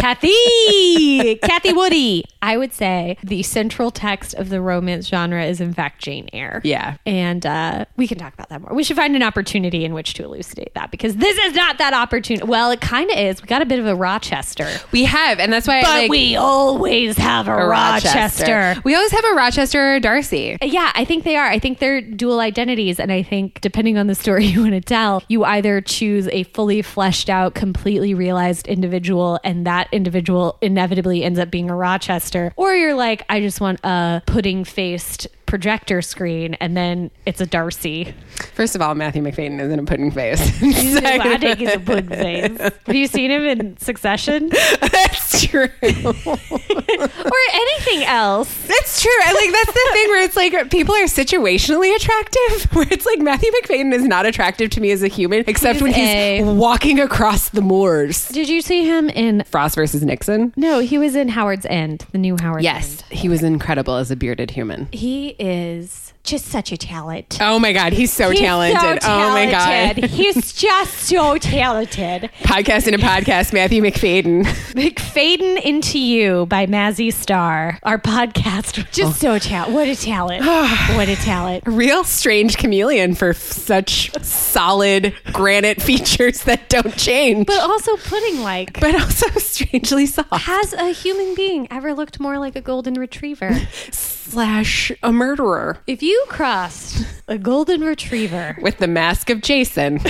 Kathy! 0.00 1.36
Kathy 1.36 1.72
Woody. 1.72 2.24
I 2.42 2.56
would 2.56 2.72
say 2.72 3.18
the 3.22 3.42
central 3.42 3.90
text 3.90 4.34
of 4.34 4.48
the 4.48 4.60
romance 4.60 5.06
genre 5.08 5.44
is 5.44 5.60
in 5.60 5.74
fact 5.74 6.00
Jane 6.02 6.28
Eyre. 6.32 6.62
Yeah. 6.64 6.96
And 7.04 7.44
uh, 7.44 7.84
we 7.96 8.08
can 8.08 8.16
talk 8.18 8.32
about 8.32 8.48
that 8.48 8.62
more. 8.62 8.72
We 8.74 8.82
should 8.82 8.96
find 8.96 9.14
an 9.14 9.22
opportunity 9.22 9.84
in 9.84 9.92
which 9.92 10.14
to 10.14 10.24
elucidate 10.24 10.72
that 10.74 10.90
because 10.90 11.16
this 11.16 11.36
is 11.38 11.54
not 11.54 11.78
that 11.78 11.92
opportunity. 11.92 12.46
Well, 12.46 12.70
it 12.70 12.80
kind 12.80 13.10
of 13.10 13.18
is. 13.18 13.42
We 13.42 13.46
got 13.46 13.60
a 13.60 13.66
bit 13.66 13.78
of 13.78 13.86
a 13.86 13.94
Rochester. 13.94 14.68
We 14.90 15.04
have, 15.04 15.38
and 15.38 15.52
that's 15.52 15.68
why 15.68 15.82
But 15.82 15.88
like, 15.88 16.10
we 16.10 16.34
always 16.34 17.18
have 17.18 17.46
a, 17.46 17.52
a 17.52 17.66
Rochester. 17.68 18.76
We 18.84 18.94
always 18.94 19.12
have 19.12 19.24
a 19.24 19.34
Rochester 19.34 19.92
or 19.92 19.94
a 19.96 20.00
Darcy. 20.00 20.56
Yeah, 20.62 20.92
I 20.94 21.04
think 21.04 21.24
they 21.24 21.36
are. 21.36 21.46
I 21.46 21.58
think 21.58 21.78
they're 21.78 22.00
dual 22.00 22.40
identities. 22.40 22.98
And 22.98 23.12
I 23.12 23.22
think 23.22 23.60
depending 23.60 23.98
on 23.98 24.06
the 24.06 24.14
story 24.14 24.46
you 24.46 24.60
want 24.62 24.72
to 24.72 24.80
tell, 24.80 25.19
you 25.28 25.44
either 25.44 25.80
choose 25.80 26.28
a 26.28 26.44
fully 26.44 26.82
fleshed 26.82 27.30
out, 27.30 27.54
completely 27.54 28.14
realized 28.14 28.66
individual, 28.66 29.38
and 29.44 29.66
that 29.66 29.88
individual 29.92 30.58
inevitably 30.60 31.24
ends 31.24 31.38
up 31.38 31.50
being 31.50 31.70
a 31.70 31.74
Rochester, 31.74 32.52
or 32.56 32.74
you're 32.74 32.94
like, 32.94 33.24
I 33.28 33.40
just 33.40 33.60
want 33.60 33.80
a 33.84 34.22
pudding 34.26 34.64
faced 34.64 35.28
projector 35.46 36.00
screen, 36.00 36.54
and 36.54 36.76
then 36.76 37.10
it's 37.26 37.40
a 37.40 37.46
Darcy. 37.46 38.14
First 38.54 38.74
of 38.74 38.82
all, 38.82 38.94
Matthew 38.94 39.22
Macfadyen 39.22 39.60
isn't 39.60 39.78
a 39.78 39.84
pudding 39.84 40.10
face. 40.10 40.40
I 40.62 41.38
think 41.38 41.58
he's 41.58 41.74
a 41.74 41.80
pudding 41.80 42.08
face. 42.08 42.58
Have 42.58 42.94
you 42.96 43.06
seen 43.06 43.30
him 43.30 43.42
in 43.44 43.76
Succession? 43.78 44.48
That's 44.80 45.44
true. 45.46 45.68
or 45.82 47.38
anything 47.52 48.04
else? 48.04 48.66
That's 48.66 49.00
true. 49.02 49.10
I 49.24 49.32
like 49.32 49.52
that's 49.52 49.72
the 49.72 49.88
thing 49.92 50.08
where 50.08 50.22
it's 50.24 50.36
like 50.36 50.70
people 50.70 50.94
are 50.94 51.04
situationally 51.04 51.94
attractive. 51.96 52.72
Where 52.74 52.86
it's 52.90 53.06
like 53.06 53.18
Matthew 53.20 53.50
Macfadyen 53.62 53.92
is 53.92 54.04
not 54.04 54.26
attractive 54.26 54.70
to 54.70 54.80
me 54.80 54.90
as 54.90 55.02
a 55.02 55.08
human, 55.08 55.44
except 55.46 55.74
He's 55.76 55.82
when 55.82 55.92
he's 55.92 56.08
a- 56.08 56.42
walking 56.54 57.00
across 57.00 57.48
the 57.50 57.62
moors. 57.62 58.28
Did 58.28 58.48
you 58.48 58.60
see 58.60 58.84
him 58.84 59.08
in? 59.10 59.44
Frost 59.44 59.74
versus 59.76 60.02
Nixon. 60.02 60.52
No, 60.56 60.80
he 60.80 60.98
was 60.98 61.14
in 61.14 61.28
Howard's 61.28 61.66
End, 61.66 62.04
the 62.12 62.18
new 62.18 62.36
Howard's 62.40 62.64
Yes, 62.64 63.02
End. 63.10 63.18
he 63.18 63.28
was 63.28 63.42
incredible 63.42 63.94
as 63.96 64.10
a 64.10 64.16
bearded 64.16 64.50
human. 64.50 64.88
He 64.92 65.30
is 65.38 66.09
just 66.22 66.46
such 66.46 66.70
a 66.72 66.76
talent. 66.76 67.38
Oh 67.40 67.58
my 67.58 67.72
god, 67.72 67.92
he's 67.92 68.12
so 68.12 68.30
He's 68.30 68.40
talented. 68.40 69.02
so 69.02 69.08
Oh 69.10 69.30
my 69.30 69.50
god. 69.50 69.96
He's 70.10 70.52
just 70.52 70.94
so 70.94 71.38
talented. 71.38 72.30
Podcast 72.42 72.86
in 72.86 72.94
a 72.94 72.98
podcast, 72.98 73.52
Matthew 73.52 73.82
Macfadyen. 73.82 74.44
Macfadyen 74.74 75.60
into 75.62 75.98
You 75.98 76.46
by 76.46 76.66
Mazzy 76.66 77.12
Star. 77.12 77.78
Our 77.82 77.98
podcast. 77.98 78.90
Just 78.92 79.20
so 79.20 79.38
talent. 79.38 79.72
What 79.72 79.88
a 79.88 79.96
talent. 79.96 80.44
what 80.96 81.08
a 81.08 81.16
talent. 81.16 81.64
Real 81.66 82.04
strange 82.04 82.56
chameleon 82.58 83.14
for 83.14 83.32
such 83.32 84.12
solid 84.22 85.14
granite 85.32 85.80
features 85.80 86.44
that 86.44 86.68
don't 86.68 86.96
change. 86.96 87.46
But 87.46 87.60
also 87.60 87.96
pudding 87.96 88.40
like. 88.40 88.78
but 88.80 88.94
also 88.94 89.26
strangely 89.38 90.06
soft. 90.06 90.32
Has 90.32 90.72
a 90.74 90.92
human 90.92 91.34
being 91.34 91.66
ever 91.70 91.94
looked 91.94 92.20
more 92.20 92.38
like 92.38 92.56
a 92.56 92.60
golden 92.60 92.94
retriever? 92.94 93.58
Slash 93.90 94.92
a 95.02 95.12
murderer 95.12 95.78
if 95.88 96.02
you 96.04 96.09
crossed 96.28 97.04
a 97.28 97.38
golden 97.38 97.80
retriever, 97.82 98.56
with 98.62 98.78
the 98.78 98.86
mask 98.88 99.30
of 99.30 99.40
Jason. 99.42 100.00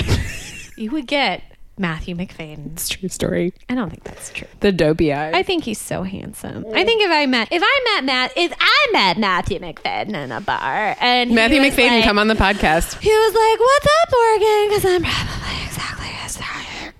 you 0.77 0.91
would 0.91 1.07
get 1.07 1.43
Matthew 1.77 2.15
Macfadyen. 2.15 2.73
it's 2.73 2.89
a 2.91 2.97
true 2.97 3.09
story. 3.09 3.53
I 3.69 3.75
don't 3.75 3.89
think 3.89 4.03
that's 4.03 4.31
true. 4.31 4.47
The 4.59 4.71
dopey 4.71 5.11
eye. 5.13 5.31
I 5.31 5.41
think 5.43 5.63
he's 5.63 5.79
so 5.79 6.03
handsome. 6.03 6.65
I 6.73 6.83
think 6.85 7.01
if 7.01 7.09
I 7.11 7.25
met 7.25 7.47
if 7.51 7.63
I 7.65 7.81
met 7.95 8.03
Matt 8.05 8.33
if 8.35 8.53
I 8.59 8.87
met 8.93 9.17
Matthew 9.17 9.59
Macfadyen 9.59 10.13
in 10.15 10.31
a 10.31 10.41
bar 10.41 10.95
and 10.99 11.29
he 11.29 11.35
Matthew 11.35 11.61
was 11.61 11.73
Macfadyen, 11.73 11.89
like- 11.89 12.03
come 12.03 12.19
on 12.19 12.27
the 12.27 12.35
podcast. 12.35 12.99
He 12.99 13.09
was 13.09 13.33
like, 13.33 13.59
"What's 13.59 13.85
up, 13.85 14.09
Morgan?" 14.11 14.69
Because 14.69 14.85
I'm 14.85 15.03
probably 15.03 15.63
exactly 15.65 16.09
as 16.23 16.35
tired. 16.35 16.93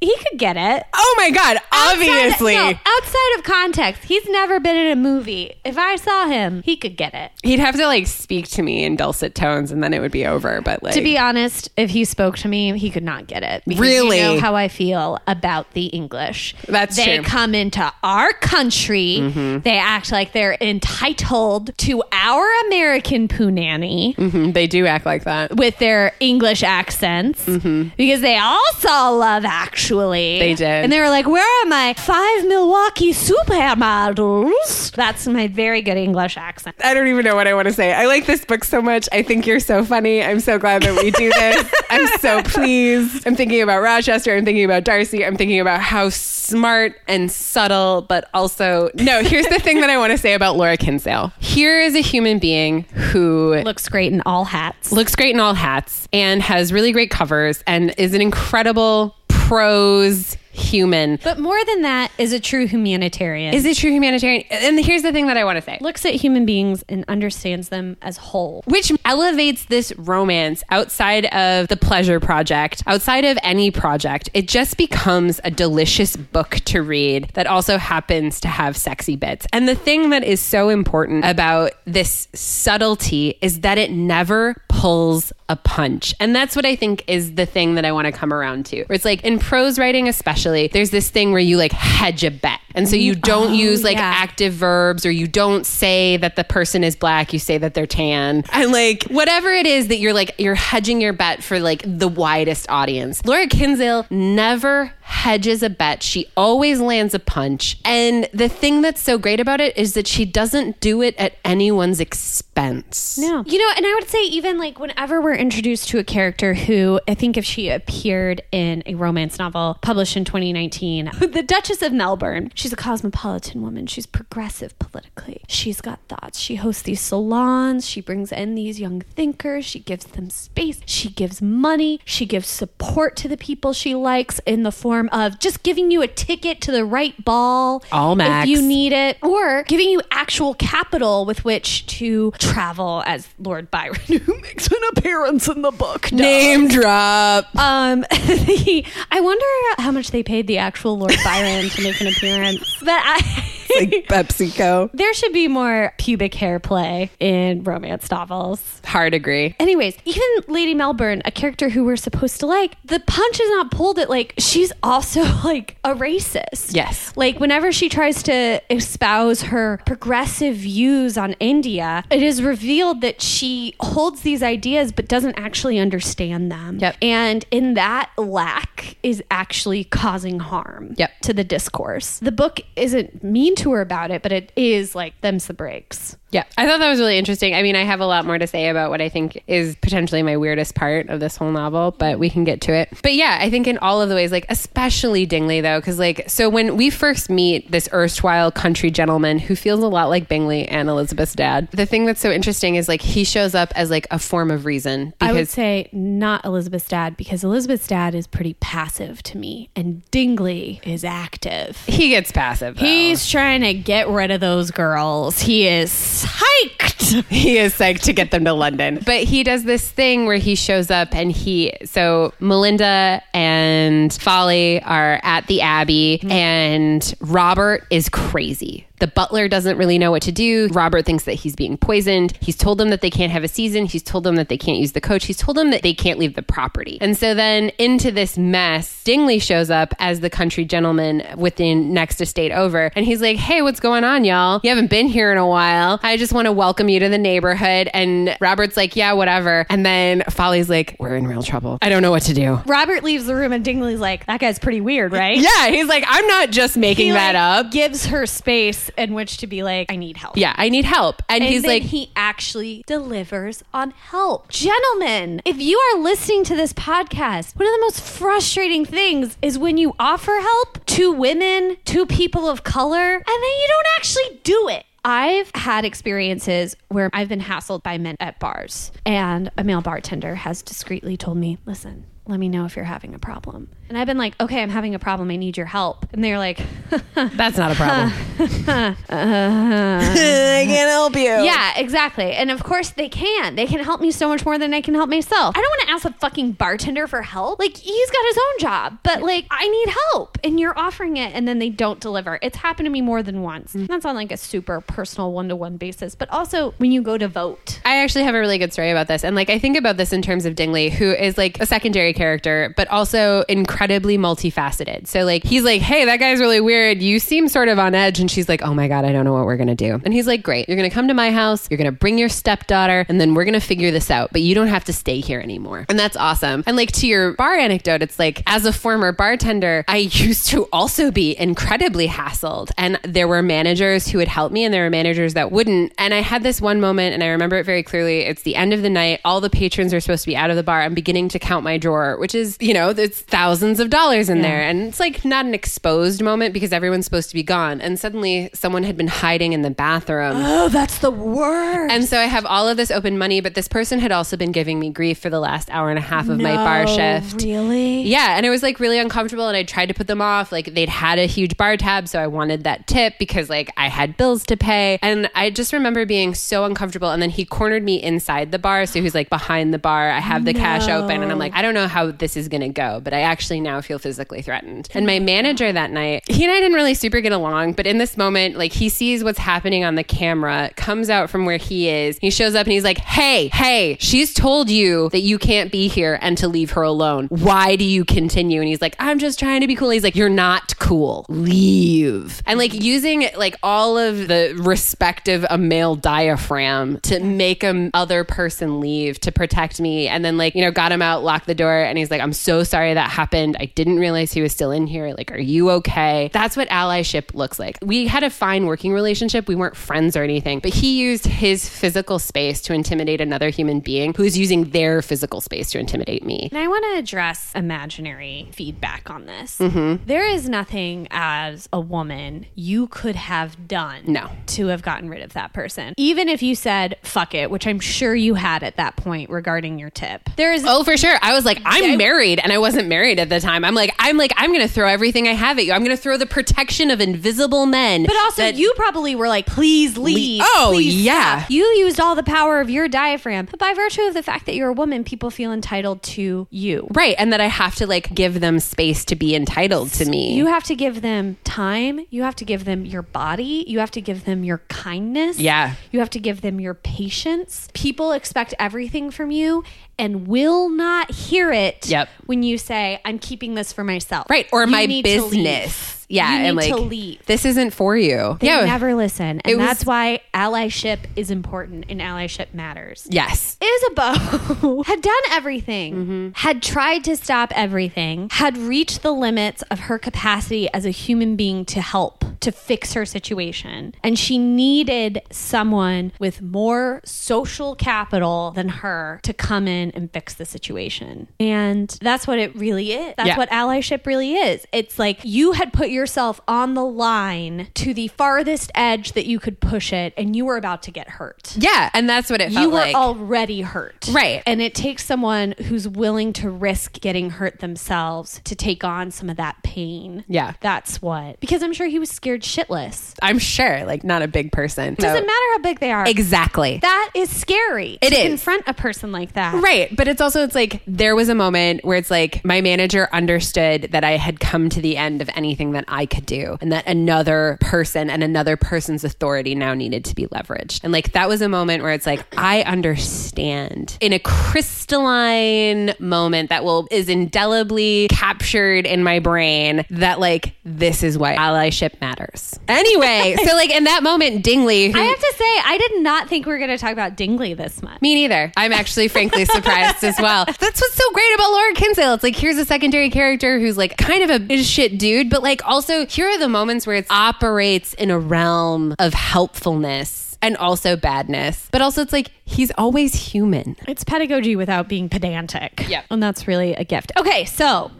He 0.00 0.14
could 0.16 0.38
get 0.38 0.56
it. 0.56 0.84
Oh 0.94 1.14
my 1.18 1.30
god! 1.30 1.58
Obviously, 1.72 2.54
Outside, 2.56 2.72
no, 2.84 2.92
outside 2.98 3.38
of 3.38 3.42
context, 3.44 4.04
he's 4.04 4.26
never 4.28 4.60
been 4.60 4.76
in 4.76 4.92
a 4.92 4.96
movie. 4.96 5.54
If 5.64 5.76
I 5.76 5.96
saw 5.96 6.26
him, 6.26 6.62
he 6.62 6.76
could 6.76 6.96
get 6.96 7.14
it. 7.14 7.32
he'd 7.42 7.58
have 7.58 7.74
to 7.76 7.86
like 7.86 8.06
speak 8.06 8.46
to 8.50 8.62
me 8.62 8.84
in 8.84 8.94
dulcet 8.96 9.34
tones, 9.34 9.72
and 9.72 9.82
then 9.82 9.92
it 9.92 10.00
would 10.00 10.12
be 10.12 10.24
over. 10.26 10.60
But 10.60 10.82
like, 10.84 10.94
To 10.94 11.00
be 11.02 11.18
honest, 11.18 11.70
if 11.76 11.90
he 11.90 12.04
spoke 12.04 12.38
to 12.38 12.48
me, 12.48 12.78
he 12.78 12.90
could 12.90 13.02
not 13.02 13.26
get 13.26 13.42
it. 13.42 13.62
Because 13.66 13.80
Really? 13.80 14.18
You 14.18 14.34
know 14.34 14.40
how 14.40 14.54
I 14.54 14.68
feel 14.68 15.18
about 15.26 15.72
the 15.72 15.86
English. 15.86 16.54
That's 16.68 16.96
they 16.96 17.04
true. 17.04 17.14
Mm-hmm. 17.14 17.24
come 17.24 17.54
into 17.56 17.92
our 18.04 18.32
country. 18.34 19.18
They 19.64 19.78
act 19.78 20.12
like 20.12 20.32
they're 20.32 20.56
entitled 20.60 21.76
to 21.78 22.02
our 22.12 22.46
American 22.66 23.28
punani 23.28 24.14
Mhm, 24.16 24.52
they 24.54 24.66
do 24.66 24.86
act 24.86 25.06
like 25.06 25.24
that. 25.24 25.56
with 25.56 25.78
their 25.78 26.12
English 26.20 26.62
accents 26.62 27.44
because 27.44 28.20
they 28.20 28.36
also 28.38 29.16
love 29.16 29.44
actually. 29.88 30.38
They 30.38 30.54
did. 30.54 30.66
And 30.84 30.92
they 30.92 31.00
were 31.00 31.08
like, 31.08 31.26
Where 31.26 31.42
are 31.64 31.68
my 31.68 31.94
five 31.94 32.46
Milwaukee 32.46 33.12
supermodels? 33.12 34.92
That's 34.92 35.26
my 35.26 35.48
very 35.48 35.82
good 35.82 35.96
English 35.96 36.36
accent. 36.36 36.76
I 36.82 36.94
don't 36.94 37.08
even 37.08 37.24
know 37.24 37.34
what 37.34 37.46
I 37.46 37.54
want 37.54 37.68
to 37.68 37.74
say. 37.74 37.92
I 37.92 38.06
like 38.06 38.26
this 38.26 38.44
book 38.44 38.64
so 38.64 38.82
much. 38.82 39.08
I 39.12 39.22
think 39.22 39.46
you're 39.46 39.60
so 39.60 39.84
funny. 39.84 40.22
I'm 40.22 40.40
so 40.40 40.58
glad 40.58 40.82
that 40.82 41.02
we 41.02 41.10
do 41.10 41.30
this. 41.30 41.72
I'm 41.90 42.06
so 42.18 42.42
pleased. 42.42 43.26
I'm 43.26 43.36
thinking 43.36 43.62
about 43.62 43.80
Rochester. 43.80 44.36
I'm 44.36 44.44
thinking 44.44 44.64
about 44.64 44.84
Darcy. 44.84 45.24
I'm 45.24 45.36
thinking 45.36 45.60
about 45.60 45.80
how 45.80 46.08
smart 46.10 47.00
and 47.08 47.30
subtle, 47.30 48.02
but 48.02 48.28
also 48.34 48.90
no. 48.94 49.22
Here's 49.22 49.46
the 49.46 49.58
thing 49.58 49.80
that 49.80 49.90
I 49.90 49.98
want 49.98 50.12
to 50.12 50.18
say 50.18 50.34
about 50.34 50.56
Laura 50.56 50.76
Kinsale. 50.76 51.32
Here 51.40 51.80
is 51.80 51.94
a 51.94 52.00
human 52.00 52.38
being 52.38 52.82
who 52.84 53.60
Looks 53.64 53.88
great 53.88 54.12
in 54.12 54.22
all 54.26 54.44
hats. 54.44 54.92
looks 54.92 55.14
great 55.14 55.34
in 55.34 55.40
all 55.40 55.54
hats 55.54 56.08
and 56.12 56.42
has 56.42 56.72
really 56.72 56.92
great 56.92 57.10
covers 57.10 57.62
and 57.66 57.94
is 57.98 58.14
an 58.14 58.20
incredible 58.20 59.14
prose 59.48 60.36
human. 60.58 61.18
But 61.22 61.38
more 61.38 61.62
than 61.64 61.82
that, 61.82 62.10
is 62.18 62.32
a 62.32 62.40
true 62.40 62.66
humanitarian. 62.66 63.54
Is 63.54 63.64
a 63.64 63.74
true 63.74 63.90
humanitarian. 63.90 64.44
And 64.50 64.78
here's 64.78 65.02
the 65.02 65.12
thing 65.12 65.26
that 65.28 65.36
I 65.36 65.44
want 65.44 65.56
to 65.56 65.62
say. 65.62 65.78
looks 65.80 66.04
at 66.04 66.14
human 66.14 66.44
beings 66.44 66.84
and 66.88 67.04
understands 67.08 67.68
them 67.68 67.96
as 68.02 68.16
whole. 68.16 68.62
which 68.66 68.92
elevates 69.04 69.66
this 69.66 69.92
romance 69.96 70.62
outside 70.70 71.26
of 71.26 71.68
the 71.68 71.76
pleasure 71.76 72.20
project, 72.20 72.82
outside 72.86 73.24
of 73.24 73.38
any 73.42 73.70
project. 73.70 74.28
It 74.34 74.48
just 74.48 74.76
becomes 74.76 75.40
a 75.44 75.50
delicious 75.50 76.16
book 76.16 76.56
to 76.66 76.82
read 76.82 77.30
that 77.34 77.46
also 77.46 77.78
happens 77.78 78.40
to 78.40 78.48
have 78.48 78.76
sexy 78.76 79.16
bits. 79.16 79.46
And 79.52 79.68
the 79.68 79.74
thing 79.74 80.10
that 80.10 80.24
is 80.24 80.40
so 80.40 80.68
important 80.68 81.24
about 81.24 81.72
this 81.84 82.28
subtlety 82.34 83.38
is 83.40 83.60
that 83.60 83.78
it 83.78 83.90
never 83.90 84.56
pulls 84.68 85.32
a 85.48 85.56
punch. 85.56 86.14
And 86.20 86.34
that's 86.36 86.54
what 86.54 86.66
I 86.66 86.76
think 86.76 87.04
is 87.06 87.34
the 87.34 87.46
thing 87.46 87.74
that 87.76 87.84
I 87.84 87.92
want 87.92 88.06
to 88.06 88.12
come 88.12 88.32
around 88.32 88.66
to. 88.66 88.84
Where 88.84 88.94
it's 88.94 89.04
like 89.04 89.24
in 89.24 89.38
prose 89.38 89.78
writing, 89.78 90.08
especially, 90.08 90.47
there's 90.72 90.90
this 90.90 91.10
thing 91.10 91.32
where 91.32 91.40
you 91.40 91.56
like 91.56 91.72
hedge 91.72 92.24
a 92.24 92.30
bet. 92.30 92.60
And 92.74 92.88
so 92.88 92.96
you 92.96 93.12
mm-hmm. 93.12 93.20
don't 93.22 93.50
oh, 93.50 93.54
use 93.54 93.82
like 93.82 93.96
yeah. 93.96 94.02
active 94.02 94.52
verbs 94.52 95.04
or 95.04 95.10
you 95.10 95.26
don't 95.26 95.66
say 95.66 96.16
that 96.18 96.36
the 96.36 96.44
person 96.44 96.84
is 96.84 96.94
black, 96.96 97.32
you 97.32 97.38
say 97.38 97.58
that 97.58 97.74
they're 97.74 97.86
tan. 97.86 98.44
And 98.52 98.72
like 98.72 99.04
whatever 99.04 99.50
it 99.50 99.66
is 99.66 99.88
that 99.88 99.98
you're 99.98 100.12
like 100.12 100.34
you're 100.38 100.54
hedging 100.54 101.00
your 101.00 101.12
bet 101.12 101.42
for 101.42 101.58
like 101.60 101.82
the 101.84 102.08
widest 102.08 102.66
audience. 102.68 103.24
Laura 103.24 103.46
Kinsale 103.46 104.06
never 104.10 104.92
hedges 105.08 105.62
a 105.62 105.70
bet. 105.70 106.02
She 106.02 106.26
always 106.36 106.80
lands 106.80 107.14
a 107.14 107.18
punch. 107.18 107.80
And 107.82 108.28
the 108.34 108.48
thing 108.48 108.82
that's 108.82 109.00
so 109.00 109.16
great 109.16 109.40
about 109.40 109.58
it 109.58 109.76
is 109.76 109.94
that 109.94 110.06
she 110.06 110.26
doesn't 110.26 110.80
do 110.80 111.00
it 111.00 111.16
at 111.16 111.32
anyone's 111.46 111.98
expense. 111.98 113.16
No. 113.16 113.42
You 113.46 113.58
know, 113.58 113.72
and 113.74 113.86
I 113.86 113.94
would 113.94 114.08
say 114.08 114.22
even 114.24 114.58
like 114.58 114.78
whenever 114.78 115.22
we're 115.22 115.34
introduced 115.34 115.88
to 115.88 115.98
a 115.98 116.04
character 116.04 116.52
who 116.52 117.00
I 117.08 117.14
think 117.14 117.38
if 117.38 117.44
she 117.46 117.70
appeared 117.70 118.42
in 118.52 118.82
a 118.84 118.96
romance 118.96 119.38
novel 119.38 119.78
published 119.80 120.14
in 120.14 120.26
2019, 120.26 121.10
the 121.18 121.42
Duchess 121.42 121.80
of 121.80 121.94
Melbourne, 121.94 122.52
she's 122.54 122.74
a 122.74 122.76
cosmopolitan 122.76 123.62
woman. 123.62 123.86
She's 123.86 124.06
progressive 124.06 124.78
politically. 124.78 125.40
She's 125.48 125.80
got 125.80 126.00
thoughts. 126.08 126.38
She 126.38 126.56
hosts 126.56 126.82
these 126.82 127.00
salons. 127.00 127.88
She 127.88 128.02
brings 128.02 128.30
in 128.30 128.54
these 128.54 128.78
young 128.78 129.00
thinkers. 129.00 129.64
She 129.64 129.80
gives 129.80 130.04
them 130.04 130.28
space. 130.28 130.82
She 130.84 131.08
gives 131.08 131.40
money. 131.40 131.98
She 132.04 132.26
gives 132.26 132.46
support 132.46 133.16
to 133.16 133.28
the 133.28 133.38
people 133.38 133.72
she 133.72 133.94
likes 133.94 134.38
in 134.44 134.64
the 134.64 134.72
form 134.72 134.97
of 135.08 135.38
just 135.38 135.62
giving 135.62 135.92
you 135.92 136.02
a 136.02 136.08
ticket 136.08 136.60
to 136.62 136.72
the 136.72 136.84
right 136.84 137.22
ball. 137.24 137.84
All 137.92 138.16
max. 138.16 138.48
If 138.48 138.56
you 138.56 138.66
need 138.66 138.92
it, 138.92 139.18
or 139.22 139.62
giving 139.64 139.88
you 139.88 140.00
actual 140.10 140.54
capital 140.54 141.24
with 141.24 141.44
which 141.44 141.86
to 141.98 142.32
travel, 142.32 143.04
as 143.06 143.28
Lord 143.38 143.70
Byron, 143.70 143.94
who 144.06 144.40
makes 144.40 144.66
an 144.66 144.78
appearance 144.96 145.46
in 145.48 145.62
the 145.62 145.70
book. 145.70 146.02
does. 146.02 146.12
Name 146.12 146.68
drop. 146.68 147.54
Um, 147.56 148.00
the, 148.10 148.84
I 149.10 149.20
wonder 149.20 149.46
how 149.82 149.92
much 149.92 150.10
they 150.10 150.22
paid 150.22 150.46
the 150.46 150.58
actual 150.58 150.98
Lord 150.98 151.14
Byron 151.24 151.68
to 151.68 151.82
make 151.82 152.00
an 152.00 152.08
appearance. 152.08 152.76
But 152.80 153.00
I. 153.04 153.54
Like 153.76 153.90
PepsiCo. 154.08 154.90
There 154.92 155.12
should 155.14 155.32
be 155.32 155.48
more 155.48 155.92
pubic 155.98 156.34
hair 156.34 156.58
play 156.58 157.10
in 157.20 157.62
romance 157.64 158.10
novels. 158.10 158.80
Hard 158.84 159.14
agree. 159.14 159.54
Anyways, 159.60 159.96
even 160.04 160.24
Lady 160.48 160.74
Melbourne, 160.74 161.22
a 161.24 161.30
character 161.30 161.68
who 161.68 161.84
we're 161.84 161.96
supposed 161.96 162.40
to 162.40 162.46
like, 162.46 162.76
the 162.84 163.00
punch 163.00 163.40
is 163.40 163.50
not 163.50 163.70
pulled 163.70 163.98
at 163.98 164.08
like 164.08 164.34
she's 164.38 164.72
also 164.82 165.22
like 165.44 165.76
a 165.84 165.94
racist. 165.94 166.74
Yes. 166.74 167.12
Like 167.16 167.38
whenever 167.40 167.72
she 167.72 167.88
tries 167.88 168.22
to 168.24 168.60
espouse 168.70 169.42
her 169.42 169.80
progressive 169.86 170.56
views 170.56 171.16
on 171.18 171.32
India, 171.34 172.04
it 172.10 172.22
is 172.22 172.42
revealed 172.42 173.00
that 173.02 173.20
she 173.20 173.74
holds 173.80 174.22
these 174.22 174.42
ideas 174.42 174.92
but 174.92 175.08
doesn't 175.08 175.34
actually 175.38 175.78
understand 175.78 176.50
them. 176.50 176.78
Yep. 176.78 176.96
And 177.02 177.44
in 177.50 177.74
that 177.74 178.10
lack 178.16 178.96
is 179.02 179.22
actually 179.30 179.84
causing 179.84 180.38
harm 180.40 180.94
Yep. 180.96 181.10
to 181.22 181.32
the 181.32 181.44
discourse. 181.44 182.18
The 182.18 182.32
book 182.32 182.60
isn't 182.76 183.22
mean 183.22 183.54
to 183.58 183.72
her 183.72 183.80
about 183.80 184.10
it, 184.10 184.22
but 184.22 184.32
it 184.32 184.52
is 184.56 184.94
like 184.94 185.20
them's 185.20 185.46
the 185.46 185.54
breaks. 185.54 186.16
Yeah, 186.30 186.44
I 186.58 186.66
thought 186.66 186.78
that 186.80 186.90
was 186.90 186.98
really 187.00 187.16
interesting. 187.16 187.54
I 187.54 187.62
mean, 187.62 187.74
I 187.74 187.84
have 187.84 188.00
a 188.00 188.06
lot 188.06 188.26
more 188.26 188.38
to 188.38 188.46
say 188.46 188.68
about 188.68 188.90
what 188.90 189.00
I 189.00 189.08
think 189.08 189.42
is 189.46 189.76
potentially 189.76 190.22
my 190.22 190.36
weirdest 190.36 190.74
part 190.74 191.08
of 191.08 191.20
this 191.20 191.36
whole 191.36 191.50
novel, 191.50 191.92
but 191.92 192.18
we 192.18 192.28
can 192.28 192.44
get 192.44 192.60
to 192.62 192.72
it. 192.72 192.90
But 193.02 193.14
yeah, 193.14 193.38
I 193.40 193.48
think 193.48 193.66
in 193.66 193.78
all 193.78 194.02
of 194.02 194.08
the 194.10 194.14
ways, 194.14 194.30
like 194.30 194.44
especially 194.50 195.24
Dingley 195.24 195.60
though, 195.62 195.80
because 195.80 195.98
like 195.98 196.28
so 196.28 196.48
when 196.50 196.76
we 196.76 196.90
first 196.90 197.30
meet 197.30 197.70
this 197.70 197.88
erstwhile 197.92 198.50
country 198.52 198.90
gentleman 198.90 199.38
who 199.38 199.56
feels 199.56 199.80
a 199.82 199.88
lot 199.88 200.10
like 200.10 200.28
Bingley 200.28 200.68
and 200.68 200.88
Elizabeth's 200.88 201.34
dad, 201.34 201.68
the 201.70 201.86
thing 201.86 202.04
that's 202.04 202.20
so 202.20 202.30
interesting 202.30 202.74
is 202.74 202.88
like 202.88 203.00
he 203.00 203.24
shows 203.24 203.54
up 203.54 203.72
as 203.74 203.88
like 203.90 204.06
a 204.10 204.18
form 204.18 204.50
of 204.50 204.66
reason 204.66 205.14
Because- 205.18 205.28
I 205.28 205.32
would 205.32 205.48
say 205.48 205.88
not 205.92 206.44
Elizabeth's 206.44 206.88
dad 206.88 207.16
because 207.16 207.42
Elizabeth's 207.42 207.86
dad 207.86 208.14
is 208.14 208.26
pretty 208.26 208.54
passive 208.60 209.22
to 209.22 209.38
me, 209.38 209.70
and 209.74 210.02
Dingley 210.10 210.80
is 210.84 211.04
active. 211.04 211.78
he 211.86 212.10
gets 212.10 212.32
passive. 212.32 212.76
Though. 212.76 212.84
He's 212.84 213.26
trying 213.30 213.62
to 213.62 213.72
get 213.72 214.08
rid 214.08 214.30
of 214.30 214.40
those 214.40 214.70
girls. 214.70 215.40
He 215.40 215.66
is 215.66 215.90
psyched. 216.24 217.24
he 217.28 217.58
is 217.58 217.74
psyched 217.74 218.02
to 218.02 218.12
get 218.12 218.30
them 218.30 218.44
to 218.44 218.52
London. 218.52 219.00
But 219.04 219.24
he 219.24 219.42
does 219.42 219.64
this 219.64 219.88
thing 219.88 220.26
where 220.26 220.36
he 220.36 220.54
shows 220.54 220.90
up 220.90 221.14
and 221.14 221.30
he 221.32 221.74
so 221.84 222.34
Melinda 222.40 223.22
and 223.32 224.12
Folly 224.12 224.82
are 224.82 225.20
at 225.22 225.46
the 225.46 225.62
Abbey 225.62 226.18
mm-hmm. 226.18 226.30
and 226.30 227.14
Robert 227.20 227.86
is 227.90 228.08
crazy. 228.08 228.87
The 229.00 229.06
butler 229.06 229.48
doesn't 229.48 229.76
really 229.78 229.98
know 229.98 230.10
what 230.10 230.22
to 230.22 230.32
do. 230.32 230.68
Robert 230.72 231.06
thinks 231.06 231.24
that 231.24 231.34
he's 231.34 231.54
being 231.54 231.76
poisoned. 231.76 232.36
He's 232.40 232.56
told 232.56 232.78
them 232.78 232.90
that 232.90 233.00
they 233.00 233.10
can't 233.10 233.32
have 233.32 233.44
a 233.44 233.48
season. 233.48 233.86
He's 233.86 234.02
told 234.02 234.24
them 234.24 234.36
that 234.36 234.48
they 234.48 234.58
can't 234.58 234.78
use 234.78 234.92
the 234.92 235.00
coach. 235.00 235.26
He's 235.26 235.36
told 235.36 235.56
them 235.56 235.70
that 235.70 235.82
they 235.82 235.94
can't 235.94 236.18
leave 236.18 236.34
the 236.34 236.42
property. 236.42 236.98
And 237.00 237.16
so 237.16 237.34
then 237.34 237.70
into 237.78 238.10
this 238.10 238.36
mess, 238.36 239.02
Dingley 239.04 239.38
shows 239.38 239.70
up 239.70 239.94
as 239.98 240.20
the 240.20 240.30
country 240.30 240.64
gentleman 240.64 241.22
within 241.36 241.92
next 241.94 242.20
estate 242.20 242.52
over. 242.52 242.90
And 242.94 243.06
he's 243.06 243.20
like, 243.20 243.36
Hey, 243.36 243.62
what's 243.62 243.80
going 243.80 244.04
on, 244.04 244.24
y'all? 244.24 244.60
You 244.62 244.70
haven't 244.70 244.90
been 244.90 245.06
here 245.06 245.30
in 245.32 245.38
a 245.38 245.46
while. 245.46 246.00
I 246.02 246.16
just 246.16 246.32
want 246.32 246.46
to 246.46 246.52
welcome 246.52 246.88
you 246.88 247.00
to 247.00 247.08
the 247.08 247.18
neighborhood. 247.18 247.88
And 247.94 248.36
Robert's 248.40 248.76
like, 248.76 248.96
Yeah, 248.96 249.12
whatever. 249.12 249.66
And 249.70 249.84
then 249.86 250.22
Folly's 250.30 250.68
like, 250.68 250.96
We're 250.98 251.16
in 251.16 251.26
real 251.26 251.42
trouble. 251.42 251.78
I 251.82 251.88
don't 251.88 252.02
know 252.02 252.10
what 252.10 252.22
to 252.22 252.34
do. 252.34 252.60
Robert 252.66 253.02
leaves 253.04 253.26
the 253.26 253.34
room, 253.34 253.52
and 253.52 253.64
Dingley's 253.64 254.00
like, 254.00 254.26
"That 254.26 254.40
guy's 254.40 254.58
pretty 254.58 254.80
weird, 254.80 255.12
right?" 255.12 255.38
Yeah, 255.38 255.68
he's 255.68 255.86
like, 255.86 256.04
I'm 256.06 256.26
not 256.26 256.50
just 256.50 256.76
making 256.76 257.06
He, 257.06 257.12
that 257.12 257.34
like, 257.34 257.66
up. 257.66 257.72
Gives 257.72 258.06
her 258.06 258.26
space 258.26 258.87
in 258.96 259.14
which 259.14 259.38
to 259.38 259.46
be 259.46 259.62
like, 259.62 259.90
"I 259.90 259.96
need 259.96 260.16
help." 260.16 260.36
Yeah, 260.36 260.54
I 260.56 260.68
need 260.68 260.84
help. 260.84 261.22
And, 261.28 261.42
And 261.42 261.52
he's 261.52 261.62
then 261.62 261.70
like, 261.70 261.82
he 261.82 262.10
actually 262.16 262.84
delivers 262.86 263.62
on 263.72 263.90
help. 263.90 264.48
Gentlemen, 264.48 265.42
if 265.44 265.60
you 265.60 265.78
are 265.78 265.98
listening 265.98 266.44
to 266.44 266.54
this 266.56 266.72
podcast, 266.72 267.56
one 267.56 267.66
of 267.66 267.72
the 267.72 267.80
most 267.80 268.00
frustrating 268.00 268.84
things 268.84 269.36
is 269.42 269.58
when 269.58 269.78
you 269.78 269.94
offer 269.98 270.32
help 270.40 270.84
to 270.86 271.12
women, 271.12 271.76
to 271.86 272.06
people 272.06 272.48
of 272.48 272.64
color, 272.64 273.14
and 273.14 273.24
then 273.26 273.42
you 273.60 273.68
don't 273.68 273.86
actually 273.96 274.40
do 274.44 274.68
it. 274.68 274.84
I've 275.04 275.50
had 275.54 275.84
experiences 275.84 276.76
where 276.88 277.08
I've 277.12 277.28
been 277.28 277.40
hassled 277.40 277.82
by 277.82 277.98
men 277.98 278.16
at 278.20 278.38
bars, 278.38 278.92
and 279.06 279.50
a 279.56 279.64
male 279.64 279.80
bartender 279.80 280.34
has 280.34 280.60
discreetly 280.62 281.16
told 281.16 281.38
me, 281.38 281.58
listen, 281.64 282.04
let 282.26 282.38
me 282.38 282.48
know 282.48 282.64
if 282.66 282.76
you're 282.76 282.84
having 282.84 283.14
a 283.14 283.18
problem. 283.18 283.70
And 283.88 283.96
I've 283.96 284.06
been 284.06 284.18
like, 284.18 284.34
okay, 284.40 284.62
I'm 284.62 284.70
having 284.70 284.94
a 284.94 284.98
problem. 284.98 285.30
I 285.30 285.36
need 285.36 285.56
your 285.56 285.66
help. 285.66 286.06
And 286.12 286.22
they're 286.22 286.38
like, 286.38 286.60
That's 287.14 287.56
not 287.56 287.72
a 287.72 287.74
problem. 287.74 288.12
I 289.08 290.64
can't 290.66 290.90
help 290.90 291.14
you. 291.16 291.22
Yeah, 291.22 291.72
exactly. 291.76 292.32
And 292.32 292.50
of 292.50 292.62
course 292.64 292.90
they 292.90 293.08
can. 293.08 293.56
They 293.56 293.66
can 293.66 293.84
help 293.84 294.00
me 294.00 294.10
so 294.10 294.28
much 294.28 294.44
more 294.44 294.58
than 294.58 294.72
I 294.72 294.80
can 294.80 294.94
help 294.94 295.10
myself. 295.10 295.56
I 295.56 295.60
don't 295.60 295.70
want 295.70 295.82
to 295.82 295.90
ask 295.90 296.04
a 296.04 296.12
fucking 296.20 296.52
bartender 296.52 297.06
for 297.06 297.22
help. 297.22 297.58
Like 297.58 297.76
he's 297.76 298.10
got 298.10 298.24
his 298.26 298.38
own 298.38 298.58
job, 298.60 298.98
but 299.02 299.22
like 299.22 299.46
I 299.50 299.68
need 299.68 299.88
help 299.88 300.38
and 300.42 300.58
you're 300.58 300.78
offering 300.78 301.16
it 301.16 301.34
and 301.34 301.46
then 301.46 301.58
they 301.58 301.68
don't 301.68 302.00
deliver. 302.00 302.38
It's 302.40 302.56
happened 302.56 302.86
to 302.86 302.90
me 302.90 303.00
more 303.00 303.22
than 303.22 303.42
once. 303.42 303.74
Mm. 303.74 303.88
That's 303.88 304.06
on 304.06 304.14
like 304.14 304.32
a 304.32 304.36
super 304.36 304.80
personal 304.80 305.32
one-to-one 305.32 305.76
basis, 305.76 306.14
but 306.14 306.30
also 306.30 306.72
when 306.78 306.90
you 306.92 307.02
go 307.02 307.18
to 307.18 307.28
vote. 307.28 307.80
I 307.84 308.02
actually 308.02 308.24
have 308.24 308.34
a 308.34 308.40
really 308.40 308.58
good 308.58 308.72
story 308.72 308.90
about 308.90 309.08
this. 309.08 309.24
And 309.24 309.36
like 309.36 309.50
I 309.50 309.58
think 309.58 309.76
about 309.76 309.96
this 309.96 310.12
in 310.12 310.22
terms 310.22 310.46
of 310.46 310.54
Dingley, 310.54 310.90
who 310.90 311.12
is 311.12 311.36
like 311.36 311.60
a 311.60 311.66
secondary 311.66 312.12
character, 312.12 312.72
but 312.76 312.88
also 312.88 313.44
incredibly 313.78 314.18
multifaceted. 314.18 315.06
So 315.06 315.22
like 315.24 315.44
he's 315.44 315.62
like, 315.62 315.80
Hey, 315.80 316.04
that 316.04 316.16
guy's 316.16 316.40
really 316.40 316.60
weird. 316.60 317.00
You 317.00 317.20
seem 317.20 317.46
sort 317.46 317.68
of 317.68 317.78
on 317.78 317.94
edge. 317.94 318.18
And 318.18 318.28
she's 318.28 318.48
like, 318.48 318.60
Oh 318.60 318.74
my 318.74 318.88
God, 318.88 319.04
I 319.04 319.12
don't 319.12 319.24
know 319.24 319.32
what 319.32 319.44
we're 319.44 319.56
gonna 319.56 319.76
do. 319.76 320.00
And 320.04 320.12
he's 320.12 320.26
like, 320.26 320.42
Great, 320.42 320.68
you're 320.68 320.76
gonna 320.76 320.90
come 320.90 321.06
to 321.06 321.14
my 321.14 321.30
house, 321.30 321.68
you're 321.70 321.78
gonna 321.78 321.92
bring 321.92 322.18
your 322.18 322.28
stepdaughter, 322.28 323.06
and 323.08 323.20
then 323.20 323.34
we're 323.34 323.44
gonna 323.44 323.60
figure 323.60 323.92
this 323.92 324.10
out. 324.10 324.30
But 324.32 324.42
you 324.42 324.56
don't 324.56 324.66
have 324.66 324.82
to 324.86 324.92
stay 324.92 325.20
here 325.20 325.38
anymore. 325.38 325.86
And 325.88 325.96
that's 325.96 326.16
awesome. 326.16 326.64
And 326.66 326.76
like 326.76 326.90
to 326.92 327.06
your 327.06 327.34
bar 327.34 327.54
anecdote, 327.54 328.02
it's 328.02 328.18
like 328.18 328.42
as 328.46 328.66
a 328.66 328.72
former 328.72 329.12
bartender, 329.12 329.84
I 329.86 329.96
used 330.10 330.48
to 330.48 330.64
also 330.72 331.12
be 331.12 331.38
incredibly 331.38 332.08
hassled. 332.08 332.72
And 332.76 332.98
there 333.04 333.28
were 333.28 333.42
managers 333.42 334.08
who 334.08 334.18
would 334.18 334.26
help 334.26 334.50
me 334.50 334.64
and 334.64 334.74
there 334.74 334.82
were 334.82 334.90
managers 334.90 335.34
that 335.34 335.52
wouldn't. 335.52 335.92
And 335.98 336.12
I 336.12 336.20
had 336.20 336.42
this 336.42 336.60
one 336.60 336.80
moment 336.80 337.14
and 337.14 337.22
I 337.22 337.28
remember 337.28 337.56
it 337.56 337.64
very 337.64 337.84
clearly. 337.84 338.22
It's 338.22 338.42
the 338.42 338.56
end 338.56 338.72
of 338.72 338.82
the 338.82 338.90
night. 338.90 339.20
All 339.24 339.40
the 339.40 339.50
patrons 339.50 339.94
are 339.94 340.00
supposed 340.00 340.24
to 340.24 340.30
be 340.30 340.36
out 340.36 340.50
of 340.50 340.56
the 340.56 340.64
bar. 340.64 340.82
I'm 340.82 340.94
beginning 340.94 341.28
to 341.28 341.38
count 341.38 341.62
my 341.62 341.78
drawer, 341.78 342.18
which 342.18 342.34
is, 342.34 342.56
you 342.58 342.74
know, 342.74 342.88
it's 342.90 343.20
thousands 343.20 343.67
thousands 343.68 343.80
of 343.80 343.90
dollars 343.90 344.30
in 344.30 344.40
there. 344.40 344.62
And 344.62 344.88
it's 344.88 345.00
like 345.00 345.24
not 345.24 345.44
an 345.44 345.52
exposed 345.52 346.22
moment 346.22 346.54
because 346.54 346.72
everyone's 346.72 347.04
supposed 347.04 347.28
to 347.28 347.34
be 347.34 347.42
gone. 347.42 347.80
And 347.80 347.98
suddenly 347.98 348.50
someone 348.54 348.82
had 348.82 348.96
been 348.96 349.08
hiding 349.08 349.52
in 349.52 349.62
the 349.62 349.70
bathroom. 349.70 350.36
Oh, 350.36 350.68
that's 350.68 350.98
the 350.98 351.10
worst. 351.10 351.92
And 351.92 352.04
so 352.06 352.18
I 352.18 352.24
have 352.24 352.46
all 352.46 352.68
of 352.68 352.76
this 352.76 352.90
open 352.90 353.18
money, 353.18 353.40
but 353.40 353.54
this 353.54 353.68
person 353.68 353.98
had 353.98 354.10
also 354.10 354.36
been 354.36 354.52
giving 354.52 354.80
me 354.80 354.90
grief 354.90 355.18
for 355.18 355.28
the 355.28 355.40
last 355.40 355.68
hour 355.70 355.90
and 355.90 355.98
a 355.98 356.02
half 356.02 356.28
of 356.28 356.40
my 356.40 356.54
bar 356.54 356.86
shift. 356.86 357.42
Really? 357.42 358.02
Yeah, 358.02 358.36
and 358.36 358.46
it 358.46 358.50
was 358.50 358.62
like 358.62 358.80
really 358.80 358.98
uncomfortable, 358.98 359.48
and 359.48 359.56
I 359.56 359.64
tried 359.64 359.86
to 359.86 359.94
put 359.94 360.06
them 360.06 360.22
off. 360.22 360.50
Like 360.50 360.74
they'd 360.74 360.88
had 360.88 361.18
a 361.18 361.26
huge 361.26 361.56
bar 361.56 361.76
tab, 361.76 362.08
so 362.08 362.18
I 362.18 362.26
wanted 362.26 362.64
that 362.64 362.86
tip 362.86 363.14
because 363.18 363.50
like 363.50 363.70
I 363.76 363.88
had 363.88 364.16
bills 364.16 364.44
to 364.44 364.56
pay, 364.56 364.98
and 365.02 365.30
I 365.34 365.50
just 365.50 365.72
remember 365.72 366.06
being 366.06 366.34
so 366.34 366.64
uncomfortable. 366.64 367.10
And 367.10 367.20
then 367.20 367.30
he 367.30 367.44
cornered 367.44 367.82
me 367.82 368.02
inside 368.02 368.50
the 368.52 368.58
bar, 368.58 368.86
so 368.86 369.02
he's 369.02 369.14
like 369.14 369.28
behind 369.28 369.74
the 369.74 369.78
bar. 369.78 370.10
I 370.10 370.20
have 370.20 370.44
the 370.44 370.54
cash 370.54 370.88
open, 370.88 371.22
and 371.22 371.30
I'm 371.30 371.38
like, 371.38 371.54
I 371.54 371.62
don't 371.62 371.74
know 371.74 371.88
how 371.88 372.10
this 372.10 372.36
is 372.36 372.48
gonna 372.48 372.70
go, 372.70 373.00
but 373.02 373.12
I 373.12 373.20
actually 373.20 373.57
now 373.60 373.80
feel 373.80 373.98
physically 373.98 374.42
threatened. 374.42 374.88
And 374.92 375.06
my 375.06 375.18
manager 375.18 375.72
that 375.72 375.90
night, 375.90 376.24
he 376.28 376.44
and 376.44 376.52
I 376.52 376.60
didn't 376.60 376.74
really 376.74 376.94
super 376.94 377.20
get 377.20 377.32
along, 377.32 377.74
but 377.74 377.86
in 377.86 377.98
this 377.98 378.16
moment, 378.16 378.56
like 378.56 378.72
he 378.72 378.88
sees 378.88 379.24
what's 379.24 379.38
happening 379.38 379.84
on 379.84 379.94
the 379.94 380.04
camera, 380.04 380.70
comes 380.76 381.10
out 381.10 381.30
from 381.30 381.44
where 381.44 381.56
he 381.56 381.88
is, 381.88 382.18
he 382.18 382.30
shows 382.30 382.54
up 382.54 382.66
and 382.66 382.72
he's 382.72 382.84
like, 382.84 382.98
Hey, 382.98 383.48
hey, 383.48 383.96
she's 384.00 384.34
told 384.34 384.70
you 384.70 385.08
that 385.10 385.20
you 385.20 385.38
can't 385.38 385.70
be 385.72 385.88
here 385.88 386.18
and 386.20 386.36
to 386.38 386.48
leave 386.48 386.72
her 386.72 386.82
alone. 386.82 387.26
Why 387.28 387.76
do 387.76 387.84
you 387.84 388.04
continue? 388.04 388.60
And 388.60 388.68
he's 388.68 388.82
like, 388.82 388.96
I'm 388.98 389.18
just 389.18 389.38
trying 389.38 389.60
to 389.60 389.66
be 389.66 389.74
cool. 389.74 389.90
He's 389.90 390.04
like, 390.04 390.16
You're 390.16 390.28
not 390.28 390.78
cool. 390.78 391.26
Leave. 391.28 392.42
And 392.46 392.58
like 392.58 392.74
using 392.74 393.28
like 393.36 393.56
all 393.62 393.98
of 393.98 394.28
the 394.28 394.54
respective 394.58 395.44
a 395.50 395.58
male 395.58 395.96
diaphragm 395.96 397.00
to 397.00 397.20
make 397.20 397.62
a 397.62 397.90
other 397.94 398.24
person 398.24 398.80
leave 398.80 399.20
to 399.20 399.32
protect 399.32 399.80
me. 399.80 400.08
And 400.08 400.24
then 400.24 400.36
like, 400.36 400.54
you 400.54 400.62
know, 400.62 400.70
got 400.70 400.92
him 400.92 401.02
out, 401.02 401.22
locked 401.22 401.46
the 401.46 401.54
door, 401.54 401.74
and 401.74 401.98
he's 401.98 402.10
like, 402.10 402.20
I'm 402.20 402.32
so 402.32 402.62
sorry 402.62 402.94
that 402.94 403.10
happened. 403.10 403.47
I 403.58 403.66
didn't 403.66 403.98
realize 403.98 404.32
he 404.32 404.42
was 404.42 404.52
still 404.52 404.70
in 404.70 404.86
here. 404.86 405.12
Like, 405.16 405.30
are 405.32 405.38
you 405.38 405.70
okay? 405.70 406.30
That's 406.32 406.56
what 406.56 406.68
allyship 406.68 407.34
looks 407.34 407.58
like. 407.58 407.78
We 407.82 408.06
had 408.06 408.22
a 408.22 408.30
fine 408.30 408.66
working 408.66 408.92
relationship. 408.92 409.48
We 409.48 409.54
weren't 409.54 409.76
friends 409.76 410.16
or 410.16 410.22
anything, 410.22 410.60
but 410.60 410.72
he 410.74 411.00
used 411.00 411.26
his 411.26 411.68
physical 411.68 412.18
space 412.18 412.60
to 412.62 412.72
intimidate 412.74 413.20
another 413.20 413.48
human 413.50 413.80
being 413.80 414.14
who 414.14 414.22
is 414.24 414.36
using 414.38 414.70
their 414.70 415.02
physical 415.02 415.40
space 415.40 415.70
to 415.72 415.78
intimidate 415.78 416.24
me. 416.24 416.48
And 416.50 416.58
I 416.58 416.68
want 416.68 416.84
to 416.92 416.98
address 416.98 417.52
imaginary 417.54 418.48
feedback 418.52 419.08
on 419.10 419.26
this. 419.26 419.58
Mm-hmm. 419.58 420.04
There 420.06 420.26
is 420.26 420.48
nothing 420.48 421.06
as 421.10 421.68
a 421.72 421.80
woman 421.80 422.46
you 422.54 422.86
could 422.88 423.16
have 423.16 423.68
done 423.68 424.02
No. 424.06 424.30
to 424.48 424.66
have 424.66 424.82
gotten 424.82 425.08
rid 425.08 425.22
of 425.22 425.32
that 425.34 425.52
person. 425.52 425.94
Even 425.96 426.28
if 426.28 426.42
you 426.42 426.54
said 426.54 426.96
fuck 427.02 427.34
it, 427.34 427.50
which 427.50 427.66
I'm 427.66 427.80
sure 427.80 428.14
you 428.14 428.34
had 428.34 428.62
at 428.62 428.76
that 428.76 428.96
point 428.96 429.30
regarding 429.30 429.78
your 429.78 429.90
tip. 429.90 430.28
There 430.36 430.52
is 430.52 430.64
Oh, 430.66 430.84
for 430.84 430.96
sure. 430.96 431.16
I 431.22 431.32
was 431.32 431.44
like, 431.44 431.60
I'm 431.64 431.96
married, 431.96 432.38
and 432.40 432.52
I 432.52 432.58
wasn't 432.58 432.88
married 432.88 433.18
at 433.18 433.28
the 433.30 433.37
time. 433.40 433.64
I'm 433.64 433.74
like, 433.74 433.94
I'm 433.98 434.16
like, 434.16 434.32
I'm 434.36 434.52
gonna 434.52 434.68
throw 434.68 434.86
everything 434.88 435.28
I 435.28 435.32
have 435.32 435.58
at 435.58 435.64
you. 435.64 435.72
I'm 435.72 435.82
gonna 435.82 435.96
throw 435.96 436.16
the 436.16 436.26
protection 436.26 436.90
of 436.90 437.00
invisible 437.00 437.66
men. 437.66 438.04
But 438.04 438.16
also, 438.16 438.42
that- 438.42 438.56
you 438.56 438.72
probably 438.76 439.14
were 439.14 439.28
like, 439.28 439.46
please 439.46 439.96
leave. 439.98 440.42
Oh, 440.44 440.70
please 440.74 440.94
yeah. 441.04 441.40
stop." 441.40 441.50
You 441.50 441.64
used 441.64 442.00
all 442.00 442.14
the 442.14 442.22
power 442.22 442.60
of 442.60 442.70
your 442.70 442.88
diaphragm. 442.88 443.46
But 443.50 443.58
by 443.58 443.72
virtue 443.74 444.02
of 444.02 444.14
the 444.14 444.22
fact 444.22 444.46
that 444.46 444.54
you're 444.54 444.68
a 444.70 444.72
woman, 444.72 445.04
people 445.04 445.30
feel 445.30 445.52
entitled 445.52 446.02
to 446.04 446.46
you. 446.50 446.88
right, 446.94 447.14
and 447.18 447.32
that 447.32 447.40
I 447.40 447.46
have 447.46 447.74
to 447.76 447.86
like 447.86 448.14
give 448.14 448.40
them 448.40 448.60
space 448.60 449.04
to 449.06 449.16
be 449.16 449.34
entitled 449.34 449.92
to 449.94 450.04
me. 450.04 450.34
You 450.34 450.46
have 450.46 450.64
to 450.64 450.74
give 450.74 451.02
them 451.02 451.36
time. 451.44 452.00
You 452.10 452.22
have 452.22 452.36
to 452.36 452.44
give 452.44 452.64
them 452.64 452.84
your 452.84 453.02
body. 453.02 453.64
You 453.66 453.78
have 453.80 453.90
to 453.92 454.00
give 454.00 454.24
them 454.24 454.44
your 454.44 454.58
kindness. 454.68 455.38
Yeah. 455.38 455.74
You 455.92 455.98
have 456.00 456.10
to 456.10 456.18
give 456.20 456.40
them 456.40 456.60
your 456.60 456.74
patience. 456.74 457.68
People 457.74 458.12
expect 458.12 458.54
everything 458.58 459.10
from 459.10 459.30
you 459.30 459.64
and 459.98 460.26
will 460.28 460.68
not 460.68 461.10
hear 461.10 461.52
it 461.52 461.88
Yep. 461.88 462.08
when 462.26 462.42
you 462.42 462.58
say, 462.58 463.00
I'm 463.04 463.18
keeping 463.28 463.54
this 463.54 463.72
for 463.72 463.84
myself. 463.84 464.26
right, 464.30 464.46
or 464.52 464.62
You 464.62 464.66
my 464.70 464.86
need 464.86 465.04
to 465.04 465.22
leave. 465.22 465.30
business. 465.32 465.97
Yeah, 466.08 466.38
You 466.40 466.44
and 466.46 466.56
like 466.56 466.68
to 466.68 466.76
leave. 466.76 467.24
this 467.26 467.44
isn't 467.44 467.70
for 467.72 467.96
you. 467.96 468.38
They 468.40 468.46
yeah, 468.46 468.64
never 468.64 468.94
listen. 468.94 469.40
And 469.44 469.58
was- 469.58 469.66
that's 469.66 469.84
why 469.86 470.20
allyship 470.34 471.00
is 471.16 471.30
important 471.30 471.84
and 471.88 472.00
allyship 472.00 472.54
matters. 472.54 473.06
yes. 473.10 473.56
Isabeau 473.62 474.82
had 474.86 475.02
done 475.02 475.22
everything, 475.30 475.94
Mm-hmm. 475.94 476.28
had 476.34 476.62
tried 476.62 477.04
to 477.04 477.16
stop 477.16 477.52
everything, 477.54 478.28
had 478.32 478.56
reached 478.56 479.02
the 479.02 479.12
limits 479.12 479.62
of 479.70 479.80
her 479.80 479.98
capacity 479.98 480.68
as 480.72 480.86
a 480.86 480.90
human 480.90 481.36
being 481.36 481.64
to 481.66 481.80
help, 481.80 482.24
to 482.40 482.52
fix 482.52 482.94
her 482.94 483.04
situation. 483.04 483.94
And 484.02 484.18
she 484.18 484.38
needed 484.38 485.20
someone 485.30 486.12
with 486.18 486.40
more 486.40 487.00
social 487.04 487.74
capital 487.74 488.52
than 488.52 488.68
her 488.68 489.20
to 489.24 489.32
come 489.32 489.66
in 489.68 489.90
and 489.90 490.10
fix 490.12 490.34
the 490.34 490.44
situation. 490.44 491.28
And 491.40 491.88
that's 492.00 492.26
what 492.26 492.38
it 492.38 492.54
really 492.56 492.92
is. 492.92 493.14
That's 493.16 493.28
Yeah. 493.28 493.36
what 493.36 493.50
allyship 493.50 494.06
really 494.06 494.34
is. 494.34 494.66
It's 494.72 494.98
like 494.98 495.18
you 495.24 495.52
had 495.52 495.72
put 495.72 495.90
yourself 495.98 496.40
on 496.48 496.74
the 496.74 496.84
line 496.84 497.68
to 497.74 497.92
the 497.92 498.08
farthest 498.08 498.70
edge 498.74 499.12
that 499.12 499.26
you 499.26 499.38
could 499.38 499.60
push 499.60 499.92
it, 499.92 500.14
and 500.16 500.34
you 500.34 500.44
were 500.44 500.56
about 500.56 500.82
to 500.84 500.90
get 500.90 501.08
hurt 501.08 501.54
Yeah, 501.58 501.90
and 501.92 502.08
that's 502.08 502.30
what 502.30 502.40
it 502.40 502.52
felt 502.52 502.64
you 502.64 502.70
were 502.70 502.92
already 502.94 503.60
hurt. 503.62 504.08
Right. 504.10 504.42
And 504.46 504.62
it 504.62 504.74
takes 504.74 505.04
someone 505.04 505.54
who's 505.66 505.86
willing 505.88 506.32
to 506.34 506.50
risk 506.50 507.00
getting 507.00 507.30
hurt 507.30 507.60
themselves 507.60 508.40
to 508.44 508.54
take 508.54 508.84
on 508.84 509.10
some 509.10 509.28
of 509.28 509.36
that 509.36 509.62
pain. 509.68 510.24
Yeah. 510.28 510.54
That's 510.60 511.00
what. 511.02 511.38
Because 511.40 511.62
I'm 511.62 511.72
sure 511.72 511.86
he 511.86 511.98
was 511.98 512.10
scared 512.10 512.42
shitless. 512.42 513.14
I'm 513.22 513.38
sure, 513.38 513.84
like 513.84 514.02
not 514.04 514.22
a 514.22 514.28
big 514.28 514.50
person. 514.52 514.94
Doesn't 514.94 515.20
So- 515.22 515.26
matter 515.26 515.46
how 515.52 515.58
big 515.58 515.80
they 515.80 515.92
are. 515.92 516.06
Exactly. 516.08 516.78
that 516.82 517.10
is 517.14 517.28
scary. 517.30 517.98
It 518.00 518.10
to 518.10 518.16
is. 518.16 518.26
confront 518.28 518.64
a 518.66 518.74
person 518.74 519.12
like 519.12 519.32
that. 519.34 519.62
Right. 519.62 519.94
But 519.94 520.08
it's 520.08 520.20
also, 520.20 520.42
it's 520.44 520.54
like 520.54 520.82
there 520.86 521.14
was 521.14 521.28
a 521.28 521.34
moment 521.34 521.84
where 521.84 521.98
it's 521.98 522.10
like 522.10 522.44
my 522.44 522.60
manager 522.60 523.08
understood 523.12 523.88
that 523.92 524.04
I 524.04 524.12
had 524.12 524.40
come 524.40 524.68
to 524.70 524.80
the 524.80 524.96
end 524.96 525.20
of 525.22 525.28
anything 525.34 525.72
that 525.72 525.84
I 525.88 526.06
could 526.06 526.24
do 526.26 526.56
and 526.60 526.72
that 526.72 526.86
another 526.86 527.58
person 527.60 528.08
and 528.10 528.22
another 528.24 528.56
person's 528.56 529.04
authority 529.04 529.54
now 529.54 529.74
needed 529.74 530.04
to 530.06 530.14
be 530.14 530.26
leveraged. 530.28 530.80
And 530.84 530.92
like 530.92 531.12
that 531.12 531.28
was 531.28 531.42
a 531.42 531.48
moment 531.48 531.82
where 531.82 531.92
it's 531.92 532.06
like, 532.06 532.24
I 532.36 532.62
understand 532.62 533.96
in 534.00 534.12
a 534.12 534.18
crystalline 534.18 535.94
moment 535.98 536.48
that 536.50 536.64
will, 536.64 536.86
is 536.90 537.08
indelibly 537.08 538.08
captured 538.08 538.86
in 538.86 539.02
my 539.02 539.18
brain 539.18 539.57
that 539.90 540.20
like 540.20 540.54
this 540.64 541.02
is 541.02 541.16
why 541.18 541.36
allyship 541.36 542.00
matters. 542.00 542.58
Anyway, 542.68 543.36
so 543.44 543.54
like 543.54 543.70
in 543.70 543.84
that 543.84 544.02
moment, 544.02 544.42
Dingley, 544.44 544.90
who, 544.90 544.98
I 544.98 545.04
have 545.04 545.18
to 545.18 545.34
say, 545.36 545.44
I 545.64 545.78
did 545.78 546.02
not 546.02 546.28
think 546.28 546.46
we 546.46 546.52
were 546.52 546.58
going 546.58 546.70
to 546.70 546.78
talk 546.78 546.92
about 546.92 547.16
Dingley 547.16 547.54
this 547.54 547.82
much. 547.82 548.00
me 548.00 548.14
neither. 548.14 548.52
I'm 548.56 548.72
actually 548.72 549.08
frankly 549.08 549.44
surprised 549.44 550.02
as 550.04 550.16
well. 550.20 550.44
That's 550.46 550.80
what's 550.80 550.94
so 550.94 551.10
great 551.12 551.34
about 551.34 551.50
Laura 551.50 551.74
Kinsale. 551.74 552.14
It's 552.14 552.22
like 552.22 552.36
here's 552.36 552.58
a 552.58 552.64
secondary 552.64 553.10
character 553.10 553.58
who's 553.58 553.76
like 553.76 553.96
kind 553.96 554.28
of 554.28 554.50
a 554.50 554.62
shit 554.62 554.98
dude, 554.98 555.30
but 555.30 555.42
like 555.42 555.66
also 555.66 556.06
here 556.06 556.28
are 556.28 556.38
the 556.38 556.48
moments 556.48 556.86
where 556.86 556.96
it 556.96 557.06
operates 557.10 557.94
in 557.94 558.10
a 558.10 558.18
realm 558.18 558.94
of 558.98 559.14
helpfulness 559.14 560.28
and 560.42 560.56
also 560.56 560.96
badness. 560.96 561.68
But 561.70 561.82
also 561.82 562.02
it's 562.02 562.12
like 562.12 562.30
he's 562.44 562.70
always 562.78 563.14
human. 563.14 563.76
It's 563.86 564.04
pedagogy 564.04 564.56
without 564.56 564.88
being 564.88 565.08
pedantic. 565.08 565.86
Yep. 565.88 566.04
And 566.10 566.22
that's 566.22 566.46
really 566.46 566.74
a 566.74 566.84
gift. 566.84 567.12
Okay, 567.16 567.44
so 567.44 567.90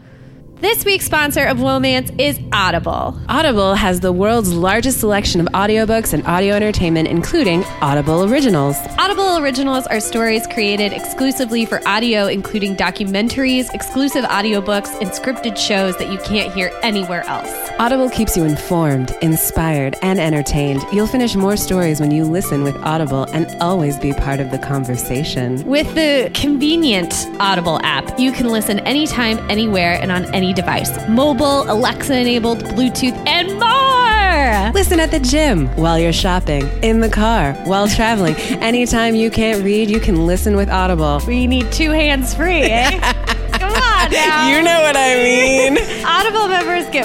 this 0.61 0.83
week's 0.83 1.05
sponsor 1.05 1.45
of 1.45 1.57
Womance 1.57 2.13
is 2.19 2.37
Audible. 2.51 3.17
Audible 3.29 3.75
has 3.75 4.01
the 4.01 4.11
world's 4.11 4.53
largest 4.53 4.99
selection 4.99 5.39
of 5.39 5.47
audiobooks 5.47 6.11
and 6.11 6.25
audio 6.27 6.53
entertainment, 6.53 7.07
including 7.07 7.63
Audible 7.81 8.29
Originals. 8.29 8.75
Audible 8.97 9.37
Originals 9.37 9.87
are 9.87 10.01
stories 10.01 10.45
created 10.47 10.91
exclusively 10.91 11.65
for 11.65 11.81
audio, 11.87 12.27
including 12.27 12.75
documentaries, 12.75 13.73
exclusive 13.73 14.25
audiobooks, 14.25 14.99
and 14.99 15.09
scripted 15.11 15.57
shows 15.57 15.95
that 15.97 16.11
you 16.11 16.17
can't 16.19 16.53
hear 16.53 16.77
anywhere 16.83 17.23
else. 17.23 17.49
Audible 17.79 18.09
keeps 18.09 18.35
you 18.35 18.43
informed, 18.43 19.15
inspired, 19.21 19.95
and 20.01 20.19
entertained. 20.19 20.83
You'll 20.91 21.07
finish 21.07 21.35
more 21.35 21.55
stories 21.55 22.01
when 22.01 22.11
you 22.11 22.25
listen 22.25 22.63
with 22.63 22.75
Audible 22.83 23.23
and 23.31 23.47
always 23.61 23.97
be 23.97 24.11
part 24.11 24.41
of 24.41 24.51
the 24.51 24.59
conversation. 24.59 25.65
With 25.65 25.95
the 25.95 26.29
convenient 26.33 27.13
Audible 27.39 27.79
app, 27.83 28.19
you 28.19 28.33
can 28.33 28.49
listen 28.49 28.79
anytime, 28.79 29.37
anywhere, 29.49 29.97
and 30.01 30.11
on 30.11 30.25
any 30.35 30.48
device 30.53 30.91
mobile, 31.07 31.63
Alexa 31.71 32.17
enabled, 32.17 32.63
Bluetooth, 32.65 33.15
and 33.27 33.47
more. 33.59 34.71
Listen 34.73 34.99
at 34.99 35.11
the 35.11 35.19
gym, 35.19 35.67
while 35.75 35.97
you're 35.97 36.13
shopping, 36.13 36.67
in 36.83 36.99
the 36.99 37.09
car, 37.09 37.53
while 37.65 37.87
traveling. 37.87 38.35
Anytime 38.61 39.15
you 39.15 39.31
can't 39.31 39.63
read, 39.63 39.89
you 39.89 39.99
can 39.99 40.25
listen 40.27 40.55
with 40.55 40.69
Audible. 40.69 41.21
We 41.25 41.47
need 41.47 41.71
two 41.71 41.91
hands 41.91 42.33
free, 42.35 42.61
eh? 42.63 42.99
Come 43.53 43.73
on 43.73 44.11
now. 44.11 44.49
You 44.49 44.61
know 44.61 44.81
what 44.81 44.95
I 44.95 45.15
mean. 45.15 45.77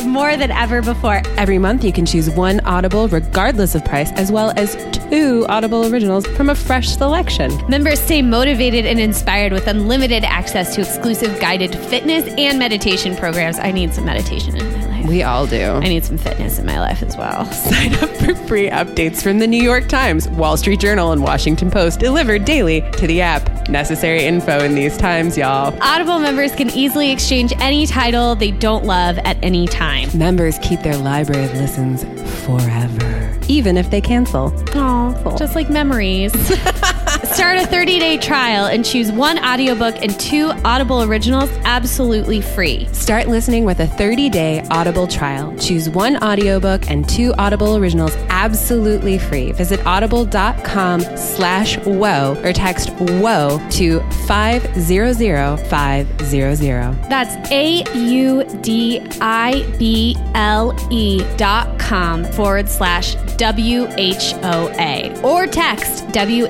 More 0.03 0.37
than 0.37 0.51
ever 0.51 0.83
before. 0.83 1.23
Every 1.37 1.59
month, 1.59 1.85
you 1.85 1.93
can 1.93 2.07
choose 2.07 2.31
one 2.31 2.61
Audible, 2.61 3.09
regardless 3.09 3.75
of 3.75 3.85
price, 3.85 4.11
as 4.13 4.33
well 4.33 4.53
as 4.57 4.77
two 5.09 5.45
Audible 5.49 5.93
originals 5.93 6.27
from 6.29 6.51
a 6.51 6.55
fresh 6.55 6.89
selection. 6.89 7.51
Members 7.69 8.01
stay 8.01 8.23
motivated 8.23 8.87
and 8.87 8.99
inspired 8.99 9.53
with 9.53 9.67
unlimited 9.67 10.25
access 10.25 10.75
to 10.75 10.81
exclusive 10.81 11.39
guided 11.41 11.75
fitness 11.75 12.27
and 12.39 12.59
meditation 12.59 13.17
programs. 13.17 13.59
I 13.59 13.73
need 13.73 13.95
some 13.95 14.05
meditation 14.05 14.57
in 14.57 14.73
life. 14.73 14.84
We 15.05 15.23
all 15.23 15.47
do. 15.47 15.63
I 15.63 15.81
need 15.81 16.05
some 16.05 16.17
fitness 16.17 16.59
in 16.59 16.67
my 16.67 16.81
life 16.81 17.03
as 17.03 17.17
well. 17.17 17.45
Sign 17.53 17.95
up 17.95 18.11
for 18.11 18.35
free 18.47 18.71
updates 18.71 19.23
from 19.23 19.39
the 19.39 19.47
New 19.47 19.63
York 19.63 19.89
Times, 19.89 20.29
Wall 20.31 20.57
Street 20.57 20.81
Journal, 20.81 21.13
and 21.13 21.23
Washington 21.23 21.71
Post 21.71 22.01
delivered 22.01 22.45
daily 22.45 22.81
to 22.93 23.07
the 23.07 23.21
app. 23.21 23.69
Necessary 23.69 24.25
info 24.25 24.61
in 24.61 24.75
these 24.75 24.97
times, 24.97 25.37
y'all. 25.37 25.77
Audible 25.83 26.19
members 26.19 26.55
can 26.55 26.71
easily 26.71 27.11
exchange 27.11 27.53
any 27.61 27.87
title 27.87 28.35
they 28.35 28.51
don't 28.51 28.85
love 28.85 29.19
at 29.19 29.37
any 29.43 29.67
time. 29.67 30.09
Members 30.17 30.59
keep 30.61 30.81
their 30.81 30.97
library 30.97 31.45
of 31.45 31.55
listens 31.55 32.05
forever, 32.45 33.39
even 33.49 33.77
if 33.77 33.91
they 33.91 34.01
cancel. 34.01 34.53
Oh, 34.75 35.37
just 35.39 35.55
like 35.55 35.71
memories. 35.71 36.33
Start 37.25 37.59
a 37.59 37.67
30 37.67 37.99
day 37.99 38.19
trial 38.19 38.67
and 38.67 38.85
choose 38.85 39.11
one 39.11 39.43
audiobook 39.45 39.97
and 40.03 40.19
two 40.21 40.51
Audible 40.65 41.03
originals 41.03 41.51
absolutely 41.65 42.41
free. 42.41 42.87
Start 42.93 43.29
listening 43.29 43.65
with 43.65 43.81
a 43.81 43.87
30-day 43.87 44.65
Audible 44.71 45.07
trial. 45.07 45.57
Choose 45.59 45.89
one 45.89 46.23
audiobook 46.23 46.91
and 46.91 47.09
two 47.09 47.33
Audible 47.39 47.77
originals 47.77 48.15
absolutely 48.29 49.19
free. 49.19 49.53
Visit 49.53 49.85
audible.com 49.87 51.01
slash 51.17 51.79
woe 51.87 52.37
or 52.45 52.53
text 52.53 52.91
woe 53.01 53.61
to 53.73 54.01
500500. 54.27 56.95
That's 57.09 57.51
A 57.51 57.83
U 57.95 58.45
D 58.61 59.01
I 59.21 59.63
B 59.79 60.17
L 60.35 60.77
E 60.91 61.25
dot 61.37 61.79
com 61.79 62.25
forward 62.25 62.69
slash 62.69 63.15
W 63.37 63.87
H 63.97 64.35
O 64.43 64.69
A 64.79 65.13
or 65.23 65.47
text 65.47 66.07
W 66.13 66.47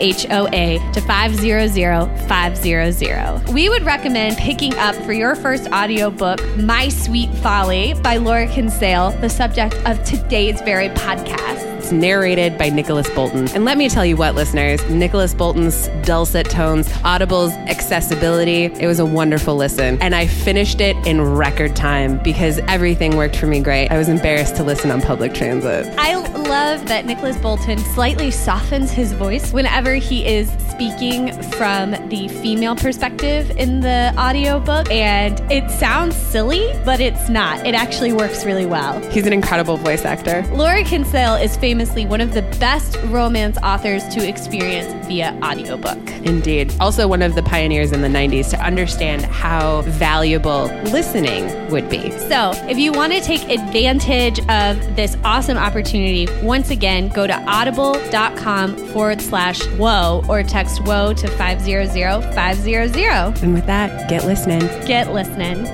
A 0.64 0.92
to 0.92 1.00
500 1.00 2.08
500. 2.28 3.48
We 3.52 3.68
would 3.68 3.82
recommend 3.82 4.36
picking 4.36 4.74
up 4.74 4.94
for 5.04 5.12
your 5.12 5.34
first 5.34 5.68
audiobook 5.70 6.40
My 6.56 6.88
Sweet 6.88 7.30
Folly 7.38 7.94
by 8.02 8.16
Laura 8.16 8.46
Kinsale, 8.46 9.10
the 9.20 9.28
subject 9.28 9.74
of 9.86 10.02
today's 10.04 10.60
very 10.62 10.88
podcast. 10.90 11.73
It's 11.84 11.92
narrated 11.92 12.56
by 12.56 12.70
Nicholas 12.70 13.10
Boulton. 13.10 13.46
And 13.48 13.66
let 13.66 13.76
me 13.76 13.90
tell 13.90 14.06
you 14.06 14.16
what, 14.16 14.34
listeners, 14.34 14.82
Nicholas 14.88 15.34
Boulton's 15.34 15.88
dulcet 16.06 16.48
tones, 16.48 16.90
Audible's 17.04 17.52
accessibility, 17.52 18.64
it 18.64 18.86
was 18.86 19.00
a 19.00 19.04
wonderful 19.04 19.54
listen. 19.54 20.00
And 20.00 20.14
I 20.14 20.26
finished 20.26 20.80
it 20.80 20.96
in 21.06 21.20
record 21.20 21.76
time 21.76 22.22
because 22.22 22.58
everything 22.68 23.18
worked 23.18 23.36
for 23.36 23.46
me 23.46 23.60
great. 23.60 23.88
I 23.88 23.98
was 23.98 24.08
embarrassed 24.08 24.56
to 24.56 24.64
listen 24.64 24.90
on 24.90 25.02
public 25.02 25.34
transit. 25.34 25.86
I 25.98 26.14
love 26.14 26.86
that 26.88 27.04
Nicholas 27.04 27.36
Boulton 27.36 27.78
slightly 27.78 28.30
softens 28.30 28.90
his 28.90 29.12
voice 29.12 29.52
whenever 29.52 29.96
he 29.96 30.24
is 30.26 30.50
speaking 30.70 31.38
from 31.52 31.90
the 32.08 32.28
female 32.28 32.76
perspective 32.76 33.50
in 33.58 33.80
the 33.80 34.14
audiobook. 34.16 34.90
And 34.90 35.38
it 35.52 35.70
sounds 35.70 36.16
silly, 36.16 36.72
but 36.86 37.00
it's 37.00 37.28
not. 37.28 37.66
It 37.66 37.74
actually 37.74 38.14
works 38.14 38.46
really 38.46 38.64
well. 38.64 39.00
He's 39.10 39.26
an 39.26 39.34
incredible 39.34 39.76
voice 39.76 40.06
actor. 40.06 40.46
Laura 40.50 40.82
Kinsale 40.82 41.34
is 41.34 41.56
famously 41.84 42.06
one 42.06 42.22
of 42.22 42.32
the 42.32 42.40
best 42.58 42.96
romance 43.08 43.58
authors 43.62 44.02
to 44.08 44.26
experience 44.26 45.06
via 45.06 45.38
audiobook. 45.42 45.98
Indeed. 46.24 46.74
Also, 46.80 47.06
one 47.06 47.20
of 47.20 47.34
the 47.34 47.42
pioneers 47.42 47.92
in 47.92 48.00
the 48.00 48.08
90s 48.08 48.48
to 48.50 48.58
understand 48.58 49.22
how 49.26 49.82
valuable 49.82 50.64
listening 50.84 51.44
would 51.70 51.90
be. 51.90 52.10
So, 52.12 52.52
if 52.70 52.78
you 52.78 52.90
want 52.90 53.12
to 53.12 53.20
take 53.20 53.50
advantage 53.50 54.38
of 54.48 54.96
this 54.96 55.14
awesome 55.24 55.58
opportunity, 55.58 56.26
once 56.42 56.70
again, 56.70 57.10
go 57.10 57.26
to 57.26 57.34
audible.com 57.34 58.76
forward 58.88 59.20
slash 59.20 59.62
whoa 59.76 60.24
or 60.26 60.42
text 60.42 60.82
whoa 60.86 61.12
to 61.12 61.28
500 61.28 61.90
500. 62.34 63.42
And 63.42 63.52
with 63.52 63.66
that, 63.66 64.08
get 64.08 64.24
listening. 64.24 64.60
Get 64.86 65.12
listening. 65.12 65.66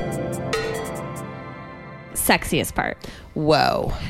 Sexiest 2.15 2.75
part. 2.75 2.99
Whoa. 3.35 3.93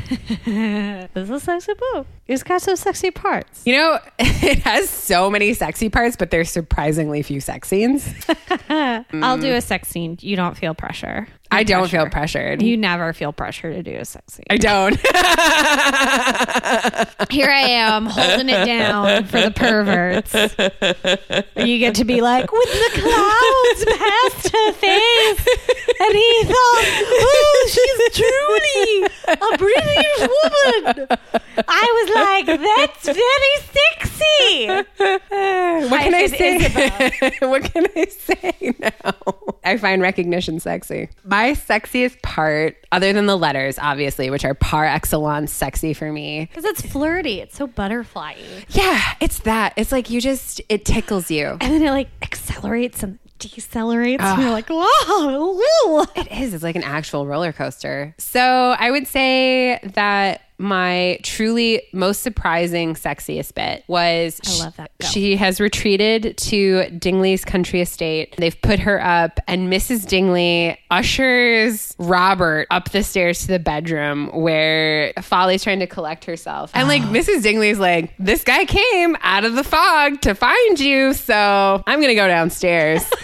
This 1.12 1.24
is 1.24 1.30
a 1.30 1.40
sexy 1.40 1.72
book. 1.74 2.06
It's 2.26 2.42
got 2.44 2.62
some 2.62 2.76
sexy 2.76 3.10
parts. 3.10 3.62
You 3.66 3.74
know, 3.74 3.98
it 4.18 4.60
has 4.60 4.88
so 4.88 5.28
many 5.30 5.52
sexy 5.52 5.88
parts, 5.88 6.16
but 6.16 6.30
there's 6.30 6.48
surprisingly 6.48 7.22
few 7.22 7.40
sex 7.40 7.68
scenes. 7.68 8.08
I'll 8.68 9.38
do 9.38 9.52
a 9.54 9.60
sex 9.60 9.88
scene. 9.88 10.16
You 10.20 10.36
don't 10.36 10.56
feel 10.56 10.74
pressure. 10.74 11.26
I 11.50 11.64
don't 11.64 11.88
feel 11.88 12.08
pressured. 12.08 12.62
You 12.62 12.76
never 12.76 13.12
feel 13.12 13.32
pressure 13.32 13.72
to 13.72 13.82
do 13.82 13.96
a 13.96 14.04
sex 14.04 14.34
scene. 14.34 14.44
I 14.48 14.56
don't. 14.56 14.94
Here 17.32 17.50
I 17.50 17.62
am 17.62 18.06
holding 18.06 18.48
it 18.48 18.64
down 18.64 19.24
for 19.24 19.40
the 19.40 19.50
perverts. 19.50 20.32
You 21.56 21.78
get 21.78 21.96
to 21.96 22.04
be 22.04 22.20
like, 22.20 22.52
with 22.52 22.70
the 22.70 23.00
clouds 23.00 23.84
past 23.98 24.48
her 24.54 24.72
face. 24.74 25.46
And 25.98 26.14
he 26.14 26.44
thought, 26.44 26.84
oh, 27.02 27.68
she's 27.68 28.22
truly 28.22 29.09
a 29.28 29.58
British 29.58 30.18
woman. 30.18 31.06
I 31.68 31.86
was 31.98 32.08
like, 32.14 32.46
that's 32.46 33.06
very 33.06 33.56
sexy. 33.72 34.66
what 35.88 36.00
can 36.00 36.14
I 36.14 36.28
Hyphen 36.28 36.60
say? 37.10 37.32
what 37.46 37.62
can 37.64 37.86
I 37.96 38.04
say 38.06 38.74
now? 38.78 39.14
I 39.64 39.76
find 39.76 40.02
recognition 40.02 40.58
sexy. 40.60 41.10
My 41.24 41.52
sexiest 41.52 42.22
part, 42.22 42.76
other 42.92 43.12
than 43.12 43.26
the 43.26 43.36
letters, 43.36 43.78
obviously, 43.78 44.30
which 44.30 44.44
are 44.44 44.54
par 44.54 44.86
excellence 44.86 45.52
sexy 45.52 45.92
for 45.92 46.10
me. 46.12 46.46
Because 46.46 46.64
it's 46.64 46.82
flirty. 46.82 47.40
It's 47.40 47.56
so 47.56 47.66
butterfly 47.66 48.34
Yeah, 48.68 49.00
it's 49.20 49.40
that. 49.40 49.74
It's 49.76 49.92
like 49.92 50.10
you 50.10 50.20
just, 50.20 50.60
it 50.68 50.84
tickles 50.84 51.30
you. 51.30 51.56
And 51.60 51.72
then 51.72 51.82
it 51.82 51.90
like 51.90 52.08
accelerates 52.22 53.02
and 53.02 53.18
decelerates. 53.40 54.20
And 54.20 54.42
you're 54.42 54.50
like, 54.50 54.68
whoa, 54.70 56.06
It 56.16 56.30
is. 56.30 56.54
It's 56.54 56.62
like 56.62 56.76
an 56.76 56.84
actual 56.84 57.26
roller 57.26 57.52
coaster. 57.52 58.14
So 58.18 58.74
I 58.78 58.90
would 58.90 59.06
say 59.06 59.80
that 59.94 60.42
my 60.60 61.18
truly 61.22 61.82
most 61.92 62.22
surprising, 62.22 62.94
sexiest 62.94 63.54
bit 63.54 63.82
was 63.88 64.40
I 64.46 64.64
love 64.64 64.76
that. 64.76 64.90
Go. 64.98 65.06
She 65.08 65.36
has 65.36 65.58
retreated 65.58 66.36
to 66.36 66.90
Dingley's 66.90 67.46
country 67.46 67.80
estate. 67.80 68.34
They've 68.36 68.60
put 68.60 68.78
her 68.80 69.02
up, 69.02 69.40
and 69.48 69.72
Mrs. 69.72 70.06
Dingley 70.06 70.78
ushers 70.90 71.96
Robert 71.98 72.66
up 72.70 72.90
the 72.90 73.02
stairs 73.02 73.40
to 73.40 73.46
the 73.46 73.58
bedroom 73.58 74.28
where 74.28 75.14
Folly's 75.22 75.64
trying 75.64 75.80
to 75.80 75.86
collect 75.86 76.26
herself. 76.26 76.70
And 76.74 76.88
like 76.88 77.02
oh. 77.02 77.06
Mrs. 77.06 77.42
Dingley's 77.42 77.78
like, 77.78 78.12
This 78.18 78.44
guy 78.44 78.66
came 78.66 79.16
out 79.22 79.46
of 79.46 79.54
the 79.54 79.64
fog 79.64 80.20
to 80.22 80.34
find 80.34 80.78
you, 80.78 81.14
so 81.14 81.82
I'm 81.86 82.00
gonna 82.02 82.14
go 82.14 82.28
downstairs. 82.28 83.02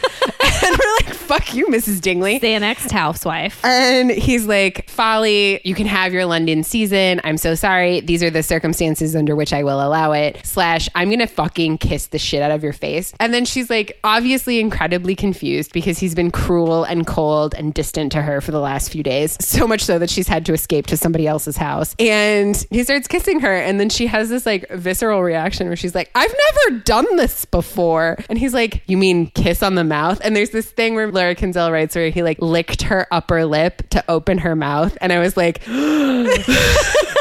and 0.64 0.78
we're 0.78 0.96
like, 1.00 1.14
Fuck 1.14 1.54
you, 1.54 1.66
Mrs. 1.66 2.00
Dingley. 2.00 2.38
the 2.38 2.58
next 2.58 2.90
housewife. 2.90 3.64
And 3.64 4.10
he's 4.10 4.46
like, 4.46 4.88
Folly, 4.88 5.60
you 5.64 5.74
can 5.74 5.86
have 5.86 6.12
your 6.12 6.24
London 6.24 6.62
season. 6.62 7.20
I'm 7.26 7.38
so 7.38 7.56
sorry. 7.56 7.98
These 7.98 8.22
are 8.22 8.30
the 8.30 8.44
circumstances 8.44 9.16
under 9.16 9.34
which 9.34 9.52
I 9.52 9.64
will 9.64 9.84
allow 9.84 10.12
it. 10.12 10.38
Slash, 10.46 10.88
I'm 10.94 11.08
going 11.08 11.18
to 11.18 11.26
fucking 11.26 11.78
kiss 11.78 12.06
the 12.06 12.20
shit 12.20 12.40
out 12.40 12.52
of 12.52 12.62
your 12.62 12.72
face. 12.72 13.12
And 13.18 13.34
then 13.34 13.44
she's 13.44 13.68
like, 13.68 13.98
obviously 14.04 14.60
incredibly 14.60 15.16
confused 15.16 15.72
because 15.72 15.98
he's 15.98 16.14
been 16.14 16.30
cruel 16.30 16.84
and 16.84 17.04
cold 17.04 17.52
and 17.56 17.74
distant 17.74 18.12
to 18.12 18.22
her 18.22 18.40
for 18.40 18.52
the 18.52 18.60
last 18.60 18.92
few 18.92 19.02
days. 19.02 19.36
So 19.40 19.66
much 19.66 19.82
so 19.82 19.98
that 19.98 20.08
she's 20.08 20.28
had 20.28 20.46
to 20.46 20.52
escape 20.52 20.86
to 20.86 20.96
somebody 20.96 21.26
else's 21.26 21.56
house. 21.56 21.96
And 21.98 22.64
he 22.70 22.84
starts 22.84 23.08
kissing 23.08 23.40
her. 23.40 23.52
And 23.52 23.80
then 23.80 23.88
she 23.88 24.06
has 24.06 24.28
this 24.28 24.46
like 24.46 24.68
visceral 24.70 25.22
reaction 25.24 25.66
where 25.66 25.76
she's 25.76 25.96
like, 25.96 26.12
I've 26.14 26.34
never 26.68 26.78
done 26.80 27.16
this 27.16 27.44
before. 27.44 28.18
And 28.28 28.38
he's 28.38 28.54
like, 28.54 28.82
You 28.86 28.96
mean 28.96 29.30
kiss 29.30 29.64
on 29.64 29.74
the 29.74 29.82
mouth? 29.82 30.20
And 30.22 30.36
there's 30.36 30.50
this 30.50 30.70
thing 30.70 30.94
where 30.94 31.10
Laura 31.10 31.34
Kinsale 31.34 31.72
writes 31.72 31.96
where 31.96 32.10
he 32.10 32.22
like 32.22 32.40
licked 32.40 32.82
her 32.82 33.08
upper 33.10 33.46
lip 33.46 33.82
to 33.90 34.04
open 34.08 34.38
her 34.38 34.54
mouth. 34.54 34.96
And 35.00 35.12
I 35.12 35.18
was 35.18 35.36
like, 35.36 35.62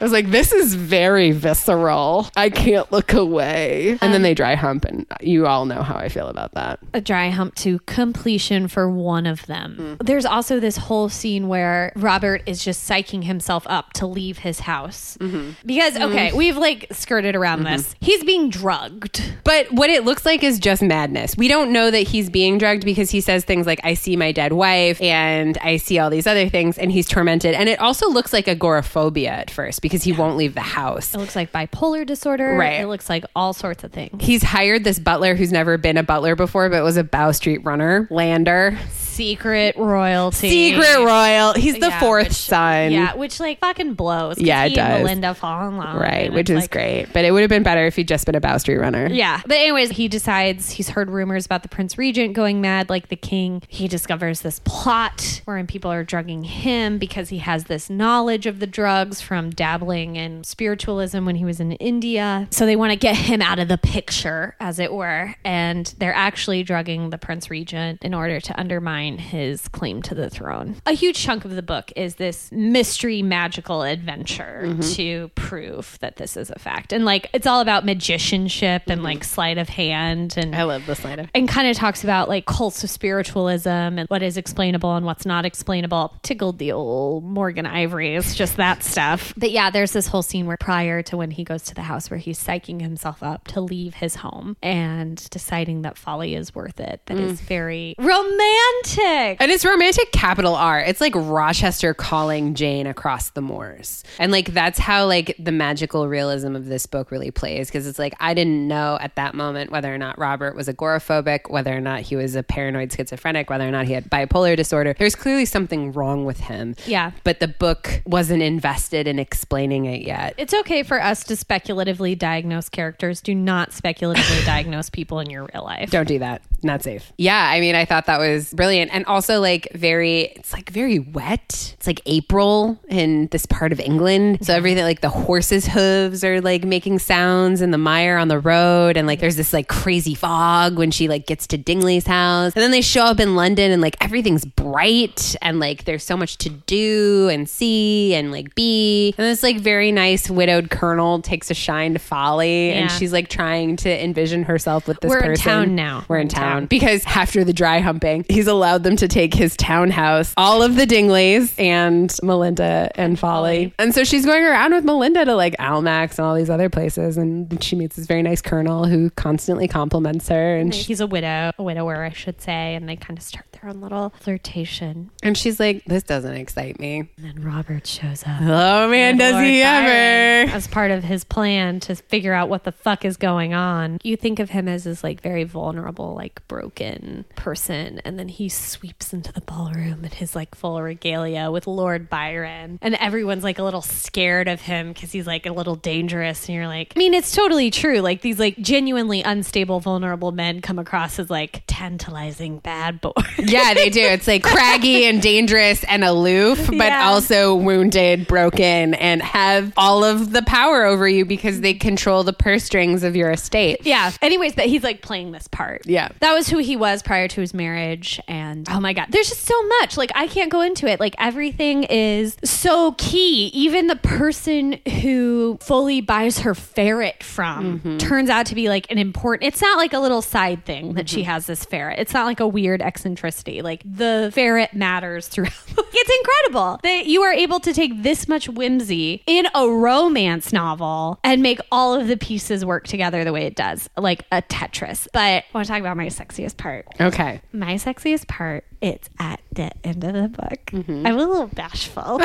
I 0.00 0.04
was 0.04 0.12
like, 0.12 0.30
this 0.30 0.52
is 0.52 0.74
very 0.74 1.30
visceral. 1.30 2.28
I 2.36 2.50
can't 2.50 2.90
look 2.92 3.12
away. 3.12 3.90
And 4.00 4.12
then 4.12 4.16
um, 4.16 4.22
they 4.22 4.34
dry 4.34 4.54
hump, 4.54 4.84
and 4.84 5.06
you 5.20 5.46
all 5.46 5.66
know 5.66 5.82
how 5.82 5.96
I 5.96 6.08
feel 6.08 6.28
about 6.28 6.52
that. 6.52 6.80
a 6.92 7.00
dry 7.00 7.30
hump 7.30 7.54
to 7.56 7.80
completion 7.80 8.68
for 8.68 8.88
one 8.88 9.26
of 9.26 9.46
them. 9.46 9.98
Mm. 10.00 10.06
There's 10.06 10.24
also 10.24 10.60
this 10.60 10.76
whole 10.76 11.08
scene 11.08 11.48
where 11.48 11.92
Robert 11.96 12.42
is 12.46 12.64
just 12.64 12.88
psyching 12.88 13.24
himself 13.24 13.66
up 13.66 13.92
to 13.94 14.06
leave 14.06 14.38
his 14.38 14.60
house. 14.60 15.16
Mm-hmm. 15.20 15.52
Because, 15.66 15.94
mm-hmm. 15.94 16.12
okay, 16.12 16.32
we've 16.32 16.56
like 16.56 16.86
skirted 16.92 17.36
around 17.36 17.64
mm-hmm. 17.64 17.76
this. 17.76 17.94
He's 18.00 18.22
being 18.24 18.50
drugged. 18.50 19.22
But 19.44 19.70
what 19.72 19.90
it 19.90 20.04
looks 20.04 20.24
like 20.24 20.42
is 20.42 20.58
just 20.58 20.82
madness. 20.82 21.36
We 21.36 21.48
don't 21.48 21.72
know 21.72 21.90
that 21.90 22.08
he's 22.08 22.30
being 22.30 22.58
drugged 22.58 22.84
because 22.84 23.10
he 23.10 23.20
says 23.20 23.44
things 23.44 23.66
like, 23.66 23.80
I 23.84 23.94
see 23.94 24.16
my 24.16 24.32
dead 24.32 24.52
wife 24.52 25.00
and 25.00 25.58
I 25.58 25.76
see 25.76 25.98
all 25.98 26.10
these 26.10 26.26
other 26.26 26.48
things, 26.48 26.78
and 26.78 26.92
he's 26.92 27.08
tormented. 27.08 27.54
And 27.54 27.68
it 27.68 27.80
also 27.80 28.08
looks 28.08 28.32
like 28.32 28.48
agoraphobia 28.48 29.30
at 29.30 29.50
first 29.50 29.82
because 29.84 30.02
he 30.02 30.12
won't 30.12 30.38
leave 30.38 30.54
the 30.54 30.62
house. 30.62 31.14
It 31.14 31.18
looks 31.18 31.36
like 31.36 31.52
bipolar 31.52 32.06
disorder. 32.06 32.56
Right. 32.56 32.80
It 32.80 32.86
looks 32.86 33.10
like 33.10 33.22
all 33.36 33.52
sorts 33.52 33.84
of 33.84 33.92
things. 33.92 34.24
He's 34.24 34.42
hired 34.42 34.82
this 34.82 34.98
butler 34.98 35.34
who's 35.34 35.52
never 35.52 35.76
been 35.76 35.98
a 35.98 36.02
butler 36.02 36.34
before, 36.34 36.70
but 36.70 36.82
was 36.82 36.96
a 36.96 37.04
Bow 37.04 37.32
Street 37.32 37.58
runner, 37.64 38.08
Lander. 38.10 38.78
Secret 39.14 39.76
royalty. 39.76 40.48
Secret 40.50 41.04
royal. 41.04 41.52
He's 41.54 41.74
the 41.78 41.88
Yeah, 41.88 42.00
fourth 42.00 42.28
which- 42.28 42.32
son. 42.36 42.92
Yeah, 42.92 43.14
which 43.14 43.40
like 43.40 43.58
fucking 43.60 43.94
blows. 43.94 44.36
'cause 44.36 44.44
Yeah, 44.44 44.64
it 44.64 44.72
he 44.72 44.78
and 44.78 44.88
does. 44.92 45.02
Melinda 45.02 45.34
fall 45.34 45.68
in 45.68 45.76
love. 45.76 46.00
Right, 46.00 46.26
and 46.26 46.34
which 46.34 46.50
it's 46.50 46.58
is 46.58 46.62
like- 46.64 46.70
great. 46.70 47.06
But 47.12 47.24
it 47.24 47.30
would 47.32 47.40
have 47.42 47.50
been 47.50 47.62
better 47.62 47.86
if 47.86 47.96
he'd 47.96 48.08
just 48.08 48.26
been 48.26 48.34
a 48.34 48.40
Bow 48.40 48.56
Street 48.58 48.78
runner. 48.78 49.08
Yeah. 49.10 49.40
But 49.46 49.56
anyways, 49.58 49.90
he 49.90 50.08
decides 50.08 50.72
he's 50.72 50.90
heard 50.90 51.10
rumors 51.10 51.46
about 51.46 51.62
the 51.62 51.68
Prince 51.68 51.96
Regent 51.98 52.32
going 52.34 52.60
mad 52.60 52.90
like 52.90 53.08
the 53.08 53.16
king. 53.16 53.62
He 53.68 53.88
discovers 53.88 54.40
this 54.40 54.60
plot 54.64 55.40
wherein 55.44 55.66
people 55.66 55.90
are 55.92 56.04
drugging 56.04 56.44
him 56.44 56.98
because 56.98 57.28
he 57.28 57.38
has 57.38 57.64
this 57.64 57.88
knowledge 57.90 58.46
of 58.46 58.58
the 58.60 58.66
drugs 58.66 59.20
from 59.20 59.50
dabbling 59.50 60.16
in 60.16 60.42
spiritualism 60.44 61.24
when 61.24 61.36
he 61.36 61.44
was 61.44 61.60
in 61.60 61.72
India. 61.72 62.48
So 62.50 62.64
they 62.66 62.76
want 62.76 62.90
to 62.92 62.96
get 62.96 63.14
him 63.16 63.42
out 63.42 63.58
of 63.58 63.68
the 63.68 63.78
picture, 63.78 64.56
as 64.58 64.78
it 64.78 64.92
were. 64.92 65.34
And 65.44 65.92
they're 65.98 66.14
actually 66.14 66.62
drugging 66.62 67.10
the 67.10 67.18
Prince 67.18 67.50
Regent 67.50 68.02
in 68.02 68.14
order 68.14 68.40
to 68.40 68.58
undermine 68.58 69.03
his 69.12 69.68
claim 69.68 70.02
to 70.02 70.14
the 70.14 70.30
throne. 70.30 70.76
A 70.86 70.92
huge 70.92 71.16
chunk 71.16 71.44
of 71.44 71.52
the 71.52 71.62
book 71.62 71.92
is 71.96 72.16
this 72.16 72.50
mystery 72.52 73.22
magical 73.22 73.82
adventure 73.82 74.62
mm-hmm. 74.64 74.80
to 74.80 75.28
prove 75.34 75.98
that 76.00 76.16
this 76.16 76.36
is 76.36 76.50
a 76.50 76.58
fact. 76.58 76.92
And 76.92 77.04
like 77.04 77.28
it's 77.32 77.46
all 77.46 77.60
about 77.60 77.84
magicianship 77.84 78.82
and 78.86 78.98
mm-hmm. 78.98 79.04
like 79.04 79.24
sleight 79.24 79.58
of 79.58 79.68
hand 79.68 80.34
and 80.36 80.54
I 80.54 80.64
love 80.64 80.86
this 80.86 81.04
later. 81.04 81.28
and 81.34 81.48
kind 81.48 81.68
of 81.68 81.76
talks 81.76 82.04
about 82.04 82.28
like 82.28 82.46
cults 82.46 82.82
of 82.84 82.90
spiritualism 82.90 83.68
and 83.68 84.08
what 84.08 84.22
is 84.22 84.36
explainable 84.36 84.96
and 84.96 85.04
what's 85.06 85.26
not 85.26 85.44
explainable. 85.44 86.16
Tickled 86.22 86.58
the 86.58 86.72
old 86.72 87.24
Morgan 87.24 87.66
Ivory. 87.66 88.16
It's 88.16 88.34
just 88.34 88.56
that 88.56 88.82
stuff. 88.82 89.32
But 89.36 89.50
yeah, 89.50 89.70
there's 89.70 89.92
this 89.92 90.06
whole 90.06 90.22
scene 90.22 90.46
where 90.46 90.56
prior 90.56 91.02
to 91.02 91.16
when 91.16 91.30
he 91.30 91.44
goes 91.44 91.62
to 91.64 91.74
the 91.74 91.82
house 91.82 92.10
where 92.10 92.18
he's 92.18 92.42
psyching 92.42 92.80
himself 92.80 93.22
up 93.22 93.46
to 93.48 93.60
leave 93.60 93.94
his 93.94 94.16
home 94.16 94.56
and 94.62 95.28
deciding 95.30 95.82
that 95.82 95.98
folly 95.98 96.34
is 96.34 96.54
worth 96.54 96.80
it. 96.80 97.00
That 97.06 97.18
is 97.18 97.40
mm. 97.40 97.44
very 97.44 97.94
romantic. 97.98 98.93
And 99.40 99.50
it's 99.50 99.64
romantic 99.64 100.12
capital 100.12 100.54
R. 100.54 100.80
It's 100.80 101.00
like 101.00 101.14
Rochester 101.14 101.94
calling 101.94 102.54
Jane 102.54 102.86
across 102.86 103.30
the 103.30 103.40
moors. 103.40 104.04
And 104.18 104.32
like 104.32 104.52
that's 104.52 104.78
how 104.78 105.06
like 105.06 105.36
the 105.38 105.52
magical 105.52 106.08
realism 106.08 106.56
of 106.56 106.66
this 106.66 106.86
book 106.86 107.10
really 107.10 107.30
plays 107.30 107.68
because 107.68 107.86
it's 107.86 107.98
like 107.98 108.14
I 108.20 108.34
didn't 108.34 108.66
know 108.66 108.98
at 109.00 109.16
that 109.16 109.34
moment 109.34 109.70
whether 109.70 109.92
or 109.94 109.98
not 109.98 110.18
Robert 110.18 110.54
was 110.54 110.68
agoraphobic, 110.68 111.50
whether 111.50 111.76
or 111.76 111.80
not 111.80 112.00
he 112.00 112.16
was 112.16 112.34
a 112.34 112.42
paranoid 112.42 112.92
schizophrenic, 112.92 113.50
whether 113.50 113.66
or 113.66 113.70
not 113.70 113.86
he 113.86 113.92
had 113.92 114.10
bipolar 114.10 114.56
disorder. 114.56 114.94
There's 114.98 115.14
clearly 115.14 115.44
something 115.44 115.92
wrong 115.92 116.24
with 116.24 116.40
him. 116.40 116.74
Yeah. 116.86 117.12
But 117.24 117.40
the 117.40 117.48
book 117.48 118.02
wasn't 118.06 118.42
invested 118.42 119.06
in 119.06 119.18
explaining 119.18 119.86
it 119.86 120.02
yet. 120.02 120.34
It's 120.36 120.54
okay 120.54 120.82
for 120.82 121.02
us 121.02 121.24
to 121.24 121.36
speculatively 121.36 122.14
diagnose 122.14 122.68
characters. 122.68 123.20
Do 123.20 123.34
not 123.34 123.72
speculatively 123.72 124.42
diagnose 124.44 124.90
people 124.90 125.20
in 125.20 125.30
your 125.30 125.48
real 125.52 125.64
life. 125.64 125.90
Don't 125.90 126.08
do 126.08 126.18
that. 126.18 126.42
Not 126.62 126.82
safe. 126.82 127.12
Yeah, 127.18 127.50
I 127.50 127.60
mean, 127.60 127.74
I 127.74 127.84
thought 127.84 128.06
that 128.06 128.18
was 128.18 128.52
brilliant. 128.52 128.83
And 128.90 129.04
also, 129.06 129.40
like, 129.40 129.68
very, 129.74 130.22
it's 130.36 130.52
like 130.52 130.70
very 130.70 130.98
wet. 130.98 131.74
It's 131.76 131.86
like 131.86 132.00
April 132.06 132.78
in 132.88 133.28
this 133.28 133.46
part 133.46 133.72
of 133.72 133.80
England. 133.80 134.44
So, 134.44 134.54
everything, 134.54 134.84
like, 134.84 135.00
the 135.00 135.08
horses' 135.08 135.66
hooves 135.66 136.24
are 136.24 136.40
like 136.40 136.64
making 136.64 136.98
sounds 136.98 137.60
in 137.60 137.70
the 137.70 137.78
mire 137.78 138.16
on 138.16 138.28
the 138.28 138.38
road. 138.38 138.96
And, 138.96 139.06
like, 139.06 139.20
there's 139.20 139.36
this 139.36 139.52
like 139.52 139.68
crazy 139.68 140.14
fog 140.14 140.76
when 140.76 140.90
she, 140.90 141.08
like, 141.08 141.26
gets 141.26 141.46
to 141.48 141.58
Dingley's 141.58 142.06
house. 142.06 142.52
And 142.54 142.62
then 142.62 142.70
they 142.70 142.82
show 142.82 143.04
up 143.04 143.20
in 143.20 143.36
London 143.36 143.70
and, 143.70 143.80
like, 143.80 143.96
everything's 144.02 144.44
bright 144.44 145.36
and, 145.42 145.60
like, 145.60 145.84
there's 145.84 146.04
so 146.04 146.16
much 146.16 146.38
to 146.38 146.50
do 146.50 147.28
and 147.30 147.48
see 147.48 148.14
and, 148.14 148.32
like, 148.32 148.54
be. 148.54 149.14
And 149.16 149.26
this, 149.26 149.42
like, 149.42 149.58
very 149.58 149.92
nice 149.92 150.28
widowed 150.28 150.70
colonel 150.70 151.20
takes 151.20 151.50
a 151.50 151.54
shine 151.54 151.92
to 151.92 151.98
folly. 151.98 152.72
And 152.72 152.90
she's, 152.90 153.12
like, 153.12 153.28
trying 153.28 153.76
to 153.76 154.04
envision 154.04 154.42
herself 154.42 154.88
with 154.88 155.00
this 155.00 155.10
We're 155.10 155.18
in 155.18 155.24
person. 155.24 155.44
town 155.44 155.74
now. 155.74 156.04
We're 156.08 156.18
in 156.18 156.28
town 156.28 156.66
because 156.66 157.04
after 157.06 157.44
the 157.44 157.52
dry 157.52 157.78
humping, 157.78 158.24
he's 158.28 158.46
allowed 158.46 158.73
them 158.82 158.96
to 158.96 159.08
take 159.08 159.34
his 159.34 159.56
townhouse, 159.56 160.34
all 160.36 160.62
of 160.62 160.76
the 160.76 160.86
Dingleys 160.86 161.54
and 161.58 162.14
Melinda 162.22 162.90
and 162.94 163.18
Folly. 163.18 163.72
And 163.78 163.94
so 163.94 164.04
she's 164.04 164.26
going 164.26 164.44
around 164.44 164.72
with 164.72 164.84
Melinda 164.84 165.24
to 165.24 165.34
like 165.34 165.56
Almack's 165.58 166.18
and 166.18 166.26
all 166.26 166.34
these 166.34 166.50
other 166.50 166.68
places. 166.68 167.16
And 167.16 167.62
she 167.62 167.76
meets 167.76 167.96
this 167.96 168.06
very 168.06 168.22
nice 168.22 168.42
colonel 168.42 168.86
who 168.86 169.10
constantly 169.10 169.68
compliments 169.68 170.28
her. 170.28 170.56
And, 170.56 170.74
she, 170.74 170.84
He's 170.84 171.00
a 171.00 171.06
widow, 171.06 171.52
a 171.58 171.62
widower, 171.62 172.04
I 172.04 172.10
should 172.10 172.40
say, 172.40 172.74
and 172.74 172.88
they 172.88 172.96
kind 172.96 173.18
of 173.18 173.24
start 173.24 173.46
their 173.64 173.70
own 173.74 173.80
little 173.80 174.10
flirtation. 174.20 175.10
and 175.22 175.36
she's 175.36 175.58
like, 175.58 175.84
This 175.86 176.02
doesn't 176.02 176.34
excite 176.34 176.78
me. 176.78 177.08
And 177.16 177.24
then 177.36 177.42
Robert 177.42 177.86
shows 177.86 178.22
up. 178.26 178.40
Oh 178.42 178.88
man, 178.88 179.16
does 179.16 179.32
Lord 179.32 179.44
he 179.46 179.62
Byron, 179.62 180.48
ever? 180.48 180.50
As 180.52 180.66
part 180.66 180.90
of 180.90 181.02
his 181.04 181.24
plan 181.24 181.80
to 181.80 181.94
figure 181.96 182.32
out 182.34 182.48
what 182.48 182.64
the 182.64 182.72
fuck 182.72 183.04
is 183.04 183.16
going 183.16 183.54
on. 183.54 183.98
You 184.02 184.16
think 184.16 184.38
of 184.38 184.50
him 184.50 184.68
as 184.68 184.84
this 184.84 185.02
like 185.02 185.20
very 185.20 185.44
vulnerable, 185.44 186.14
like 186.14 186.46
broken 186.48 187.24
person, 187.36 188.00
and 188.04 188.18
then 188.18 188.28
he 188.28 188.48
sweeps 188.48 189.12
into 189.12 189.32
the 189.32 189.40
ballroom 189.40 190.04
in 190.04 190.10
his 190.10 190.34
like 190.34 190.54
full 190.54 190.80
regalia 190.82 191.50
with 191.50 191.66
Lord 191.66 192.10
Byron, 192.10 192.78
and 192.82 192.94
everyone's 192.96 193.44
like 193.44 193.58
a 193.58 193.62
little 193.62 193.82
scared 193.82 194.48
of 194.48 194.60
him 194.60 194.92
because 194.92 195.12
he's 195.12 195.26
like 195.26 195.46
a 195.46 195.52
little 195.52 195.76
dangerous. 195.76 196.48
And 196.48 196.54
you're 196.56 196.66
like, 196.66 196.92
I 196.96 196.98
mean, 196.98 197.14
it's 197.14 197.32
totally 197.32 197.70
true. 197.70 198.00
Like 198.00 198.20
these 198.20 198.38
like 198.38 198.56
genuinely 198.58 199.22
unstable, 199.22 199.80
vulnerable 199.80 200.32
men 200.32 200.60
come 200.60 200.78
across 200.78 201.18
as 201.18 201.30
like 201.30 201.62
tantalizing 201.66 202.58
bad 202.58 203.00
boys. 203.00 203.14
Yeah, 203.54 203.74
they 203.74 203.90
do. 203.90 204.00
It's 204.00 204.26
like 204.26 204.42
craggy 204.42 205.04
and 205.04 205.20
dangerous 205.22 205.84
and 205.84 206.04
aloof, 206.04 206.66
but 206.66 206.76
Yeah. 206.76 207.08
also 207.08 207.54
wounded, 207.54 208.26
broken, 208.26 208.94
and 208.94 209.22
have 209.22 209.72
all 209.76 210.04
of 210.04 210.32
the 210.32 210.42
power 210.42 210.84
over 210.84 211.08
you 211.08 211.24
because 211.24 211.60
they 211.60 211.74
control 211.74 212.24
the 212.24 212.32
purse 212.32 212.64
strings 212.64 213.02
of 213.02 213.16
your 213.16 213.30
estate. 213.30 213.80
Yeah. 213.84 214.10
Anyways, 214.22 214.54
that 214.54 214.66
he's 214.66 214.82
like 214.82 215.02
playing 215.02 215.32
this 215.32 215.48
part. 215.48 215.82
Yeah. 215.86 216.08
That 216.20 216.32
was 216.32 216.48
who 216.48 216.58
he 216.58 216.76
was 216.76 217.02
prior 217.02 217.28
to 217.28 217.40
his 217.40 217.54
marriage. 217.54 218.20
And 218.28 218.66
oh 218.70 218.80
my 218.80 218.92
God, 218.92 219.08
there's 219.10 219.28
just 219.28 219.44
so 219.44 219.62
much. 219.80 219.96
Like, 219.96 220.10
I 220.14 220.26
can't 220.26 220.50
go 220.50 220.60
into 220.60 220.86
it. 220.86 221.00
Like, 221.00 221.14
everything 221.18 221.84
is 221.84 222.36
so 222.44 222.92
key. 222.92 223.50
Even 223.54 223.86
the 223.86 223.96
person 223.96 224.78
who 225.02 225.58
fully 225.60 226.00
buys 226.00 226.40
her 226.40 226.54
ferret 226.54 227.22
from 227.22 227.80
mm-hmm. 227.80 227.98
turns 227.98 228.30
out 228.30 228.46
to 228.46 228.54
be 228.54 228.68
like 228.68 228.90
an 228.90 228.98
important, 228.98 229.46
it's 229.46 229.62
not 229.62 229.78
like 229.78 229.92
a 229.92 229.98
little 229.98 230.22
side 230.22 230.64
thing 230.64 230.94
that 230.94 231.08
she 231.08 231.20
mm-hmm. 231.20 231.30
has 231.30 231.46
this 231.46 231.64
ferret. 231.64 231.98
It's 231.98 232.12
not 232.12 232.26
like 232.26 232.40
a 232.40 232.48
weird 232.48 232.82
eccentricity. 232.82 233.43
Like, 233.46 233.82
the 233.84 234.30
ferret 234.34 234.74
matters 234.74 235.28
throughout. 235.28 235.52
it's 235.76 236.10
incredible 236.18 236.80
that 236.82 237.06
you 237.06 237.22
are 237.22 237.32
able 237.32 237.60
to 237.60 237.72
take 237.72 238.02
this 238.02 238.26
much 238.28 238.48
whimsy 238.48 239.22
in 239.26 239.46
a 239.54 239.68
romance 239.68 240.52
novel 240.52 241.18
and 241.24 241.42
make 241.42 241.60
all 241.72 241.94
of 241.94 242.08
the 242.08 242.16
pieces 242.16 242.64
work 242.64 242.86
together 242.86 243.24
the 243.24 243.32
way 243.32 243.46
it 243.46 243.54
does, 243.56 243.88
like 243.96 244.24
a 244.32 244.42
Tetris. 244.42 245.06
But 245.12 245.20
I 245.20 245.44
want 245.54 245.66
to 245.66 245.72
talk 245.72 245.80
about 245.80 245.96
my 245.96 246.06
sexiest 246.06 246.56
part. 246.56 246.86
Okay. 247.00 247.40
My 247.52 247.74
sexiest 247.74 248.26
part, 248.28 248.64
it's 248.80 249.08
at 249.18 249.40
the 249.52 249.70
end 249.86 250.04
of 250.04 250.12
the 250.14 250.28
book. 250.28 250.66
Mm-hmm. 250.66 251.06
I'm 251.06 251.14
a 251.18 251.26
little 251.26 251.46
bashful. 251.48 252.20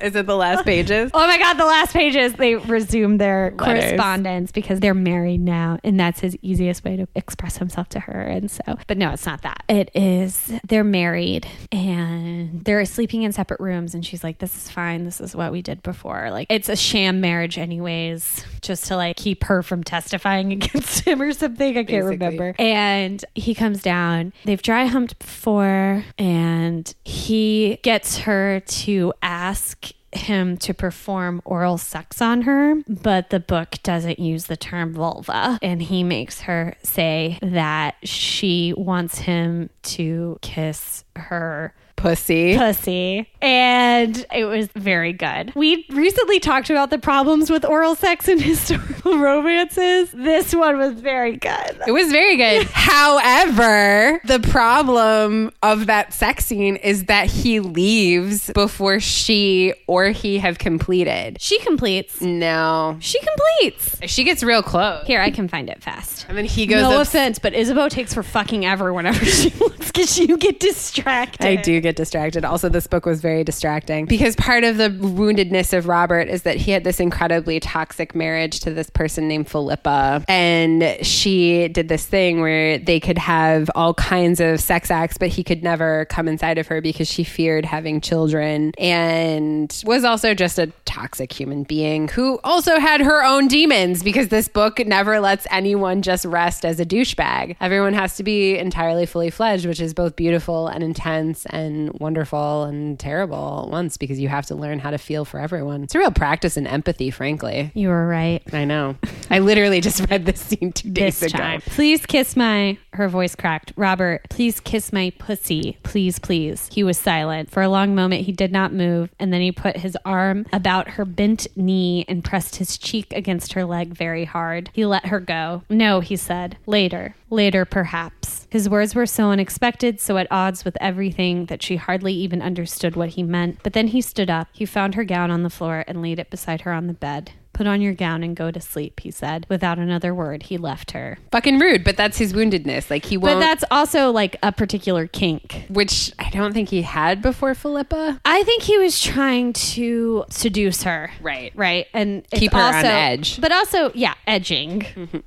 Is 0.00 0.16
it 0.16 0.26
the 0.26 0.36
last 0.36 0.64
pages? 0.66 1.10
Oh 1.14 1.26
my 1.26 1.38
god, 1.38 1.54
the 1.54 1.64
last 1.64 1.92
pages 1.92 2.34
they 2.34 2.56
resume 2.56 3.18
their 3.18 3.54
Letters. 3.58 3.84
correspondence 3.84 4.52
because 4.52 4.80
they're 4.80 4.94
married 4.94 5.40
now 5.40 5.78
and 5.84 5.98
that's 5.98 6.20
his 6.20 6.36
easiest 6.42 6.84
way 6.84 6.96
to 6.96 7.06
express 7.14 7.58
himself 7.58 7.88
to 7.90 8.00
her 8.00 8.20
and 8.20 8.50
so 8.50 8.62
but 8.86 8.91
no, 8.98 9.10
it's 9.12 9.26
not 9.26 9.42
that. 9.42 9.64
It 9.68 9.90
is 9.94 10.52
they're 10.64 10.84
married 10.84 11.46
and 11.70 12.64
they're 12.64 12.84
sleeping 12.84 13.22
in 13.22 13.32
separate 13.32 13.60
rooms 13.60 13.94
and 13.94 14.04
she's 14.04 14.22
like 14.24 14.38
this 14.38 14.56
is 14.56 14.70
fine. 14.70 15.04
This 15.04 15.20
is 15.20 15.34
what 15.34 15.52
we 15.52 15.62
did 15.62 15.82
before. 15.82 16.30
Like 16.30 16.46
it's 16.50 16.68
a 16.68 16.76
sham 16.76 17.20
marriage 17.20 17.58
anyways 17.58 18.44
just 18.60 18.86
to 18.86 18.96
like 18.96 19.16
keep 19.16 19.44
her 19.44 19.62
from 19.62 19.82
testifying 19.84 20.52
against 20.52 21.00
him 21.06 21.20
or 21.20 21.32
something. 21.32 21.70
I 21.70 21.84
can't 21.84 21.88
Basically. 21.88 22.10
remember. 22.26 22.54
And 22.58 23.24
he 23.34 23.54
comes 23.54 23.82
down. 23.82 24.32
They've 24.44 24.62
dry 24.62 24.86
humped 24.86 25.18
before 25.18 26.04
and 26.18 26.92
he 27.04 27.78
gets 27.82 28.18
her 28.18 28.60
to 28.60 29.12
ask 29.22 29.90
him 30.12 30.56
to 30.58 30.74
perform 30.74 31.40
oral 31.44 31.78
sex 31.78 32.20
on 32.20 32.42
her, 32.42 32.76
but 32.88 33.30
the 33.30 33.40
book 33.40 33.76
doesn't 33.82 34.18
use 34.18 34.46
the 34.46 34.56
term 34.56 34.92
vulva. 34.94 35.58
And 35.62 35.82
he 35.82 36.04
makes 36.04 36.42
her 36.42 36.76
say 36.82 37.38
that 37.42 37.96
she 38.02 38.74
wants 38.76 39.18
him 39.18 39.70
to 39.82 40.38
kiss 40.42 41.04
her 41.16 41.74
Pussy. 42.02 42.56
pussy. 42.58 43.28
And 43.40 44.26
it 44.34 44.44
was 44.44 44.68
very 44.74 45.12
good. 45.12 45.52
We 45.54 45.86
recently 45.90 46.38
talked 46.40 46.68
about 46.70 46.90
the 46.90 46.98
problems 46.98 47.50
with 47.50 47.64
oral 47.64 47.94
sex 47.94 48.28
in 48.28 48.38
historical 48.40 49.18
romances. 49.18 50.10
This 50.12 50.54
one 50.54 50.78
was 50.78 51.00
very 51.00 51.36
good. 51.36 51.80
It 51.86 51.92
was 51.92 52.10
very 52.12 52.36
good. 52.36 52.66
However, 52.72 54.20
the 54.24 54.40
problem 54.40 55.50
of 55.62 55.86
that 55.86 56.12
sex 56.12 56.46
scene 56.46 56.76
is 56.76 57.04
that 57.04 57.26
he 57.28 57.60
leaves 57.60 58.50
before 58.52 59.00
she 59.00 59.72
or 59.86 60.06
he 60.10 60.38
have 60.38 60.58
completed. 60.58 61.40
She 61.40 61.58
completes. 61.60 62.20
No. 62.20 62.96
She 63.00 63.18
completes. 63.20 63.96
She 64.06 64.24
gets 64.24 64.42
real 64.42 64.62
close. 64.62 65.06
Here, 65.06 65.20
I 65.20 65.30
can 65.30 65.48
find 65.48 65.68
it 65.70 65.82
fast. 65.82 66.26
And 66.28 66.36
then 66.36 66.44
he 66.44 66.66
goes 66.66 66.82
no 66.82 66.96
up- 67.00 67.06
offense, 67.06 67.38
but 67.38 67.54
Isabeau 67.54 67.88
takes 67.88 68.14
for 68.14 68.22
fucking 68.22 68.64
ever 68.64 68.92
whenever 68.92 69.24
she 69.24 69.50
looks 69.50 69.86
because 69.86 70.18
you 70.18 70.36
get 70.36 70.58
distracted. 70.60 71.46
I 71.46 71.56
do 71.56 71.80
get 71.80 71.91
get 71.92 71.96
distracted. 71.96 72.44
Also, 72.44 72.68
this 72.68 72.86
book 72.86 73.06
was 73.06 73.20
very 73.20 73.44
distracting 73.44 74.06
because 74.06 74.34
part 74.36 74.64
of 74.64 74.76
the 74.76 74.88
woundedness 74.88 75.76
of 75.76 75.86
Robert 75.86 76.28
is 76.28 76.42
that 76.42 76.56
he 76.56 76.70
had 76.70 76.84
this 76.84 77.00
incredibly 77.00 77.60
toxic 77.60 78.14
marriage 78.14 78.60
to 78.60 78.70
this 78.70 78.88
person 78.90 79.28
named 79.28 79.48
Philippa. 79.48 80.24
And 80.28 80.96
she 81.04 81.68
did 81.68 81.88
this 81.88 82.06
thing 82.06 82.40
where 82.40 82.78
they 82.78 82.98
could 83.00 83.18
have 83.18 83.70
all 83.74 83.94
kinds 83.94 84.40
of 84.40 84.60
sex 84.60 84.90
acts, 84.90 85.18
but 85.18 85.28
he 85.28 85.44
could 85.44 85.62
never 85.62 86.06
come 86.06 86.28
inside 86.28 86.58
of 86.58 86.66
her 86.68 86.80
because 86.80 87.08
she 87.08 87.24
feared 87.24 87.64
having 87.64 88.00
children 88.00 88.72
and 88.78 89.82
was 89.84 90.04
also 90.04 90.34
just 90.34 90.58
a 90.58 90.72
toxic 90.84 91.32
human 91.32 91.62
being 91.64 92.08
who 92.08 92.38
also 92.44 92.78
had 92.78 93.00
her 93.00 93.24
own 93.24 93.48
demons 93.48 94.02
because 94.02 94.28
this 94.28 94.48
book 94.48 94.84
never 94.86 95.20
lets 95.20 95.46
anyone 95.50 96.02
just 96.02 96.24
rest 96.24 96.64
as 96.64 96.80
a 96.80 96.86
douchebag. 96.86 97.56
Everyone 97.60 97.94
has 97.94 98.16
to 98.16 98.22
be 98.22 98.56
entirely 98.56 99.06
fully 99.06 99.30
fledged, 99.30 99.66
which 99.66 99.80
is 99.80 99.94
both 99.94 100.16
beautiful 100.16 100.68
and 100.68 100.82
intense 100.82 101.46
and 101.46 101.81
wonderful 101.94 102.64
and 102.64 102.98
terrible 102.98 103.62
at 103.64 103.70
once 103.70 103.96
because 103.96 104.18
you 104.20 104.28
have 104.28 104.46
to 104.46 104.54
learn 104.54 104.78
how 104.78 104.90
to 104.90 104.98
feel 104.98 105.24
for 105.24 105.38
everyone. 105.40 105.82
It's 105.84 105.94
a 105.94 105.98
real 105.98 106.10
practice 106.10 106.56
in 106.56 106.66
empathy, 106.66 107.10
frankly. 107.10 107.70
You 107.74 107.88
were 107.88 108.06
right. 108.06 108.42
I 108.52 108.64
know. 108.64 108.96
I 109.30 109.38
literally 109.40 109.80
just 109.80 110.06
read 110.10 110.26
this 110.26 110.40
scene 110.40 110.72
two 110.72 110.90
days 110.90 111.20
This 111.20 111.32
ago. 111.32 111.42
time. 111.42 111.60
Please 111.62 112.04
kiss 112.06 112.36
my. 112.36 112.78
Her 112.92 113.08
voice 113.08 113.34
cracked. 113.34 113.72
Robert, 113.76 114.22
please 114.28 114.60
kiss 114.60 114.92
my 114.92 115.12
pussy. 115.18 115.78
Please, 115.82 116.18
please. 116.18 116.68
He 116.72 116.84
was 116.84 116.98
silent. 116.98 117.50
For 117.50 117.62
a 117.62 117.68
long 117.68 117.94
moment, 117.94 118.26
he 118.26 118.32
did 118.32 118.52
not 118.52 118.72
move, 118.72 119.10
and 119.18 119.32
then 119.32 119.40
he 119.40 119.50
put 119.52 119.78
his 119.78 119.96
arm 120.04 120.46
about 120.52 120.90
her 120.90 121.04
bent 121.04 121.46
knee 121.56 122.04
and 122.08 122.22
pressed 122.22 122.56
his 122.56 122.76
cheek 122.76 123.12
against 123.12 123.54
her 123.54 123.64
leg 123.64 123.94
very 123.94 124.24
hard. 124.24 124.70
He 124.72 124.84
let 124.84 125.06
her 125.06 125.20
go. 125.20 125.62
No, 125.70 126.00
he 126.00 126.16
said. 126.16 126.58
Later. 126.66 127.14
Later, 127.32 127.64
perhaps. 127.64 128.46
His 128.50 128.68
words 128.68 128.94
were 128.94 129.06
so 129.06 129.30
unexpected, 129.30 129.98
so 130.00 130.18
at 130.18 130.26
odds 130.30 130.66
with 130.66 130.76
everything 130.82 131.46
that 131.46 131.62
she 131.62 131.76
hardly 131.76 132.12
even 132.12 132.42
understood 132.42 132.94
what 132.94 133.08
he 133.08 133.22
meant. 133.22 133.60
But 133.62 133.72
then 133.72 133.86
he 133.86 134.02
stood 134.02 134.28
up. 134.28 134.48
He 134.52 134.66
found 134.66 134.96
her 134.96 135.04
gown 135.04 135.30
on 135.30 135.42
the 135.42 135.48
floor 135.48 135.82
and 135.88 136.02
laid 136.02 136.18
it 136.18 136.28
beside 136.28 136.60
her 136.60 136.74
on 136.74 136.88
the 136.88 136.92
bed. 136.92 137.32
Put 137.52 137.66
on 137.66 137.80
your 137.82 137.92
gown 137.92 138.22
and 138.22 138.34
go 138.34 138.50
to 138.50 138.60
sleep, 138.60 139.00
he 139.00 139.10
said. 139.10 139.44
Without 139.48 139.78
another 139.78 140.14
word, 140.14 140.44
he 140.44 140.56
left 140.56 140.92
her. 140.92 141.18
Fucking 141.32 141.58
rude, 141.58 141.84
but 141.84 141.96
that's 141.96 142.16
his 142.18 142.32
woundedness. 142.32 142.90
Like 142.90 143.04
he 143.04 143.16
won't 143.16 143.36
But 143.36 143.40
that's 143.40 143.64
also 143.70 144.10
like 144.10 144.36
a 144.42 144.52
particular 144.52 145.06
kink. 145.06 145.64
which 145.68 146.12
I 146.18 146.30
don't 146.30 146.52
think 146.54 146.70
he 146.70 146.82
had 146.82 147.20
before 147.20 147.54
Philippa. 147.54 148.20
I 148.24 148.42
think 148.44 148.62
he 148.62 148.78
was 148.78 149.00
trying 149.00 149.52
to 149.52 150.24
seduce 150.30 150.82
her. 150.84 151.10
Right. 151.20 151.52
Right. 151.54 151.86
And 151.92 152.26
Keep 152.30 152.52
her 152.52 152.58
on 152.60 152.74
also, 152.74 152.88
edge. 152.88 153.40
But 153.40 153.52
also, 153.52 153.92
yeah, 153.94 154.14
edging 154.26 154.82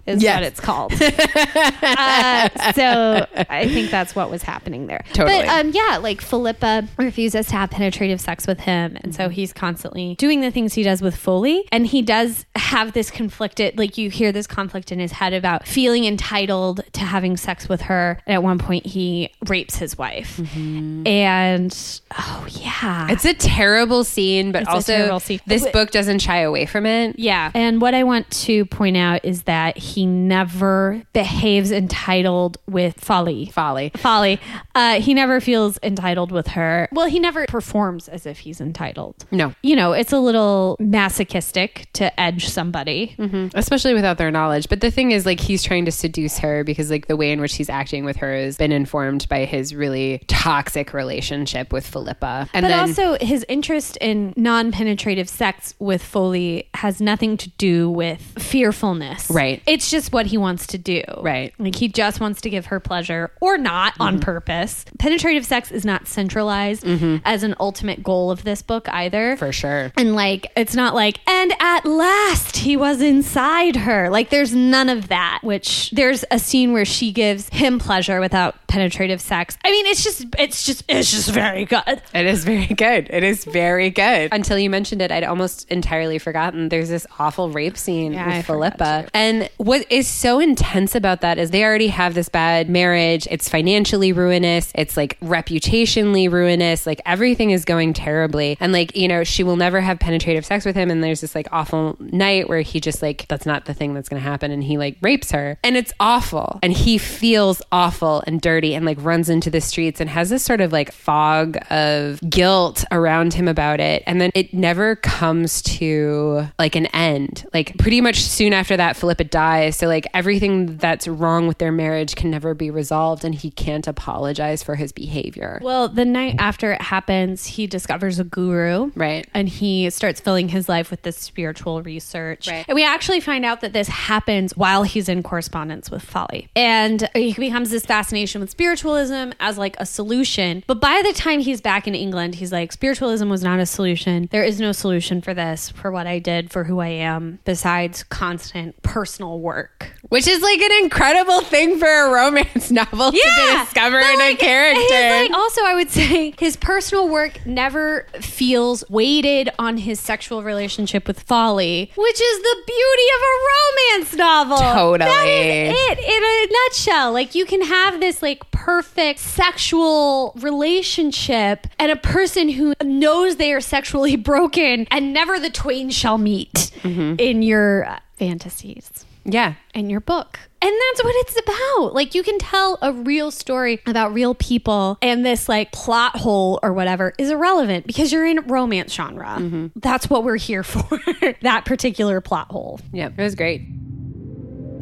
is 0.07 0.23
Yes. 0.23 0.35
what 0.37 0.43
it's 0.43 0.59
called. 0.59 0.93
uh, 1.83 2.71
so 2.73 3.27
I 3.49 3.67
think 3.67 3.91
that's 3.91 4.15
what 4.15 4.29
was 4.31 4.43
happening 4.43 4.87
there. 4.87 5.03
Totally. 5.13 5.41
But 5.41 5.47
um, 5.47 5.71
yeah, 5.73 5.97
like 6.01 6.21
Philippa 6.21 6.87
refuses 6.97 7.47
to 7.47 7.53
have 7.53 7.69
penetrative 7.71 8.19
sex 8.19 8.47
with 8.47 8.61
him. 8.61 8.95
And 8.95 9.05
Mm-hmm. 9.05 9.11
so 9.11 9.29
he's 9.29 9.53
constantly 9.53 10.15
doing 10.15 10.41
the 10.41 10.49
things 10.49 10.73
he 10.73 10.81
does 10.83 11.01
with 11.01 11.15
Folly. 11.15 11.67
And 11.71 11.85
he 11.85 12.01
does 12.01 12.14
have 12.55 12.93
this 12.93 13.11
conflicted, 13.11 13.77
like 13.77 13.97
you 13.97 14.09
hear 14.09 14.31
this 14.31 14.47
conflict 14.47 14.91
in 14.91 14.99
his 14.99 15.11
head 15.11 15.33
about 15.33 15.67
feeling 15.67 16.05
entitled 16.05 16.81
to 16.93 17.01
having 17.01 17.37
sex 17.37 17.67
with 17.69 17.81
her. 17.81 18.17
And 18.25 18.33
at 18.33 18.43
one 18.43 18.57
point, 18.57 18.85
he 18.85 19.29
rapes 19.47 19.75
his 19.75 19.97
wife. 19.97 20.39
And 20.55 22.01
oh, 22.17 22.47
yeah. 22.49 23.07
It's 23.09 23.25
a 23.25 23.33
terrible 23.33 24.03
scene, 24.03 24.51
but 24.51 24.63
It's 24.63 24.71
also 24.71 25.19
scene. 25.19 25.39
this 25.45 25.67
book 25.69 25.91
doesn't 25.91 26.19
shy 26.19 26.39
away 26.39 26.65
from 26.65 26.85
it. 26.85 27.17
Yeah. 27.19 27.51
And 27.53 27.81
what 27.81 27.93
I 27.93 28.03
want 28.03 28.29
to 28.31 28.65
point 28.65 28.97
out 28.97 29.23
is 29.23 29.43
that 29.43 29.77
he 29.77 30.05
never 30.05 31.03
behaves 31.13 31.71
entitled 31.71 32.57
with 32.67 32.99
Folly. 32.99 33.47
Folly. 33.47 33.91
Folly. 33.95 34.39
Uh, 34.73 34.99
he 35.01 35.13
never 35.13 35.39
feels 35.39 35.77
entitled 35.83 36.31
with 36.31 36.47
her. 36.49 36.87
Well, 36.91 37.07
he 37.07 37.19
never 37.19 37.45
performs 37.47 38.07
as 38.07 38.25
if 38.25 38.39
he's 38.39 38.59
entitled. 38.61 39.25
No. 39.31 39.53
You 39.61 39.75
know, 39.75 39.93
it's 39.93 40.11
a 40.11 40.19
little 40.19 40.77
masochistic 40.79 41.87
to 41.93 42.04
edge 42.19 42.47
somebody. 42.47 43.15
Especially 43.53 43.93
without 43.93 44.17
their 44.17 44.31
knowledge. 44.31 44.69
But 44.69 44.81
the 44.81 44.91
thing 44.91 45.11
is, 45.11 45.25
like, 45.25 45.39
he's 45.39 45.63
trying 45.63 45.85
to 45.85 45.91
seduce 45.91 46.39
her 46.39 46.63
because, 46.63 46.89
like, 46.89 47.07
the 47.07 47.15
way 47.15 47.31
in 47.31 47.41
which 47.41 47.55
he's 47.55 47.69
acting 47.69 48.05
with 48.05 48.17
her 48.17 48.33
has 48.35 48.57
been 48.57 48.71
informed 48.71 49.27
by 49.29 49.45
his 49.45 49.73
really 49.73 50.21
toxic 50.27 50.93
relationship 50.93 51.71
with 51.73 51.85
Philippa. 51.85 52.49
And 52.53 52.63
But 52.63 52.69
then, 52.69 52.79
also, 52.79 53.17
his 53.23 53.45
interest 53.49 53.97
in 54.01 54.33
non 54.35 54.71
penetrative 54.71 55.29
sex 55.29 55.73
with 55.79 56.03
Folly 56.03 56.69
has 56.75 57.01
nothing 57.01 57.37
to 57.37 57.49
do 57.57 57.89
with 57.89 58.21
fearfulness. 58.37 59.29
Right. 59.29 59.61
It's 59.65 59.89
just 59.91 60.11
what 60.13 60.25
he 60.27 60.37
wants 60.37 60.67
to 60.67 60.77
do. 60.77 61.03
Right. 61.21 61.51
Mm-hmm. 61.53 61.63
Like 61.65 61.75
he 61.75 61.87
just 61.87 62.19
wants 62.19 62.41
to 62.41 62.49
give 62.49 62.67
her 62.67 62.79
pleasure 62.79 63.31
or 63.41 63.57
not 63.57 63.93
on 63.99 64.19
purpose. 64.19 64.85
Penetrative 64.99 65.45
sex 65.45 65.71
is 65.71 65.85
not 65.85 66.07
centralized 66.07 66.85
as 67.25 67.43
an 67.43 67.55
ultimate 67.59 68.03
goal 68.03 68.31
of 68.31 68.43
this 68.43 68.61
book 68.61 68.87
either. 68.89 69.35
for 69.37 69.51
sure. 69.51 69.91
and 69.97 70.15
like, 70.15 70.51
it's 70.55 70.75
not 70.75 70.93
like, 70.95 71.19
and 71.29 71.53
at 71.59 71.85
last 71.97 72.57
he 72.57 72.77
was 72.77 73.01
inside 73.01 73.75
her. 73.75 74.09
Like, 74.09 74.29
there's 74.29 74.53
none 74.53 74.89
of 74.89 75.07
that, 75.09 75.39
which 75.41 75.91
there's 75.91 76.25
a 76.31 76.39
scene 76.39 76.73
where 76.73 76.85
she 76.85 77.11
gives 77.11 77.49
him 77.49 77.79
pleasure 77.79 78.19
without 78.19 78.55
penetrative 78.67 79.21
sex. 79.21 79.57
I 79.63 79.71
mean, 79.71 79.85
it's 79.85 80.03
just, 80.03 80.25
it's 80.37 80.65
just, 80.65 80.83
it's 80.87 81.11
just 81.11 81.31
very 81.31 81.65
good. 81.65 82.01
It 82.13 82.25
is 82.25 82.43
very 82.43 82.67
good. 82.67 83.07
It 83.09 83.23
is 83.23 83.45
very 83.45 83.89
good. 83.89 84.33
Until 84.33 84.57
you 84.57 84.69
mentioned 84.69 85.01
it, 85.01 85.11
I'd 85.11 85.23
almost 85.23 85.69
entirely 85.71 86.19
forgotten. 86.19 86.69
There's 86.69 86.89
this 86.89 87.07
awful 87.19 87.49
rape 87.49 87.77
scene 87.77 88.13
Yeah, 88.13 88.37
with 88.37 88.45
forgot 88.45 88.77
Philippa. 88.77 89.09
And 89.13 89.49
what 89.57 89.89
is 89.91 90.07
so 90.07 90.39
intense 90.39 90.95
about 90.95 91.21
that 91.21 91.37
is 91.37 91.51
they 91.51 91.63
already 91.63 91.87
have 91.87 92.15
this 92.15 92.29
bad 92.29 92.69
marriage. 92.69 93.27
It's 93.31 93.47
financially 93.47 94.11
ruinous. 94.11 94.71
It's 94.75 94.97
like 94.97 95.19
reputationally 95.21 96.29
ruinous. 96.29 96.85
Like 96.85 97.01
everything 97.05 97.51
is 97.51 97.63
going 97.63 97.93
terribly. 97.93 98.57
And 98.59 98.73
like, 98.73 98.95
you 98.95 99.07
know, 99.07 99.23
she 99.23 99.43
will 99.43 99.55
never 99.55 99.79
have 99.79 99.99
penetrative 99.99 100.45
sex 100.45 100.65
with 100.65 100.75
him. 100.75 100.91
And 100.91 101.03
there's 101.03 101.21
this 101.21 101.35
like 101.35 101.47
awful 101.51 101.84
night 101.99 102.49
where 102.49 102.61
he 102.61 102.79
just 102.79 103.01
like, 103.01 103.27
that's 103.27 103.45
not 103.45 103.65
the 103.65 103.73
thing 103.73 103.93
that's 103.93 104.09
going 104.09 104.21
to 104.21 104.27
happen. 104.27 104.51
And 104.51 104.63
he 104.63 104.77
like 104.77 104.97
rapes 105.01 105.31
her. 105.31 105.57
And 105.63 105.77
it's 105.77 105.93
awful. 105.99 106.59
And 106.63 106.73
he 106.73 106.97
feels 106.97 107.61
awful 107.71 108.23
and 108.25 108.41
dirty 108.41 108.75
and 108.75 108.85
like 108.85 108.97
runs 109.01 109.29
into 109.29 109.49
the 109.49 109.61
streets 109.61 109.99
and 110.01 110.09
has 110.09 110.29
this 110.29 110.43
sort 110.43 110.61
of 110.61 110.71
like 110.71 110.91
fog 110.91 111.57
of 111.69 112.19
guilt 112.29 112.83
around 112.91 113.33
him 113.33 113.47
about 113.47 113.79
it. 113.79 114.03
And 114.05 114.19
then 114.19 114.31
it 114.33 114.53
never 114.53 114.95
comes 114.95 115.61
to 115.63 116.47
like 116.57 116.75
an 116.75 116.87
end. 116.87 117.45
Like 117.53 117.77
pretty 117.77 118.01
much 118.01 118.21
soon 118.21 118.53
after 118.53 118.77
that, 118.77 118.95
Philippa 118.95 119.25
dies. 119.25 119.75
So 119.75 119.87
like 119.87 120.07
everything 120.13 120.77
that's 120.77 121.07
wrong 121.07 121.47
with 121.47 121.57
their 121.57 121.71
marriage 121.71 122.15
can 122.15 122.31
never 122.31 122.53
be 122.53 122.69
resolved 122.71 123.23
and 123.23 123.35
he 123.35 123.51
can't 123.51 123.87
apologize 123.87 124.63
for 124.63 124.75
his 124.75 124.91
behavior. 124.91 125.59
Well, 125.61 125.87
the 125.89 126.05
night 126.05 126.35
after 126.39 126.71
it 126.71 126.81
happens, 126.81 127.45
he 127.45 127.67
discovers 127.67 128.19
a 128.19 128.23
guru. 128.23 128.91
Right. 128.95 129.27
And 129.33 129.49
he 129.49 129.89
starts 129.89 130.19
filling 130.19 130.49
his 130.49 130.69
life 130.69 130.91
with 130.91 131.01
this 131.03 131.17
spiritual 131.17 131.74
research. 131.81 132.47
Right. 132.47 132.65
And 132.67 132.75
we 132.75 132.85
actually 132.85 133.19
find 133.19 133.45
out 133.45 133.61
that 133.61 133.73
this 133.73 133.87
happens 133.87 134.55
while 134.55 134.83
he's 134.83 135.09
in 135.09 135.23
correspondence 135.23 135.89
with 135.91 136.03
Folly. 136.03 136.49
And 136.55 137.09
he 137.13 137.33
becomes 137.33 137.69
this 137.71 137.85
fascination 137.85 138.41
with 138.41 138.49
spiritualism 138.49 139.31
as 139.39 139.57
like 139.57 139.75
a 139.79 139.85
solution. 139.85 140.63
But 140.67 140.79
by 140.79 141.01
the 141.05 141.13
time 141.13 141.39
he's 141.39 141.61
back 141.61 141.87
in 141.87 141.95
England, 141.95 142.35
he's 142.35 142.51
like, 142.51 142.71
spiritualism 142.71 143.29
was 143.29 143.43
not 143.43 143.59
a 143.59 143.65
solution. 143.65 144.27
There 144.31 144.43
is 144.43 144.59
no 144.59 144.71
solution 144.71 145.21
for 145.21 145.33
this, 145.33 145.69
for 145.69 145.91
what 145.91 146.07
I 146.07 146.19
did, 146.19 146.51
for 146.51 146.63
who 146.65 146.79
I 146.79 146.87
am, 146.89 147.39
besides 147.45 148.03
constant 148.03 148.81
personal 148.81 149.39
work. 149.39 149.91
Which 150.09 150.27
is 150.27 150.41
like 150.41 150.59
an 150.59 150.83
incredible 150.83 151.41
thing 151.41 151.79
for 151.79 151.87
a 151.87 152.11
romance 152.11 152.71
novel 152.75 153.11
to 153.11 153.57
discover 153.59 153.99
in 153.99 154.19
like, 154.19 154.35
a 154.35 154.37
character. 154.37 155.09
like, 155.09 155.31
also, 155.31 155.61
I 155.63 155.73
would 155.75 155.89
say 155.89 156.33
his 156.39 156.55
personal 156.55 157.09
work 157.09 157.45
never 157.45 158.07
feels 158.21 158.83
weighted 158.89 159.49
on 159.57 159.77
his 159.77 159.99
sexual 159.99 160.43
relationship 160.43 161.07
with 161.07 161.21
Folly, 161.21 161.64
which 161.95 162.21
is 162.21 162.37
the 162.41 162.55
beauty 162.65 163.07
of 163.15 163.21
a 163.21 163.35
romance 163.53 164.13
novel. 164.15 164.57
Totally. 164.57 165.09
That 165.09 165.27
is 165.27 165.75
it 165.75 165.99
in 165.99 166.23
a 166.23 166.53
nutshell. 166.67 167.11
Like 167.13 167.35
you 167.35 167.45
can 167.45 167.61
have 167.61 167.99
this 167.99 168.21
like 168.21 168.49
perfect 168.51 169.19
sexual 169.19 170.33
relationship 170.39 171.67
and 171.79 171.91
a 171.91 171.95
person 171.95 172.49
who 172.49 172.73
knows 172.83 173.35
they 173.37 173.53
are 173.53 173.61
sexually 173.61 174.15
broken 174.31 174.87
and 174.91 175.13
never 175.13 175.39
the 175.39 175.49
twain 175.49 175.89
shall 175.89 176.17
meet 176.17 176.71
Mm-hmm. 176.83 177.15
in 177.19 177.41
your 177.41 177.85
uh, 177.85 177.99
fantasies 178.17 179.04
yeah. 179.25 179.55
in 179.73 179.89
your 179.89 179.99
book. 179.99 180.39
And 180.61 180.71
that's 180.71 181.03
what 181.03 181.13
it's 181.17 181.39
about. 181.39 181.93
Like 181.93 182.15
you 182.15 182.23
can 182.23 182.39
tell 182.39 182.79
a 182.81 182.91
real 182.91 183.29
story 183.29 183.81
about 183.85 184.13
real 184.13 184.33
people 184.33 184.97
and 185.01 185.25
this 185.25 185.47
like 185.47 185.71
plot 185.71 186.15
hole 186.15 186.59
or 186.63 186.73
whatever 186.73 187.13
is 187.19 187.29
irrelevant 187.29 187.85
because 187.85 188.11
you're 188.11 188.25
in 188.25 188.39
romance 188.47 188.93
genre. 188.93 189.37
Mm-hmm. 189.37 189.67
That's 189.75 190.09
what 190.09 190.23
we're 190.23 190.37
here 190.37 190.63
for. 190.63 190.99
that 191.41 191.65
particular 191.65 192.21
plot 192.21 192.47
hole. 192.49 192.79
Yeah, 192.91 193.09
it 193.15 193.21
was 193.21 193.35
great. 193.35 193.61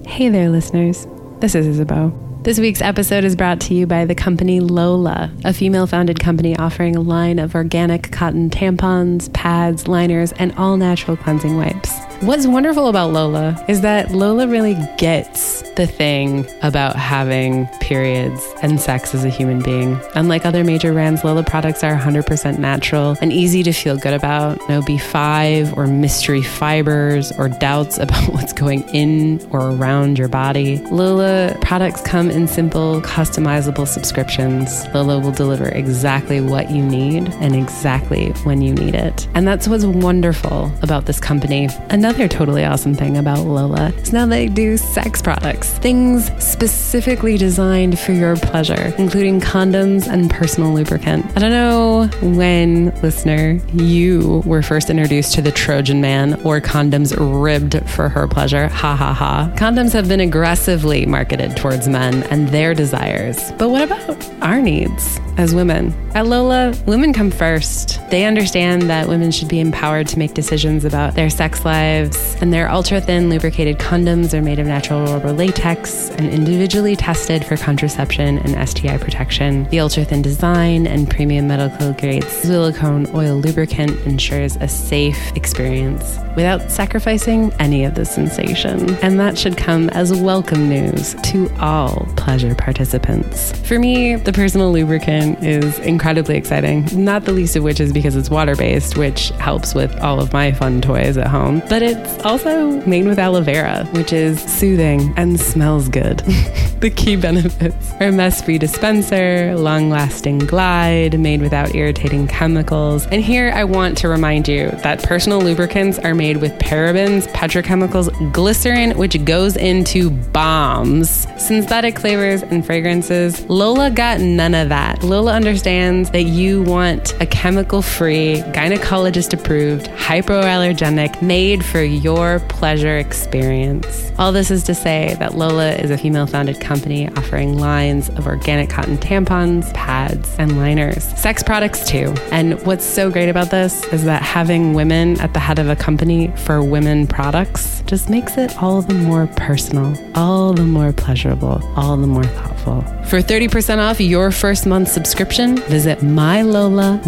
Hey 0.08 0.30
there, 0.30 0.50
listeners. 0.50 1.08
This 1.40 1.56
is 1.56 1.68
Isabeau. 1.68 2.33
This 2.44 2.60
week's 2.60 2.82
episode 2.82 3.24
is 3.24 3.38
brought 3.38 3.62
to 3.62 3.74
you 3.74 3.88
by 3.88 4.04
the 4.04 4.14
company 4.14 4.60
Lola, 4.60 5.32
a 5.46 5.54
female 5.54 5.88
founded 5.88 6.20
company 6.20 6.58
offering 6.58 6.94
a 6.94 7.00
line 7.00 7.40
of 7.40 7.56
organic 7.56 8.12
cotton 8.12 8.50
tampons, 8.50 9.32
pads, 9.32 9.88
liners, 9.88 10.34
and 10.34 10.52
all 10.58 10.76
natural 10.76 11.16
cleansing 11.16 11.56
wipes. 11.56 11.98
What's 12.24 12.48
wonderful 12.48 12.88
about 12.88 13.12
Lola 13.12 13.64
is 13.68 13.82
that 13.82 14.12
Lola 14.12 14.48
really 14.48 14.76
gets 14.98 15.62
the 15.72 15.86
thing 15.86 16.46
about 16.62 16.96
having 16.96 17.66
periods 17.82 18.42
and 18.62 18.80
sex 18.80 19.14
as 19.14 19.26
a 19.26 19.30
human 19.30 19.62
being. 19.62 20.00
Unlike 20.16 20.46
other 20.46 20.64
major 20.64 20.94
brands, 20.94 21.26
Lola 21.26 21.44
products 21.44 21.84
are 21.84 21.98
100% 21.98 22.60
natural 22.60 23.18
and 23.22 23.34
easy 23.34 23.62
to 23.64 23.74
feel 23.74 23.98
good 23.98 24.14
about. 24.14 24.58
No 24.70 24.82
B5 24.82 25.76
or 25.76 25.88
mystery 25.88 26.42
fibers 26.42 27.34
or 27.34 27.50
doubts 27.50 27.98
about 28.00 28.30
what's 28.34 28.54
going 28.54 28.88
in 28.90 29.46
or 29.52 29.72
around 29.72 30.18
your 30.18 30.30
body. 30.30 30.78
Lola 30.92 31.58
products 31.62 32.00
come 32.02 32.32
in 32.34 32.48
simple, 32.48 33.02
customizable 33.02 33.88
subscriptions. 33.88 34.86
Lola 34.94 35.20
will 35.20 35.32
deliver 35.32 35.70
exactly 35.70 36.42
what 36.42 36.72
you 36.72 36.84
need 36.84 37.30
and 37.36 37.56
exactly 37.56 38.30
when 38.44 38.62
you 38.62 38.74
need 38.74 38.96
it. 38.96 39.28
And 39.36 39.48
that's 39.48 39.68
what's 39.68 39.86
wonderful 39.86 40.72
about 40.82 41.06
this 41.06 41.20
company. 41.20 41.70
Another 41.90 42.28
totally 42.28 42.66
awesome 42.66 42.96
thing 42.96 43.18
about 43.18 43.46
Lola 43.46 43.90
is 43.98 44.12
now 44.12 44.26
they 44.26 44.48
do 44.48 44.78
sex 44.78 45.22
products, 45.22 45.70
things 45.80 46.32
specifically 46.44 47.38
designed 47.38 48.00
for 48.00 48.12
your 48.12 48.36
pleasure, 48.36 48.94
including 48.98 49.40
condoms 49.40 50.08
and 50.08 50.30
personal 50.30 50.74
lubricant. 50.74 51.26
I 51.36 51.40
don't 51.40 51.52
know 51.52 52.08
when, 52.22 52.90
listener, 53.02 53.60
you 53.74 54.42
were 54.46 54.62
first 54.62 54.90
introduced 54.90 55.34
to 55.36 55.42
the 55.42 55.52
Trojan 55.52 56.02
man 56.02 56.34
or 56.44 56.60
condoms 56.60 57.16
ribbed 57.18 57.88
for 57.90 58.10
her 58.10 58.28
pleasure. 58.28 58.68
Ha 58.68 58.96
ha 58.96 59.14
ha. 59.14 59.52
Condoms 59.56 59.94
have 59.94 60.08
been 60.08 60.20
aggressively 60.20 61.06
marketed 61.06 61.56
towards 61.56 61.88
men 61.88 62.23
and 62.32 62.50
their 62.50 62.74
desires. 62.74 63.52
But 63.58 63.70
what 63.70 63.82
about 63.82 64.24
our 64.42 64.62
needs 64.62 65.20
as 65.38 65.56
women? 65.56 65.94
At 66.14 66.28
Lola, 66.28 66.76
women 66.86 67.12
come 67.12 67.32
first. 67.32 68.00
They 68.12 68.26
understand 68.26 68.84
that 68.84 69.08
women 69.08 69.32
should 69.32 69.48
be 69.48 69.60
empowered 69.60 70.08
to 70.10 70.20
make 70.20 70.36
decisions 70.36 70.86
about 70.86 71.16
their 71.16 71.30
sex 71.30 71.66
lives, 71.66 72.36
and 72.40 72.54
their 72.54 72.70
ultra 72.70 73.02
thin 73.02 73.30
lubricated 73.30 73.80
condoms 73.80 74.34
are 74.36 74.42
made 74.42 74.60
of 74.60 74.68
natural 74.68 75.06
rubber 75.06 75.32
latex 75.32 76.12
and 76.12 76.30
individually 76.30 76.96
tested 76.96 77.44
for 77.44 77.58
contraception 77.58 78.38
and 78.40 78.70
STI 78.70 78.98
protection. 78.98 79.68
The 79.70 79.80
ultra 79.80 80.06
thin 80.06 80.22
design 80.22 80.86
and 80.86 81.10
premium 81.10 81.48
medical 81.48 81.94
grade 81.94 82.26
silicone 82.26 83.08
oil 83.16 83.38
lubricant 83.38 84.00
ensures 84.02 84.56
a 84.58 84.68
safe 84.68 85.36
experience 85.36 86.20
without 86.36 86.70
sacrificing 86.70 87.52
any 87.54 87.86
of 87.86 87.96
the 87.96 88.06
sensation. 88.06 88.96
And 88.98 89.20
that 89.20 89.38
should 89.38 89.58
come 89.58 89.90
as 89.90 90.14
welcome 90.14 90.70
news 90.70 91.16
to 91.24 91.50
all 91.60 92.08
pleasure 92.18 92.54
participants. 92.54 93.52
For 93.68 93.80
me, 93.80 94.16
the 94.16 94.34
personal 94.34 94.72
lubricant 94.72 95.23
is 95.44 95.80
incredibly 95.80 96.38
exciting, 96.38 96.88
not 96.94 97.26
the 97.26 97.32
least 97.32 97.56
of 97.56 97.64
which 97.64 97.80
is 97.80 97.92
because 97.92 98.16
it's 98.16 98.30
water 98.30 98.56
based, 98.56 98.98
which 98.98 99.30
helps 99.32 99.74
with 99.74 99.94
all 100.00 100.20
of 100.20 100.32
my 100.34 100.52
fun 100.52 100.82
toys 100.82 101.18
at 101.18 101.28
home. 101.28 101.62
But 101.70 101.82
it's 101.82 102.24
also 102.24 102.82
made 102.86 103.06
with 103.06 103.20
aloe 103.20 103.42
vera, 103.42 103.86
which 103.92 104.14
is 104.14 104.42
soothing 104.42 105.14
and 105.18 105.40
smells 105.40 105.90
good. 105.90 106.18
the 106.80 106.92
key 106.96 107.16
benefits 107.16 107.92
are 108.00 108.12
mess 108.12 108.42
free 108.42 108.58
dispenser, 108.58 109.56
long 109.56 109.90
lasting 109.90 110.40
glide, 110.40 111.20
made 111.20 111.42
without 111.42 111.74
irritating 111.76 112.28
chemicals. 112.28 113.06
And 113.08 113.24
here 113.24 113.52
I 113.56 113.64
want 113.64 113.98
to 114.00 114.08
remind 114.08 114.48
you 114.48 114.70
that 114.84 115.04
personal 115.04 115.40
lubricants 115.40 116.00
are 116.00 116.14
made 116.14 116.38
with 116.38 116.52
parabens, 116.60 117.28
petrochemicals, 117.30 118.34
glycerin, 118.34 118.98
which 118.98 119.24
goes 119.26 119.56
into 119.56 120.10
bombs, 120.10 121.28
synthetic 121.38 122.00
flavors, 122.00 122.42
and 122.44 122.66
fragrances. 122.66 123.48
Lola 123.50 123.90
got 123.90 124.20
none 124.20 124.56
of 124.56 124.70
that. 124.70 125.04
Lola 125.14 125.34
understands 125.34 126.10
that 126.10 126.24
you 126.24 126.64
want 126.64 127.14
a 127.22 127.28
chemical 127.28 127.84
free, 127.84 128.38
gynecologist 128.48 129.32
approved, 129.32 129.86
hypoallergenic, 129.90 131.22
made 131.22 131.64
for 131.64 131.84
your 131.84 132.40
pleasure 132.50 132.98
experience. 132.98 134.12
All 134.18 134.32
this 134.32 134.50
is 134.50 134.64
to 134.64 134.74
say 134.74 135.16
that 135.20 135.36
Lola 135.36 135.74
is 135.74 135.92
a 135.92 136.00
female 136.00 136.26
founded 136.26 136.60
company 136.60 137.10
offering 137.10 137.60
lines 137.60 138.10
of 138.10 138.26
organic 138.26 138.72
cotton 138.72 138.98
tampons, 138.98 139.72
pads, 139.76 140.36
and 140.40 140.58
liners. 140.58 141.04
Sex 141.16 141.44
products 141.44 141.88
too. 141.88 142.16
And 142.32 142.60
what's 142.66 142.84
so 142.84 143.12
great 143.12 143.30
about 143.30 143.52
this 143.52 143.86
is 143.94 144.06
that 144.06 144.24
having 144.24 144.74
women 144.74 145.22
at 145.22 145.34
the 145.34 145.40
head 145.40 145.60
of 145.60 145.70
a 145.70 145.76
company 145.76 146.34
for 146.38 146.64
women 146.64 147.06
products 147.06 147.84
just 147.86 148.10
makes 148.10 148.36
it 148.36 148.58
all 148.58 148.82
the 148.82 148.96
more 148.96 149.28
personal, 149.36 149.96
all 150.16 150.54
the 150.54 150.64
more 150.64 150.92
pleasurable, 150.92 151.62
all 151.76 151.98
the 151.98 152.08
more 152.08 152.24
thoughtful. 152.24 152.82
For 153.06 153.20
30% 153.20 153.78
off 153.78 154.00
your 154.00 154.32
first 154.32 154.66
month 154.66 154.88
subscription, 155.04 155.58
visit 155.64 156.00
mylola.com. 156.00 157.04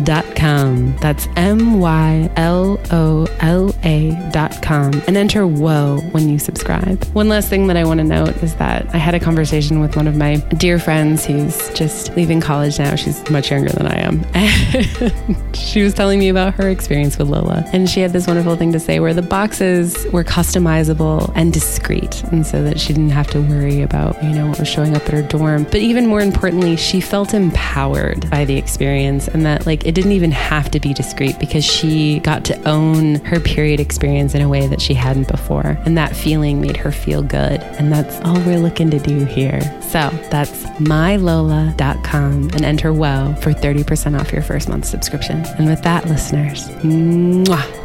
That's 0.97 1.29
M 1.37 1.79
Y 1.79 2.29
L 2.35 2.77
O 2.91 3.25
L 3.39 3.73
A.com 3.85 5.01
and 5.07 5.15
enter 5.15 5.43
WHOA 5.43 6.11
when 6.11 6.27
you 6.27 6.37
subscribe. 6.37 7.01
One 7.13 7.29
last 7.29 7.47
thing 7.47 7.67
that 7.67 7.77
I 7.77 7.85
want 7.85 7.99
to 7.99 8.03
note 8.03 8.35
is 8.43 8.55
that 8.55 8.93
I 8.93 8.97
had 8.97 9.15
a 9.15 9.19
conversation 9.19 9.79
with 9.79 9.95
one 9.95 10.07
of 10.07 10.17
my 10.17 10.35
dear 10.57 10.77
friends 10.77 11.25
who's 11.25 11.69
just 11.73 12.13
leaving 12.17 12.41
college 12.41 12.77
now. 12.79 12.95
She's 12.95 13.29
much 13.29 13.49
younger 13.49 13.69
than 13.69 13.87
I 13.87 13.99
am. 13.99 14.25
And 14.33 15.55
she 15.55 15.81
was 15.81 15.93
telling 15.93 16.19
me 16.19 16.27
about 16.27 16.55
her 16.55 16.69
experience 16.69 17.17
with 17.17 17.29
Lola. 17.29 17.63
And 17.71 17.89
she 17.89 18.01
had 18.01 18.11
this 18.11 18.27
wonderful 18.27 18.57
thing 18.57 18.73
to 18.73 18.79
say 18.79 18.99
where 18.99 19.13
the 19.13 19.21
boxes 19.21 20.05
were 20.11 20.25
customizable 20.25 21.31
and 21.33 21.53
discreet. 21.53 22.23
And 22.25 22.45
so 22.45 22.61
that 22.63 22.77
she 22.77 22.91
didn't 22.91 23.11
have 23.11 23.27
to 23.27 23.39
worry 23.39 23.81
about, 23.83 24.21
you 24.21 24.31
know, 24.31 24.47
what 24.47 24.59
was 24.59 24.67
showing 24.67 24.97
up 24.97 25.03
at 25.03 25.13
her 25.13 25.21
dorm. 25.21 25.63
But 25.63 25.77
even 25.77 26.07
more 26.07 26.19
importantly, 26.19 26.75
she 26.75 26.99
felt 26.99 27.33
empowered 27.33 27.84
by 28.29 28.45
the 28.45 28.57
experience 28.57 29.27
and 29.27 29.45
that 29.45 29.65
like 29.65 29.85
it 29.85 29.93
didn't 29.93 30.11
even 30.13 30.31
have 30.31 30.71
to 30.71 30.79
be 30.79 30.93
discreet 30.93 31.39
because 31.39 31.63
she 31.63 32.19
got 32.19 32.45
to 32.45 32.69
own 32.69 33.15
her 33.25 33.39
period 33.39 33.79
experience 33.79 34.35
in 34.35 34.41
a 34.41 34.49
way 34.49 34.67
that 34.67 34.81
she 34.81 34.93
hadn't 34.93 35.27
before. 35.27 35.77
And 35.85 35.97
that 35.97 36.15
feeling 36.15 36.61
made 36.61 36.77
her 36.77 36.91
feel 36.91 37.21
good. 37.21 37.61
And 37.61 37.91
that's 37.91 38.19
all 38.25 38.39
we're 38.45 38.59
looking 38.59 38.89
to 38.91 38.99
do 38.99 39.25
here. 39.25 39.61
So 39.81 40.09
that's 40.29 40.63
mylola.com 40.79 42.49
and 42.53 42.65
enter 42.65 42.93
WOW 42.93 43.35
for 43.35 43.51
30% 43.51 44.19
off 44.19 44.31
your 44.31 44.41
first 44.41 44.69
month 44.69 44.85
subscription. 44.85 45.43
And 45.57 45.67
with 45.67 45.81
that, 45.83 46.05
listeners, 46.05 46.69
mwah. 46.81 47.81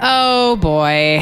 Oh 0.00 0.56
boy. 0.56 1.20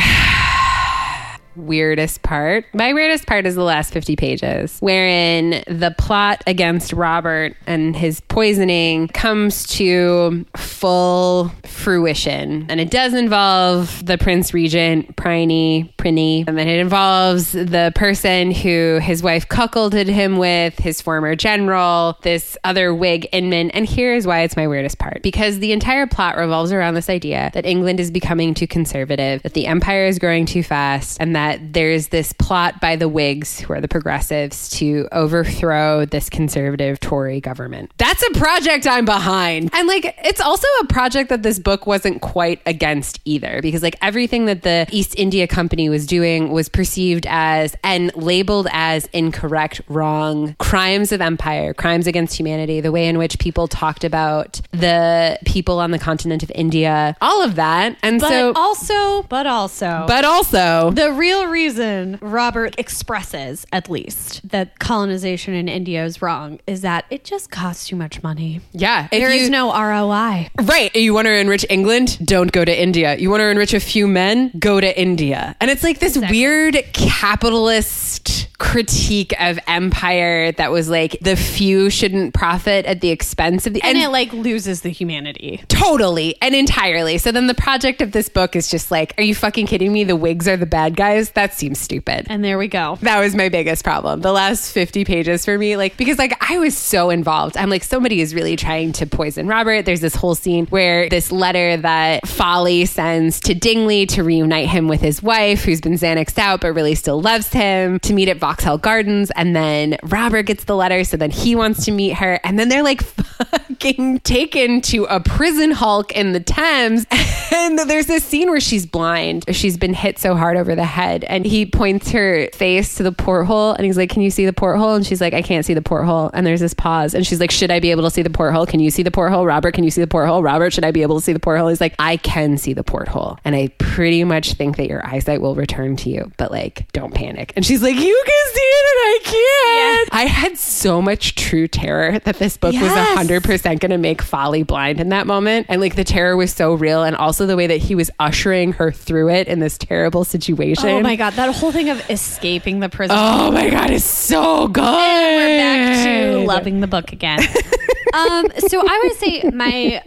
Weirdest 1.59 2.23
part. 2.23 2.65
My 2.73 2.93
weirdest 2.93 3.27
part 3.27 3.47
is 3.47 3.55
the 3.55 3.63
last 3.63 3.93
50 3.93 4.17
pages, 4.17 4.79
wherein 4.81 5.63
the 5.67 5.95
plot 5.99 6.43
against 6.47 6.93
Robert 6.93 7.57
and 7.67 7.97
his 7.97 8.21
poisoning 8.21 9.09
comes 9.09 9.67
to 9.69 10.45
full 10.57 11.51
fruition. 11.65 12.67
And 12.69 12.81
it 12.81 12.91
does 12.91 13.15
involve 13.15 14.05
the 14.05 14.19
Prince 14.19 14.55
Regent, 14.55 15.17
Priney, 15.17 15.93
Prinny, 15.99 16.45
and 16.47 16.57
then 16.57 16.69
it 16.69 16.79
involves 16.79 17.53
the 17.53 17.93
person 17.95 18.51
who 18.51 18.99
his 19.03 19.23
wife 19.23 19.49
cuckolded 19.49 20.07
him 20.07 20.37
with, 20.37 20.79
his 20.79 21.01
former 21.01 21.35
general, 21.35 22.19
this 22.23 22.57
other 22.65 22.95
Whig 22.95 23.29
Inman. 23.33 23.71
And 23.73 23.89
here's 23.89 24.27
why 24.27 24.41
it's 24.41 24.57
my 24.57 24.67
weirdest 24.69 24.99
part 24.99 25.23
because 25.23 25.59
the 25.59 25.73
entire 25.73 26.07
plot 26.07 26.37
revolves 26.37 26.73
around 26.73 26.95
this 26.95 27.11
idea 27.11 27.51
that 27.55 27.67
England 27.67 28.01
is 28.01 28.11
becoming 28.11 28.55
too 28.55 28.67
conservative, 28.67 29.43
that 29.43 29.55
the 29.55 29.67
empire 29.67 30.07
is 30.07 30.19
growing 30.19 30.47
too 30.47 30.63
fast, 30.63 31.19
and 31.21 31.35
that 31.35 31.48
there's 31.57 32.09
this 32.09 32.33
plot 32.33 32.81
by 32.81 32.97
the 32.97 33.09
Whigs, 33.09 33.61
who 33.61 33.73
are 33.73 33.81
the 33.81 33.89
progressives, 33.89 34.69
to 34.71 35.09
overthrow 35.13 36.05
this 36.05 36.29
conservative 36.29 37.01
Tory 37.01 37.41
government. 37.41 37.93
That's 37.99 38.23
a 38.23 38.31
project 38.39 38.87
I'm 38.87 39.05
behind. 39.05 39.71
And 39.73 39.89
like, 39.89 40.15
it's 40.25 40.41
also 40.41 40.67
a 40.83 40.87
project 40.87 41.31
that 41.31 41.43
this 41.43 41.59
book 41.59 41.87
wasn't 41.87 42.21
quite 42.23 42.61
against 42.67 43.21
either, 43.25 43.61
because 43.63 43.83
like 43.83 43.97
everything 44.03 44.47
that 44.47 44.63
the 44.63 44.87
East 44.91 45.15
India 45.19 45.47
Company 45.47 45.89
was 45.89 46.07
doing 46.07 46.51
was 46.51 46.69
perceived 46.69 47.27
as 47.29 47.77
and 47.85 48.15
labeled 48.17 48.69
as 48.73 49.07
incorrect, 49.13 49.81
wrong, 49.89 50.55
crimes 50.59 51.13
of 51.13 51.21
empire, 51.21 51.75
crimes 51.75 52.07
against 52.07 52.39
humanity, 52.39 52.81
the 52.81 52.93
way 52.93 53.09
in 53.09 53.19
which 53.19 53.39
people 53.39 53.69
talked 53.69 54.05
about 54.05 54.61
the 54.73 55.39
people 55.45 55.79
on 55.79 55.91
the 55.91 55.99
continent 55.99 56.43
of 56.43 56.51
India, 56.55 57.17
all 57.21 57.43
of 57.43 57.55
that. 57.57 57.97
And 58.03 58.21
But 58.21 58.29
so, 58.29 58.53
also, 58.55 59.23
but 59.25 59.47
also, 59.47 60.05
but 60.07 60.25
also, 60.25 60.91
the 60.91 61.13
real 61.13 61.38
reason 61.47 62.18
Robert 62.20 62.74
expresses, 62.78 63.64
at 63.72 63.89
least, 63.89 64.49
that 64.49 64.78
colonization 64.78 65.55
in 65.55 65.68
India 65.68 66.05
is 66.05 66.20
wrong 66.20 66.59
is 66.66 66.80
that 66.80 67.05
it 67.11 67.24
just 67.24 67.51
costs 67.51 67.86
too 67.86 67.97
much 67.97 68.22
money. 68.22 68.61
yeah, 68.72 69.09
There 69.12 69.30
is 69.30 69.43
you- 69.45 69.51
no 69.51 69.70
ROI. 69.72 70.49
Right. 70.62 70.95
You 70.97 71.14
want 71.14 71.26
to 71.26 71.32
enrich 71.32 71.64
England? 71.70 72.18
Don't 72.24 72.51
go 72.51 72.64
to 72.64 72.82
India. 72.82 73.16
You 73.16 73.30
want 73.30 73.41
to 73.43 73.47
enrich 73.49 73.74
a 73.74 73.80
few 73.80 74.07
men? 74.09 74.51
Go 74.59 74.80
to 74.80 75.01
India. 75.01 75.55
And 75.61 75.70
it's 75.70 75.84
like 75.84 75.99
this 76.01 76.16
weird 76.18 76.76
capitalist 76.93 78.48
critique 78.59 79.33
of 79.41 79.59
empire 79.69 80.51
that 80.53 80.73
was 80.73 80.89
like 80.89 81.17
the 81.21 81.37
few 81.37 81.91
shouldn't 81.91 82.35
profit 82.35 82.85
at 82.87 83.01
the 83.01 83.11
expense 83.11 83.67
of 83.67 83.73
the 83.73 83.81
and, 83.83 83.97
it 83.97 84.09
like 84.09 84.33
loses 84.33 84.83
the 84.83 84.89
humanity. 84.89 85.63
Totally 85.69 86.37
and 86.43 86.55
entirely. 86.55 87.19
So 87.19 87.31
then 87.31 87.47
the 87.47 87.55
project 87.55 88.03
of 88.03 88.13
this 88.13 88.29
book 88.29 88.57
is 88.57 88.69
just 88.69 88.91
like, 88.91 89.15
are 89.17 89.23
you 89.23 89.35
fucking 89.35 89.67
kidding 89.67 89.93
me? 89.93 90.05
The 90.05 90.17
Whigs 90.17 90.49
are 90.49 90.57
the 90.57 90.67
bad 90.67 90.97
guys? 90.97 91.31
That 91.31 91.55
seems 91.55 91.79
stupid. 91.79 92.27
And 92.29 92.45
there 92.45 92.59
we 92.59 92.69
go. 92.69 92.99
That 93.03 93.21
was 93.21 93.35
my 93.35 93.49
biggest 93.49 93.85
problem. 93.85 94.23
The 94.23 94.33
last 94.33 94.73
50 94.73 95.05
pages 95.05 95.45
for 95.45 95.57
me, 95.57 95.77
like, 95.77 95.97
because 95.97 96.19
like 96.19 96.37
I 96.51 96.59
was 96.59 96.77
so 96.77 97.11
involved. 97.11 97.57
I'm 97.57 97.71
like, 97.71 97.85
somebody 97.85 98.21
is 98.21 98.35
really 98.35 98.57
trying 98.57 98.93
to 98.95 99.07
poison 99.07 99.47
Robert. 99.47 99.85
There's 99.85 100.01
this 100.01 100.15
whole 100.17 100.35
scene 100.35 100.67
where 100.67 101.09
this 101.09 101.31
letter 101.31 101.77
that 101.77 102.27
Folly 102.27 102.87
sends 102.87 103.39
to 103.41 103.55
Dingley 103.55 104.07
to 104.07 104.25
reunite 104.25 104.69
him 104.69 104.89
with 104.89 105.01
his 105.01 105.23
wife, 105.23 105.63
who's 105.63 105.81
been 105.81 105.95
Xanaxed 105.95 106.39
out 106.39 106.61
but 106.61 106.73
really 106.73 106.95
still 106.95 107.21
loves 107.21 107.53
him, 107.53 108.01
to 108.01 108.13
meet 108.13 108.29
at 108.29 108.39
Vauxhall 108.49 108.79
Gardens. 108.79 109.31
And 109.37 109.55
then 109.55 109.99
Robert 110.05 110.45
gets 110.45 110.65
the 110.65 110.75
letter, 110.75 111.05
so 111.05 111.19
then 111.19 111.31
he 111.31 111.55
wants 111.55 111.85
to 111.85 111.91
meet 111.91 112.15
her. 112.15 112.41
And 112.43 112.59
then 112.59 112.71
they're 112.71 112.83
like 112.83 113.03
fucking 113.83 114.18
taken 114.20 114.81
to 114.81 115.05
a 115.05 115.20
prison 115.20 115.70
hulk 115.70 116.12
in 116.12 116.33
the 116.33 116.41
Thames. 116.41 117.07
And 117.51 117.79
there's 117.79 118.07
this 118.07 118.24
scene 118.24 118.51
where 118.51 118.61
she's 118.61 118.85
blind. 118.85 119.45
She's 119.53 119.79
been 119.79 119.95
hit 119.95 120.18
so 120.18 120.35
hard 120.37 120.59
over 120.59 120.74
the 120.74 120.85
head. 120.85 121.24
And 121.24 121.47
he 121.47 121.64
points 121.64 122.11
her 122.11 122.49
face 122.53 122.97
to 122.97 123.03
the 123.03 123.11
porthole 123.11 123.72
and 123.72 123.87
he's 123.87 123.97
like, 123.97 124.11
Can 124.11 124.20
you 124.20 124.31
see 124.31 124.45
the 124.45 124.53
porthole? 124.53 124.95
And 124.95 125.05
she's 125.07 125.20
like, 125.20 125.33
I 125.33 125.41
can't 125.41 125.64
see 125.64 125.72
the 125.74 125.81
porthole. 125.83 126.31
And 126.35 126.47
there's 126.47 126.61
this 126.61 126.74
pause. 126.74 127.14
And 127.14 127.26
she's 127.26 127.41
like, 127.41 127.51
Should 127.51 127.70
I 127.70 127.81
be 127.81 127.91
able 127.91 128.03
to 128.05 128.11
see 128.11 128.20
the 128.22 128.29
porthole? 128.31 128.66
Can 128.66 128.81
you 128.81 128.91
see 128.91 129.03
the 129.03 129.11
porthole? 129.11 129.47
Robert, 129.47 129.72
can 129.72 129.83
you 129.83 129.91
see 129.91 130.01
the 130.03 130.07
porthole? 130.07 130.43
Robert, 130.43 130.72
should 130.74 130.85
I 130.85 130.91
be 130.91 131.01
able 131.01 131.18
to 131.18 131.24
see 131.24 131.33
the 131.33 131.41
porthole? 131.41 131.68
He's 131.68 131.81
like, 131.81 131.95
I 131.99 132.18
can 132.18 132.59
see 132.59 132.74
the 132.74 132.85
porthole. 132.85 133.39
And 133.47 133.57
I 133.57 133.68
pretty 133.79 134.24
much 134.24 134.53
think 134.55 134.76
that 134.76 134.87
your 134.89 135.05
eyesight 135.05 135.41
will 135.41 135.55
return 135.55 135.97
to 135.97 136.11
you, 136.11 136.31
but 136.37 136.51
like, 136.51 136.91
don't 136.93 137.14
panic. 137.14 137.55
And 137.57 137.64
she's 137.64 137.83
like, 137.83 137.95
You 137.97 138.22
can 138.26 138.53
see 138.55 138.61
it 138.61 138.87
and 138.93 139.01
I 139.03 139.18
can't. 139.24 140.14
I 140.14 140.26
had 140.26 140.59
so 140.59 141.01
much 141.01 141.35
true 141.35 141.66
terror 141.66 142.18
that 142.20 142.37
this 142.37 142.57
book 142.59 142.74
Yes. 142.74 143.16
was 143.16 143.26
100% 143.26 143.68
going 143.77 143.91
to 143.91 143.99
make 143.99 144.23
Folly 144.23 144.62
blind 144.62 145.01
in 145.01 145.11
that 145.11 145.27
moment. 145.27 145.66
And 145.69 145.81
like, 145.81 145.95
the 145.95 146.05
terror 146.05 146.37
was 146.37 146.53
so 146.53 146.75
real. 146.75 147.03
And 147.03 147.16
also 147.16 147.47
the 147.47 147.57
way 147.57 147.66
that 147.66 147.79
he 147.79 147.95
was 147.95 148.11
ushering 148.19 148.73
her 148.75 148.91
through 148.93 149.31
it 149.31 149.49
in 149.49 149.61
this 149.61 149.79
terrible 149.79 150.25
situation. 150.25 150.89
Oh 150.89 151.01
my 151.01 151.16
god, 151.16 151.35
that 151.35 151.55
whole 151.55 151.73
thing 151.73 151.91
of 151.91 152.11
escaping 152.11 152.81
the 152.81 152.89
prison. 152.89 153.16
Oh 153.19 153.51
my 153.51 153.71
God, 153.71 153.91
it's 153.91 154.05
so 154.05 154.69
good. 154.69 154.83
We're 154.83 155.59
back 155.59 156.05
to 156.05 156.39
loving 156.47 156.81
the 156.81 156.87
book 156.87 157.12
again. 157.12 157.41
um, 158.14 158.47
so 158.69 158.81
I 158.81 159.01
would 159.05 159.16
say 159.19 159.43
my 159.53 160.03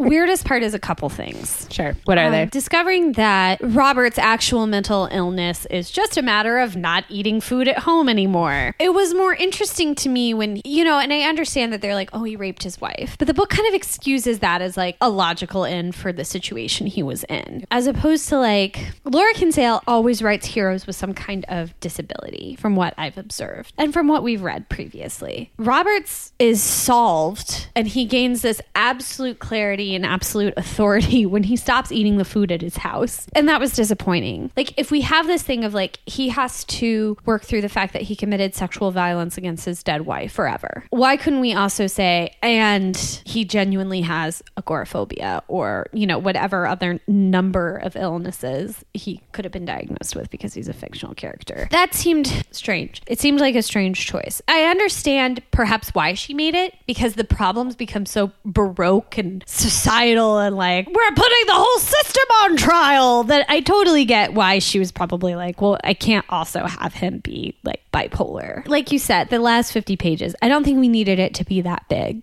weirdest 0.00 0.44
part 0.44 0.62
is 0.62 0.74
a 0.74 0.78
couple 0.78 1.08
things. 1.08 1.66
Sure. 1.70 1.94
What 2.04 2.18
are 2.18 2.26
Um, 2.26 2.32
they? 2.32 2.46
Discovering 2.46 3.12
that 3.12 3.58
Robert's 3.62 4.18
actual 4.18 4.66
mental 4.66 5.08
illness 5.12 5.66
is 5.66 5.90
just 5.90 6.16
a 6.16 6.22
matter 6.22 6.58
of 6.58 6.76
not 6.76 7.04
eating 7.08 7.40
food 7.40 7.68
at 7.68 7.80
home 7.80 8.08
anymore. 8.08 8.74
It 8.78 8.94
was 8.94 9.14
more 9.14 9.34
interesting 9.34 9.94
to 9.96 10.08
me 10.08 10.34
when, 10.34 10.60
you 10.64 10.84
know, 10.84 10.98
and 10.98 11.12
I 11.12 11.22
understand 11.22 11.72
that 11.72 11.80
they're 11.82 11.94
like, 11.94 12.10
oh, 12.12 12.24
he 12.24 12.36
raped 12.36 12.62
his 12.62 12.80
wife. 12.80 13.16
But 13.18 13.26
the 13.28 13.34
book 13.34 13.50
kind 13.50 13.68
of 13.68 13.74
excuses 13.74 14.40
that 14.40 14.62
as 14.62 14.76
like 14.76 14.96
a 15.00 15.08
logical 15.10 15.64
end 15.64 15.94
for 15.94 16.12
the 16.12 16.24
situation 16.24 16.86
he 16.86 17.02
was 17.02 17.24
in. 17.24 17.64
As 17.70 17.86
opposed 17.86 18.28
to 18.30 18.38
like, 18.38 18.92
Laura 19.04 19.32
Kinsale 19.34 19.82
always 19.86 20.22
writes 20.22 20.46
heroes 20.46 20.86
with 20.86 20.96
some 20.96 21.12
kind 21.14 21.44
of 21.48 21.78
disability, 21.80 22.56
from 22.58 22.76
what 22.76 22.94
I've 22.96 23.18
observed 23.18 23.72
and 23.78 23.92
from 23.92 24.08
what 24.08 24.22
we've 24.22 24.42
read 24.42 24.68
previously. 24.68 25.50
Roberts 25.58 26.32
is 26.38 26.62
solved 26.62 27.68
and 27.76 27.86
he 27.88 28.04
gains 28.04 28.42
this 28.42 28.60
absolute 28.74 29.38
clarity 29.38 29.89
and 29.94 30.04
absolute 30.06 30.54
authority 30.56 31.26
when 31.26 31.44
he 31.44 31.56
stops 31.56 31.92
eating 31.92 32.16
the 32.16 32.24
food 32.24 32.52
at 32.52 32.60
his 32.62 32.78
house. 32.78 33.26
And 33.34 33.48
that 33.48 33.60
was 33.60 33.72
disappointing. 33.72 34.50
Like, 34.56 34.74
if 34.78 34.90
we 34.90 35.02
have 35.02 35.26
this 35.26 35.42
thing 35.42 35.64
of 35.64 35.74
like, 35.74 35.98
he 36.06 36.28
has 36.30 36.64
to 36.64 37.16
work 37.24 37.44
through 37.44 37.62
the 37.62 37.68
fact 37.68 37.92
that 37.92 38.02
he 38.02 38.16
committed 38.16 38.54
sexual 38.54 38.90
violence 38.90 39.36
against 39.36 39.64
his 39.64 39.82
dead 39.82 40.02
wife 40.02 40.32
forever, 40.32 40.84
why 40.90 41.16
couldn't 41.16 41.40
we 41.40 41.54
also 41.54 41.86
say, 41.86 42.34
and 42.42 42.96
he 43.24 43.44
genuinely 43.44 44.00
has 44.02 44.42
agoraphobia 44.56 45.42
or, 45.48 45.86
you 45.92 46.06
know, 46.06 46.18
whatever 46.18 46.66
other 46.66 47.00
number 47.06 47.76
of 47.76 47.96
illnesses 47.96 48.84
he 48.94 49.20
could 49.32 49.44
have 49.44 49.52
been 49.52 49.64
diagnosed 49.64 50.16
with 50.16 50.30
because 50.30 50.54
he's 50.54 50.68
a 50.68 50.72
fictional 50.72 51.14
character? 51.14 51.68
That 51.70 51.94
seemed 51.94 52.44
strange. 52.50 53.02
It 53.06 53.20
seemed 53.20 53.40
like 53.40 53.54
a 53.54 53.62
strange 53.62 54.06
choice. 54.06 54.42
I 54.48 54.64
understand 54.64 55.42
perhaps 55.50 55.94
why 55.94 56.14
she 56.14 56.34
made 56.34 56.54
it 56.54 56.74
because 56.86 57.14
the 57.14 57.24
problems 57.24 57.76
become 57.76 58.06
so 58.06 58.32
baroque 58.44 59.18
and 59.18 59.44
and 59.86 60.56
like 60.56 60.86
we're 60.86 61.14
putting 61.14 61.46
the 61.46 61.54
whole 61.54 61.78
system 61.78 62.24
on 62.44 62.56
trial 62.56 63.24
that 63.24 63.46
I 63.48 63.60
totally 63.60 64.04
get 64.04 64.34
why 64.34 64.58
she 64.58 64.78
was 64.78 64.92
probably 64.92 65.34
like, 65.34 65.60
well, 65.60 65.78
I 65.82 65.94
can't 65.94 66.26
also 66.28 66.66
have 66.66 66.94
him 66.94 67.18
be 67.18 67.56
like 67.64 67.80
bipolar. 67.92 68.66
Like 68.68 68.92
you 68.92 68.98
said, 68.98 69.30
the 69.30 69.38
last 69.38 69.72
50 69.72 69.96
pages, 69.96 70.34
I 70.42 70.48
don't 70.48 70.64
think 70.64 70.78
we 70.78 70.88
needed 70.88 71.18
it 71.18 71.34
to 71.34 71.44
be 71.44 71.60
that 71.62 71.88
big. 71.88 72.20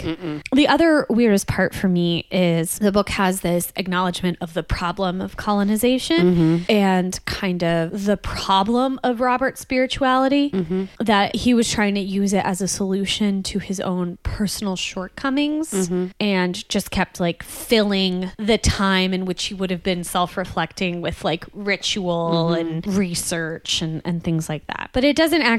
The 0.54 0.68
other 0.68 1.06
weirdest 1.10 1.48
part 1.48 1.76
for 1.76 1.88
me 1.88 2.28
is 2.32 2.80
the 2.80 2.92
book 2.92 3.10
has 3.10 3.42
this 3.42 3.74
acknowledgement 3.76 4.38
of 4.42 4.54
the 4.54 4.64
problem 4.64 5.22
of 5.22 5.38
colonization 5.38 6.36
mm-hmm. 6.36 6.72
and 6.72 7.24
kind 7.26 7.64
of 7.64 8.06
the 8.06 8.18
problem 8.18 9.00
of 9.04 9.20
Robert's 9.20 9.62
spirituality 9.62 10.52
mm-hmm. 10.52 10.86
that 11.04 11.36
he 11.36 11.54
was 11.54 11.70
trying 11.70 11.96
to 11.96 12.02
use 12.02 12.34
it 12.34 12.46
as 12.46 12.62
a 12.62 12.68
solution 12.68 13.44
to 13.44 13.60
his 13.60 13.80
own 13.80 14.18
personal 14.24 14.76
shortcomings 14.76 15.72
mm-hmm. 15.72 16.08
and 16.20 16.68
just 16.70 16.92
kept 16.92 17.20
like 17.20 17.44
filling 17.44 18.32
the 18.38 18.58
time 18.58 19.14
in 19.14 19.26
which 19.26 19.46
he 19.46 19.54
would 19.54 19.72
have 19.72 19.84
been 19.84 20.04
self-reflecting 20.04 21.02
with 21.02 21.24
like 21.24 21.46
ritual 21.54 22.54
and 22.54 22.86
research 22.88 23.82
and, 23.82 24.02
and 24.06 24.24
things 24.24 24.48
like 24.48 24.66
that. 24.68 24.90
But 24.94 25.04
it 25.04 25.16
doesn't 25.16 25.42
actually 25.42 25.57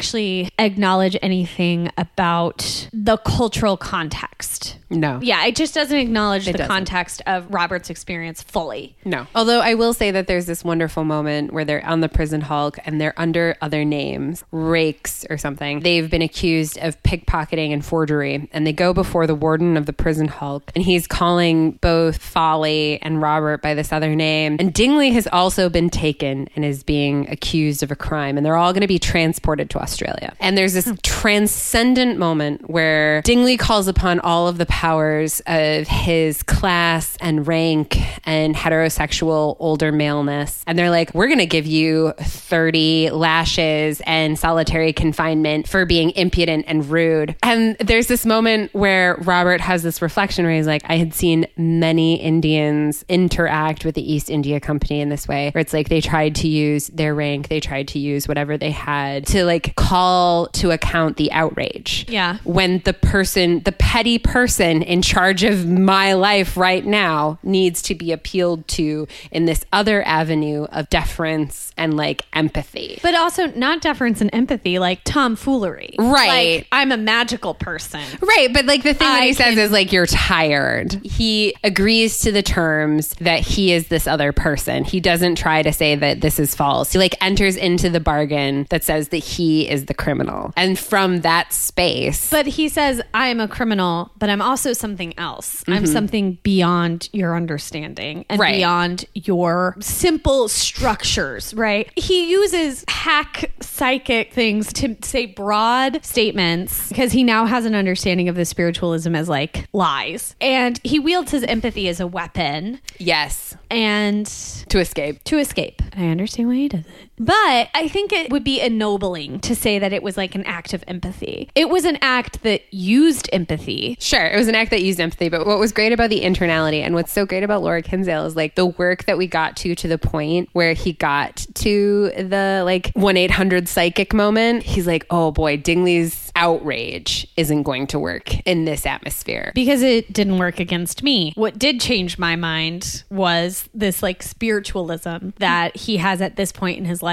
acknowledge 0.59 1.17
anything 1.23 1.91
about 1.99 2.89
the 2.93 3.17
cultural 3.19 3.77
context 3.77 4.77
No. 4.91 5.19
yeah 5.23 5.45
it 5.47 5.57
just 5.57 5.75
doesn't 5.75 5.97
acknowledge 5.99 6.47
the 6.47 6.53
doesn't. 6.53 6.67
context 6.69 7.23
of 7.27 7.53
robert's 7.53 7.91
experience 7.91 8.43
fully 8.43 8.97
No. 9.05 9.27
Although 9.35 9.61
I 9.61 9.75
will 9.75 9.93
say 9.95 10.11
that 10.11 10.27
there's 10.27 10.47
this 10.47 10.65
wonderful 10.65 11.05
moment 11.05 11.53
where 11.53 11.65
they're 11.65 11.85
on 11.85 12.01
the 12.01 12.09
prison 12.09 12.41
hulk 12.43 12.79
and 12.85 13.01
they're 13.01 13.15
under 13.17 13.57
other 13.61 13.85
names, 13.85 14.45
rakes 14.53 15.25
or 15.31 15.39
something. 15.39 15.81
They've 15.81 16.09
been 16.11 16.23
accused 16.23 16.79
of 16.79 17.01
pickpocketing 17.03 17.73
and 17.73 17.85
forgery, 17.85 18.49
and 18.53 18.67
they 18.67 18.73
go 18.73 18.93
before 18.93 19.27
the 19.27 19.35
warden 19.35 19.77
of 19.77 19.87
the 19.87 19.93
prison 19.93 20.29
hulk, 20.29 20.71
and 20.75 20.85
he's 20.85 21.07
calling 21.07 21.73
both 21.73 22.19
Folly 22.19 23.01
and 23.03 23.21
Robert 23.23 23.63
by 23.63 23.75
this 23.75 23.93
other 23.93 24.15
name. 24.15 24.57
And 24.59 24.73
Dingley 24.73 25.11
has 25.13 25.27
also 25.29 25.69
been 25.69 25.91
taken 25.91 26.49
and 26.57 26.65
is 26.65 26.83
being 26.83 27.29
accused 27.31 27.83
of 27.83 27.91
a 27.91 27.97
crime, 27.97 28.37
and 28.37 28.45
they're 28.45 28.57
all 28.57 28.73
going 28.73 28.83
to 28.83 28.87
be 28.89 28.99
transported 28.99 29.71
to 29.71 29.79
Australia. 29.89 30.34
And 30.41 30.57
there's 30.57 30.74
this 30.74 30.91
transcendent 31.03 32.18
moment 32.18 32.68
where 32.68 33.22
Dingley 33.22 33.57
calls 33.57 33.89
upon 33.89 34.20
all 34.20 34.47
of 34.47 34.59
the 34.59 34.66
powers 34.66 35.41
of 35.47 35.89
his 35.89 36.43
class 36.43 37.16
and 37.20 37.47
rank 37.47 37.99
and 38.24 38.55
heterosexual 38.55 39.57
older 39.59 39.91
maleness. 39.91 40.62
And 40.66 40.78
they're 40.78 40.91
like, 40.91 41.14
we're 41.14 41.26
going 41.26 41.39
to 41.39 41.47
give 41.47 41.66
you 41.66 42.12
30 42.20 43.11
lashes 43.11 44.03
and 44.07 44.39
solitary 44.39 44.93
confinement 44.93 45.68
for 45.68 45.86
being 45.86 46.11
impudent 46.11 46.66
and 46.68 46.89
rude. 46.89 47.34
And 47.43 47.76
there's 47.78 48.07
this 48.07 48.26
moment 48.26 48.74
where 48.74 49.16
Robert 49.22 49.61
has 49.61 49.82
this 49.82 50.03
reflection 50.03 50.45
where 50.45 50.55
he's 50.55 50.66
like, 50.66 50.82
I 50.84 50.97
had 50.99 51.14
seen 51.14 51.47
many 51.57 52.20
Indians 52.20 53.05
interact 53.09 53.84
with 53.84 53.95
the 53.95 54.12
East 54.12 54.30
India 54.30 54.61
Company 54.61 55.01
in 55.01 55.09
this 55.09 55.26
way, 55.26 55.51
where 55.51 55.61
it's 55.61 55.72
like 55.72 55.89
they 55.89 56.01
tried 56.01 56.34
to 56.36 56.49
use 56.49 56.89
their 56.89 57.14
rank, 57.14 57.49
they 57.49 57.61
tried 57.61 57.89
to 57.89 57.99
use 57.99 58.28
whatever 58.28 58.57
they 58.59 58.70
had 58.70 59.26
to 59.28 59.45
like 59.45 59.74
call 59.79 60.49
to 60.49 60.70
account 60.72 61.16
the 61.16 61.31
outrage 61.33 62.05
Yeah. 62.09 62.39
when 62.45 62.81
the 62.85 62.93
person, 62.93 63.61
the 63.61 63.72
petty 63.72 64.18
person 64.18 64.83
in 64.83 65.03
charge 65.03 65.45
of 65.45 65.66
my 65.68 66.14
life 66.14 66.57
right 66.57 66.85
now 66.85 67.39
needs 67.45 67.81
to 67.83 67.95
be 67.95 68.11
appealed 68.12 68.66
to 68.68 69.07
in 69.31 69.45
this 69.45 69.64
other 69.72 70.03
avenue 70.07 70.64
of 70.72 70.91
deference 70.91 71.72
and 71.76 71.97
like 71.97 72.22
empathy. 72.33 72.99
but 73.03 73.14
also 73.14 73.47
not 73.53 73.81
deference 73.81 74.20
and 74.20 74.31
empathy 74.33 74.79
like 74.81 75.03
tomfoolery 75.05 75.95
Right. 75.99 76.57
like 76.59 76.66
i'm 76.72 76.91
a 76.93 76.97
magical 76.97 77.55
person 77.55 78.01
Right, 78.20 78.49
but 78.53 78.64
like 78.66 78.83
the 78.83 78.95
thing 78.95 79.07
that 79.07 79.22
I 79.22 79.26
he 79.26 79.33
says 79.33 79.57
is 79.57 79.70
like 79.70 79.93
you're 79.93 80.07
tired. 80.07 80.95
He 81.05 81.55
agrees 81.62 82.18
to 82.20 82.33
the 82.33 82.43
terms 82.43 83.11
that 83.20 83.41
he 83.41 83.72
is 83.72 83.89
this 83.89 84.07
other 84.07 84.33
person. 84.33 84.85
He 84.85 85.01
doesn't 85.01 85.37
try 85.37 85.62
to 85.62 85.72
say 85.72 85.95
that 85.95 86.20
this 86.20 86.39
is 86.39 86.55
false. 86.55 86.93
He 86.93 86.99
like 86.99 87.14
enters 87.22 87.57
into 87.57 87.89
the 87.91 88.01
bargain 88.01 88.66
that 88.70 88.85
says 88.85 89.09
that 89.09 89.18
he 89.18 89.68
is 89.69 89.87
the 89.87 89.95
criminal. 89.95 90.53
And 90.57 90.79
from 90.79 91.21
that 91.21 91.53
space, 91.53 92.31
But 92.31 92.47
he 92.47 92.69
says, 92.69 93.01
I 93.14 93.29
am 93.29 93.41
a 93.41 93.49
criminal, 93.49 94.11
but 94.19 94.31
I'm 94.31 94.43
also 94.43 94.73
something 94.73 95.16
else. 95.19 95.62
I'm 95.66 95.83
mm-hmm. 95.85 95.93
something 95.93 96.39
beyond 96.43 97.09
your 97.12 97.37
understanding 97.37 98.25
and 98.29 98.41
Right. 98.41 98.55
beyond 98.57 99.05
your 99.14 99.77
simple 99.81 100.49
structures, 100.49 101.53
right? 101.55 101.91
He 101.97 102.31
uses 102.31 102.85
hack 102.89 103.51
psychic 103.61 104.33
things 104.33 104.73
to 104.75 104.97
say 105.03 105.27
broad 105.27 106.05
statements 106.05 106.89
because 106.89 107.12
he 107.12 107.25
now 107.25 107.47
has 107.47 107.64
an 107.66 107.75
understanding 107.75 108.29
of 108.29 108.37
the 108.37 108.45
spiritualism 108.45 109.14
as 109.14 109.29
like 109.29 109.66
lies. 109.73 110.35
And 110.41 110.81
he 110.85 110.99
wields 110.99 111.31
his 111.33 111.45
empathy 111.45 111.89
as 111.89 112.01
a 112.01 112.07
weapon 112.07 112.81
Yes. 112.99 113.57
and 113.71 114.27
To 114.69 114.79
escape. 114.79 115.23
to 115.25 115.39
escape. 115.39 115.83
I 115.97 116.07
understand 116.09 116.49
why 116.49 116.55
he 116.55 116.69
does 116.69 116.81
it. 116.81 117.08
But 117.19 117.69
I 117.75 117.89
think 117.89 118.12
it 118.12 118.31
would 118.31 118.45
be 118.45 118.61
ennobling 118.61 119.41
to 119.41 119.55
say 119.55 119.79
that 119.79 119.93
it 119.93 120.03
was 120.03 120.16
like 120.16 120.35
an 120.35 120.45
act 120.45 120.73
of 120.73 120.85
empathy. 120.87 121.51
It 121.55 121.69
was 121.69 121.85
an 121.85 121.99
act 122.01 122.43
that 122.43 122.62
used 122.73 123.29
empathy. 123.33 123.97
Sure, 124.01 124.25
it 124.25 124.37
was 124.37 124.49
an 124.49 124.55
act 124.55 124.71
that 124.71 124.83
used 124.83 125.01
empathy, 125.01 125.29
but 125.29 125.47
what 125.47 125.59
was 125.59 125.73
great 125.73 125.93
about 125.93 126.11
the 126.11 126.23
internality 126.23 126.81
and 126.81 126.95
what's 126.95 127.12
so 127.12 127.27
great 127.27 127.43
about 127.43 127.62
Laura 127.62 127.83
Kinsale 127.83 128.27
is 128.27 128.37
like 128.37 128.55
the 128.55 128.66
work 128.66 129.05
that 129.05 129.19
we 129.19 129.27
got 129.27 129.57
to 129.59 129.75
to 129.75 129.89
the 129.89 129.99
point 129.99 130.49
where 130.53 130.75
he 130.75 130.93
got 130.93 131.47
to 131.55 132.11
the 132.16 132.62
like 132.64 132.93
1-800 132.95 133.69
psychic 133.69 134.14
moment. 134.14 134.62
He's 134.62 134.87
like, 134.87 135.07
"Oh 135.11 135.31
boy, 135.31 135.57
Dingley's 135.57 136.33
outrage 136.37 137.27
isn't 137.37 137.64
going 137.64 137.87
to 137.89 137.99
work 137.99 138.41
in 138.47 138.64
this 138.64 138.87
atmosphere." 138.87 139.53
because 139.55 139.83
it 139.83 140.12
didn't 140.12 140.39
work 140.39 140.61
against 140.61 141.03
me. 141.03 141.33
What 141.35 141.59
did 141.59 141.81
change 141.81 142.16
my 142.16 142.37
mind 142.37 143.03
was 143.11 143.69
this 143.75 144.03
like 144.03 144.23
spiritualism 144.23 145.31
that 145.39 145.77
he 145.77 145.97
has 145.97 146.23
at 146.23 146.37
this 146.37 146.53
point 146.53 146.79
in 146.79 146.85
his 146.85 147.03
life. 147.03 147.08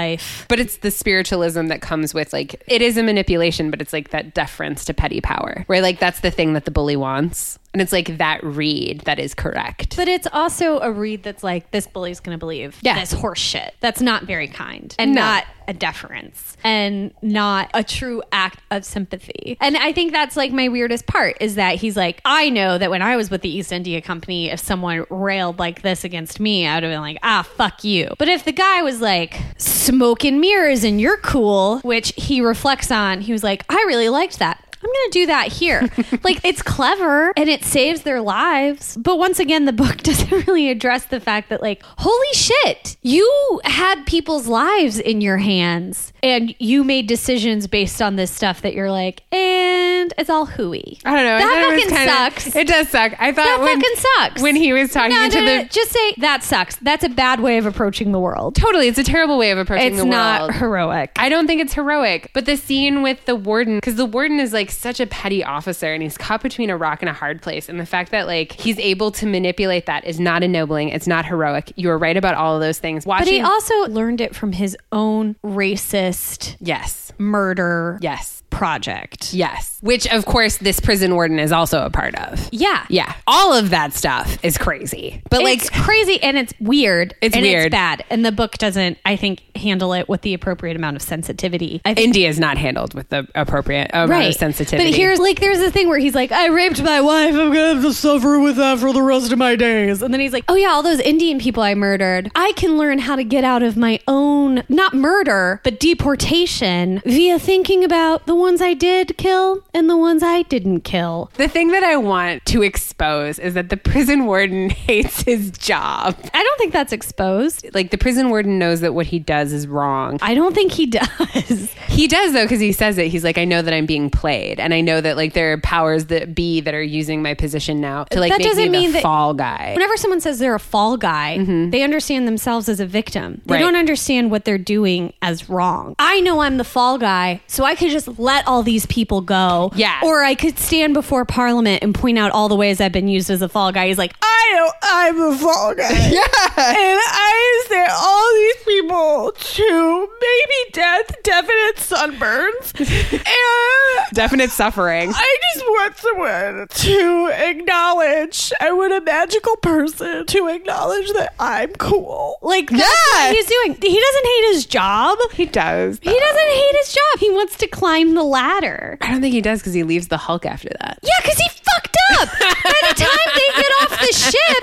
But 0.48 0.60
it's 0.60 0.78
the 0.78 0.90
spiritualism 0.90 1.66
that 1.68 1.80
comes 1.80 2.14
with 2.14 2.32
like 2.32 2.62
it 2.66 2.82
is 2.82 2.96
a 2.96 3.02
manipulation, 3.02 3.70
but 3.70 3.80
it's 3.80 3.92
like 3.92 4.10
that 4.10 4.34
deference 4.34 4.84
to 4.86 4.94
petty 4.94 5.20
power. 5.20 5.64
right? 5.68 5.82
like 5.82 5.98
that's 5.98 6.20
the 6.20 6.30
thing 6.30 6.52
that 6.54 6.64
the 6.64 6.70
bully 6.70 6.96
wants. 6.96 7.58
And 7.76 7.82
it's 7.82 7.92
like 7.92 8.16
that 8.16 8.42
read 8.42 9.02
that 9.02 9.18
is 9.18 9.34
correct. 9.34 9.96
But 9.98 10.08
it's 10.08 10.26
also 10.32 10.78
a 10.80 10.90
read 10.90 11.22
that's 11.22 11.44
like 11.44 11.72
this 11.72 11.86
bully's 11.86 12.20
going 12.20 12.34
to 12.34 12.38
believe 12.38 12.78
Yeah. 12.80 12.98
this 12.98 13.12
horse 13.12 13.38
shit. 13.38 13.74
That's 13.80 14.00
not 14.00 14.22
very 14.22 14.48
kind 14.48 14.94
and 14.98 15.14
No. 15.14 15.20
not 15.20 15.44
a 15.68 15.74
deference 15.74 16.56
and 16.64 17.12
not 17.20 17.68
a 17.74 17.84
true 17.84 18.22
act 18.32 18.60
of 18.70 18.82
sympathy. 18.86 19.58
And 19.60 19.76
I 19.76 19.92
think 19.92 20.12
that's 20.12 20.38
like 20.38 20.52
my 20.52 20.68
weirdest 20.68 21.06
part 21.06 21.36
is 21.38 21.56
that 21.56 21.74
he's 21.74 21.98
like, 21.98 22.22
I 22.24 22.48
know 22.48 22.78
that 22.78 22.88
when 22.88 23.02
I 23.02 23.16
was 23.16 23.30
with 23.30 23.42
the 23.42 23.54
East 23.54 23.72
India 23.72 24.00
Company, 24.00 24.48
if 24.50 24.60
someone 24.60 25.04
railed 25.10 25.58
like 25.58 25.82
this 25.82 26.02
against 26.02 26.40
me, 26.40 26.66
I 26.66 26.76
would 26.76 26.84
have 26.84 26.92
been 26.92 27.00
like, 27.02 27.18
ah, 27.22 27.42
fuck 27.42 27.84
you. 27.84 28.08
But 28.18 28.28
if 28.28 28.44
the 28.44 28.52
guy 28.52 28.80
was 28.82 29.02
like, 29.02 29.38
smoke 29.58 30.24
and 30.24 30.40
mirrors 30.40 30.82
and 30.82 30.98
you're 30.98 31.18
cool, 31.18 31.80
which 31.80 32.14
he 32.16 32.40
reflects 32.40 32.90
on, 32.90 33.20
he 33.20 33.32
was 33.32 33.42
like, 33.44 33.64
I 33.68 33.84
really 33.86 34.08
liked 34.08 34.38
that. 34.38 34.62
I'm 34.82 34.90
going 34.90 35.10
to 35.10 35.10
do 35.10 35.26
that 35.26 35.52
here. 35.52 35.88
like, 36.22 36.40
it's 36.44 36.62
clever 36.62 37.32
and 37.36 37.48
it 37.48 37.64
saves 37.64 38.02
their 38.02 38.20
lives. 38.20 38.96
But 38.96 39.18
once 39.18 39.38
again, 39.38 39.64
the 39.64 39.72
book 39.72 39.96
doesn't 40.02 40.46
really 40.46 40.70
address 40.70 41.06
the 41.06 41.20
fact 41.20 41.48
that, 41.50 41.62
like, 41.62 41.82
holy 41.82 42.32
shit, 42.32 42.96
you 43.02 43.60
had 43.64 44.04
people's 44.06 44.46
lives 44.46 44.98
in 44.98 45.20
your 45.20 45.38
hands 45.38 46.12
and 46.22 46.54
you 46.58 46.84
made 46.84 47.06
decisions 47.06 47.66
based 47.66 48.02
on 48.02 48.16
this 48.16 48.30
stuff 48.30 48.62
that 48.62 48.74
you're 48.74 48.90
like, 48.90 49.22
and 49.32 49.85
it's 50.18 50.30
all 50.30 50.46
hooey. 50.46 50.98
I 51.04 51.14
don't 51.14 51.24
know. 51.24 51.38
That 51.38 51.70
fucking 51.70 51.88
kinda- 51.96 52.12
sucks. 52.12 52.56
It 52.56 52.66
does 52.68 52.88
suck. 52.88 53.12
I 53.18 53.32
thought 53.32 53.44
That 53.44 53.60
when, 53.60 53.80
fucking 53.80 53.96
sucks. 53.96 54.42
when 54.42 54.56
he 54.56 54.72
was 54.72 54.92
talking 54.92 55.10
No, 55.16 55.28
to 55.28 55.40
no, 55.40 55.44
no, 55.44 55.62
the 55.62 55.68
just 55.68 55.90
say 55.90 56.14
that 56.18 56.42
sucks. 56.42 56.76
That's 56.76 57.04
a 57.04 57.08
bad 57.08 57.40
way 57.40 57.58
of 57.58 57.66
approaching 57.66 58.12
the 58.12 58.20
world. 58.20 58.54
totally, 58.56 58.88
it's 58.88 58.98
a 58.98 59.04
terrible 59.04 59.38
way 59.38 59.50
of 59.50 59.58
approaching 59.58 59.86
It's 59.88 59.96
the 59.98 60.04
not 60.04 60.40
world. 60.42 60.54
heroic. 60.54 61.12
I 61.16 61.28
don't 61.28 61.46
think 61.46 61.60
it's 61.60 61.74
heroic, 61.74 62.30
but 62.34 62.46
the 62.46 62.56
scene 62.56 63.02
with 63.02 63.24
the 63.26 63.34
warden, 63.36 63.76
because 63.78 63.96
the 63.96 64.04
warden 64.06 64.40
is 64.40 64.52
like 64.52 64.70
such 64.70 65.00
a 65.00 65.06
petty 65.06 65.42
officer 65.44 65.92
and 65.92 66.02
he's 66.02 66.16
caught 66.18 66.42
between 66.42 66.70
a 66.70 66.76
rock 66.76 67.02
and 67.02 67.08
a 67.08 67.12
hard 67.14 67.42
place. 67.42 67.68
And 67.68 67.78
the 67.80 67.86
fact 67.86 68.10
that 68.12 68.26
like 68.26 68.52
he's 68.52 68.78
able 68.78 69.10
to 69.12 69.26
manipulate 69.26 69.86
that 69.86 70.04
is 70.04 70.18
not 70.20 70.42
ennobling. 70.42 70.88
It's 70.90 71.06
not 71.06 71.26
heroic. 71.26 71.72
You 71.76 71.90
are 71.90 71.98
right 71.98 72.16
about 72.16 72.34
all 72.34 72.54
of 72.54 72.60
those 72.60 72.78
things. 72.78 73.06
Watching, 73.06 73.26
But 73.26 73.32
he 73.32 73.40
also 73.40 73.74
learned 73.88 74.20
it 74.20 74.34
from 74.34 74.52
his 74.52 74.76
own 74.92 75.36
racist 75.44 76.56
yes, 76.60 77.12
murder 77.18 77.98
yes, 78.00 78.42
project. 78.50 79.32
yes. 79.34 79.78
Which 79.82 80.06
of 80.08 80.24
course 80.26 80.56
this 80.56 80.80
prison 80.80 81.14
warden 81.14 81.38
is 81.38 81.52
also 81.52 81.84
a 81.84 81.90
part 81.90 82.14
of. 82.16 82.48
Yeah. 82.50 82.86
Yeah, 82.88 83.14
all 83.26 83.52
of 83.52 83.70
that 83.70 83.92
stuff 83.92 84.38
is 84.42 84.56
crazy. 84.58 85.22
But 85.30 85.42
like, 85.42 85.58
it's 85.58 85.70
crazy 85.70 86.20
and 86.22 86.36
it's 86.36 86.54
weird. 86.60 87.14
It's 87.20 87.36
and 87.36 87.42
weird. 87.42 87.66
It's 87.66 87.70
bad. 87.72 88.04
And 88.10 88.24
the 88.24 88.32
book 88.32 88.52
doesn't, 88.58 88.98
I 89.04 89.16
think, 89.16 89.42
handle 89.56 89.92
it 89.92 90.08
with 90.08 90.22
the 90.22 90.34
appropriate 90.34 90.76
amount 90.76 90.96
of 90.96 91.02
sensitivity. 91.02 91.80
I 91.84 91.94
think 91.94 92.06
India 92.06 92.28
is 92.28 92.38
not 92.40 92.58
handled 92.58 92.94
with 92.94 93.10
the 93.10 93.28
appropriate 93.34 93.90
amount 93.92 94.26
of 94.26 94.34
sensitivity. 94.34 94.90
But 94.90 94.96
here's 94.96 95.18
like 95.18 95.40
there's 95.40 95.60
a 95.60 95.70
thing 95.70 95.88
where 95.88 95.98
he's 95.98 96.14
like, 96.14 96.32
I 96.32 96.46
raped 96.48 96.82
my 96.82 97.00
wife, 97.00 97.34
I'm 97.34 97.52
gonna 97.52 97.74
have 97.74 97.82
to 97.82 97.92
suffer 97.92 98.40
with 98.40 98.56
that 98.56 98.78
for 98.78 98.92
the 98.92 99.02
rest 99.02 99.32
of 99.32 99.38
my 99.38 99.56
days. 99.56 100.02
And 100.02 100.12
then 100.12 100.20
he's 100.20 100.32
like, 100.32 100.44
Oh 100.48 100.54
yeah, 100.54 100.68
all 100.68 100.82
those 100.82 101.00
Indian 101.00 101.38
people 101.38 101.62
I 101.62 101.74
murdered. 101.74 102.30
I 102.34 102.52
can 102.56 102.78
learn 102.78 102.98
how 103.00 103.16
to 103.16 103.24
get 103.24 103.44
out 103.44 103.62
of 103.62 103.76
my 103.76 104.00
own 104.08 104.62
not 104.68 104.94
murder, 104.94 105.60
but 105.62 105.78
deportation 105.78 107.02
via 107.04 107.38
thinking 107.38 107.84
about 107.84 108.26
the 108.26 108.34
ones 108.46 108.62
I 108.62 108.74
did 108.74 109.16
kill 109.18 109.62
and 109.74 109.90
the 109.90 109.96
ones 109.96 110.22
I 110.22 110.42
didn't 110.42 110.80
kill. 110.82 111.30
the 111.34 111.48
thing 111.48 111.68
that 111.72 111.82
I 111.82 111.96
want 111.96 112.44
to 112.46 112.62
expose 112.62 113.38
is 113.38 113.54
that 113.54 113.68
the 113.70 113.76
prison 113.76 114.24
warden 114.26 114.70
hates 114.88 115.22
his 115.22 115.50
job. 115.50 116.16
I 116.32 116.42
don't 116.42 116.58
think 116.58 116.72
that's 116.72 116.92
exposed. 116.92 117.66
Like 117.74 117.90
the 117.90 117.98
prison 117.98 118.30
warden 118.30 118.58
knows 118.58 118.80
that 118.80 118.94
what 118.94 119.06
he 119.06 119.18
does 119.18 119.52
is 119.52 119.66
wrong. 119.66 120.18
I 120.22 120.34
don't 120.34 120.54
think 120.54 120.72
he 120.72 120.86
does. 121.00 121.72
He 121.88 122.06
does 122.06 122.32
though 122.32 122.44
because 122.44 122.60
he 122.60 122.72
says 122.72 122.98
it. 122.98 123.08
He's 123.08 123.24
like, 123.24 123.38
I 123.38 123.44
know 123.44 123.62
that 123.62 123.74
I'm 123.74 123.86
being 123.86 124.10
played, 124.10 124.60
and 124.60 124.72
I 124.72 124.80
know 124.80 125.00
that 125.00 125.16
like 125.16 125.32
there 125.32 125.52
are 125.52 125.58
powers 125.58 126.06
that 126.06 126.34
be 126.34 126.60
that 126.60 126.74
are 126.74 126.82
using 126.82 127.22
my 127.22 127.34
position 127.34 127.80
now 127.80 128.04
to 128.04 128.20
like 128.20 128.30
That 128.30 128.38
make 128.38 128.46
doesn't 128.48 128.70
me 128.70 128.78
mean 128.78 128.86
the 128.90 128.92
that- 128.94 129.02
fall 129.02 129.34
guy. 129.34 129.72
Whenever 129.74 129.96
someone 129.96 130.20
says 130.20 130.38
they're 130.38 130.54
a 130.54 130.60
fall 130.60 130.96
guy, 130.96 131.38
mm-hmm. 131.38 131.70
they 131.70 131.82
understand 131.82 132.26
themselves 132.28 132.68
as 132.68 132.80
a 132.80 132.86
victim. 132.86 133.42
They 133.46 133.54
Right. 133.54 133.60
don't 133.60 133.76
understand 133.76 134.30
what 134.30 134.44
they're 134.44 134.58
doing 134.58 135.12
as 135.22 135.48
wrong. 135.48 135.94
I 135.98 136.20
know 136.20 136.40
I'm 136.40 136.56
the 136.58 136.64
fall 136.64 136.98
guy, 136.98 137.40
so 137.46 137.64
I 137.64 137.74
could 137.74 137.90
just 137.90 138.18
let 138.26 138.46
all 138.48 138.62
these 138.62 138.84
people 138.86 139.20
go. 139.20 139.70
Yeah. 139.76 140.00
Or 140.04 140.22
I 140.24 140.34
could 140.34 140.58
stand 140.58 140.92
before 140.94 141.24
Parliament 141.24 141.82
and 141.82 141.94
point 141.94 142.18
out 142.18 142.32
all 142.32 142.48
the 142.48 142.56
ways 142.56 142.80
I've 142.80 142.92
been 142.92 143.06
used 143.08 143.30
as 143.30 143.40
a 143.40 143.48
fall 143.48 143.70
guy. 143.72 143.86
He's 143.86 143.98
like, 143.98 144.14
I 144.20 144.52
know 144.56 144.70
I'm 144.82 145.20
a 145.32 145.38
fall 145.38 145.74
guy. 145.74 145.88
yeah. 146.10 146.26
And 146.58 147.00
I 147.00 147.64
sent 147.68 147.90
all 147.90 148.34
these 148.34 148.64
people 148.64 149.32
to 149.38 150.08
maybe 150.20 150.70
death, 150.72 151.14
definite 151.22 151.76
sunburns. 151.76 152.78
and 153.12 154.14
Definite 154.14 154.50
suffering. 154.50 155.10
I 155.14 155.36
just 155.54 155.64
want 155.66 155.96
someone 155.96 156.68
to 156.68 157.30
acknowledge. 157.48 158.52
I 158.60 158.72
want 158.72 158.92
a 158.92 159.00
magical 159.00 159.56
person 159.56 160.26
to 160.26 160.48
acknowledge 160.48 161.12
that 161.12 161.34
I'm 161.38 161.72
cool. 161.74 162.38
Like 162.42 162.70
that's 162.70 162.82
Yeah. 162.82 163.26
what 163.28 163.34
he's 163.36 163.46
doing. 163.46 163.72
He 163.80 164.00
doesn't 164.00 164.26
hate 164.26 164.52
his 164.52 164.66
job. 164.66 165.18
He 165.32 165.46
does. 165.46 165.98
He 166.02 166.10
doesn't 166.18 166.48
hate 166.48 166.76
his 166.80 166.92
job. 166.92 167.20
He 167.20 167.30
wants 167.30 167.56
to 167.58 167.66
climb 167.68 168.14
the 168.16 168.24
ladder. 168.24 168.98
I 169.00 169.10
don't 169.10 169.20
think 169.20 169.32
he 169.34 169.40
does 169.40 169.60
because 169.60 169.74
he 169.74 169.82
leaves 169.84 170.08
the 170.08 170.16
Hulk 170.16 170.44
after 170.44 170.68
that. 170.80 170.98
Yeah, 171.02 171.10
because 171.22 171.38
he 171.38 171.48
fucked 171.48 171.96
up. 172.18 172.28
By 172.40 172.88
the 172.88 172.94
time 172.94 173.34
they 173.34 173.62
get 173.62 173.72
off 173.82 173.95
the 174.06 174.14
ship, 174.14 174.62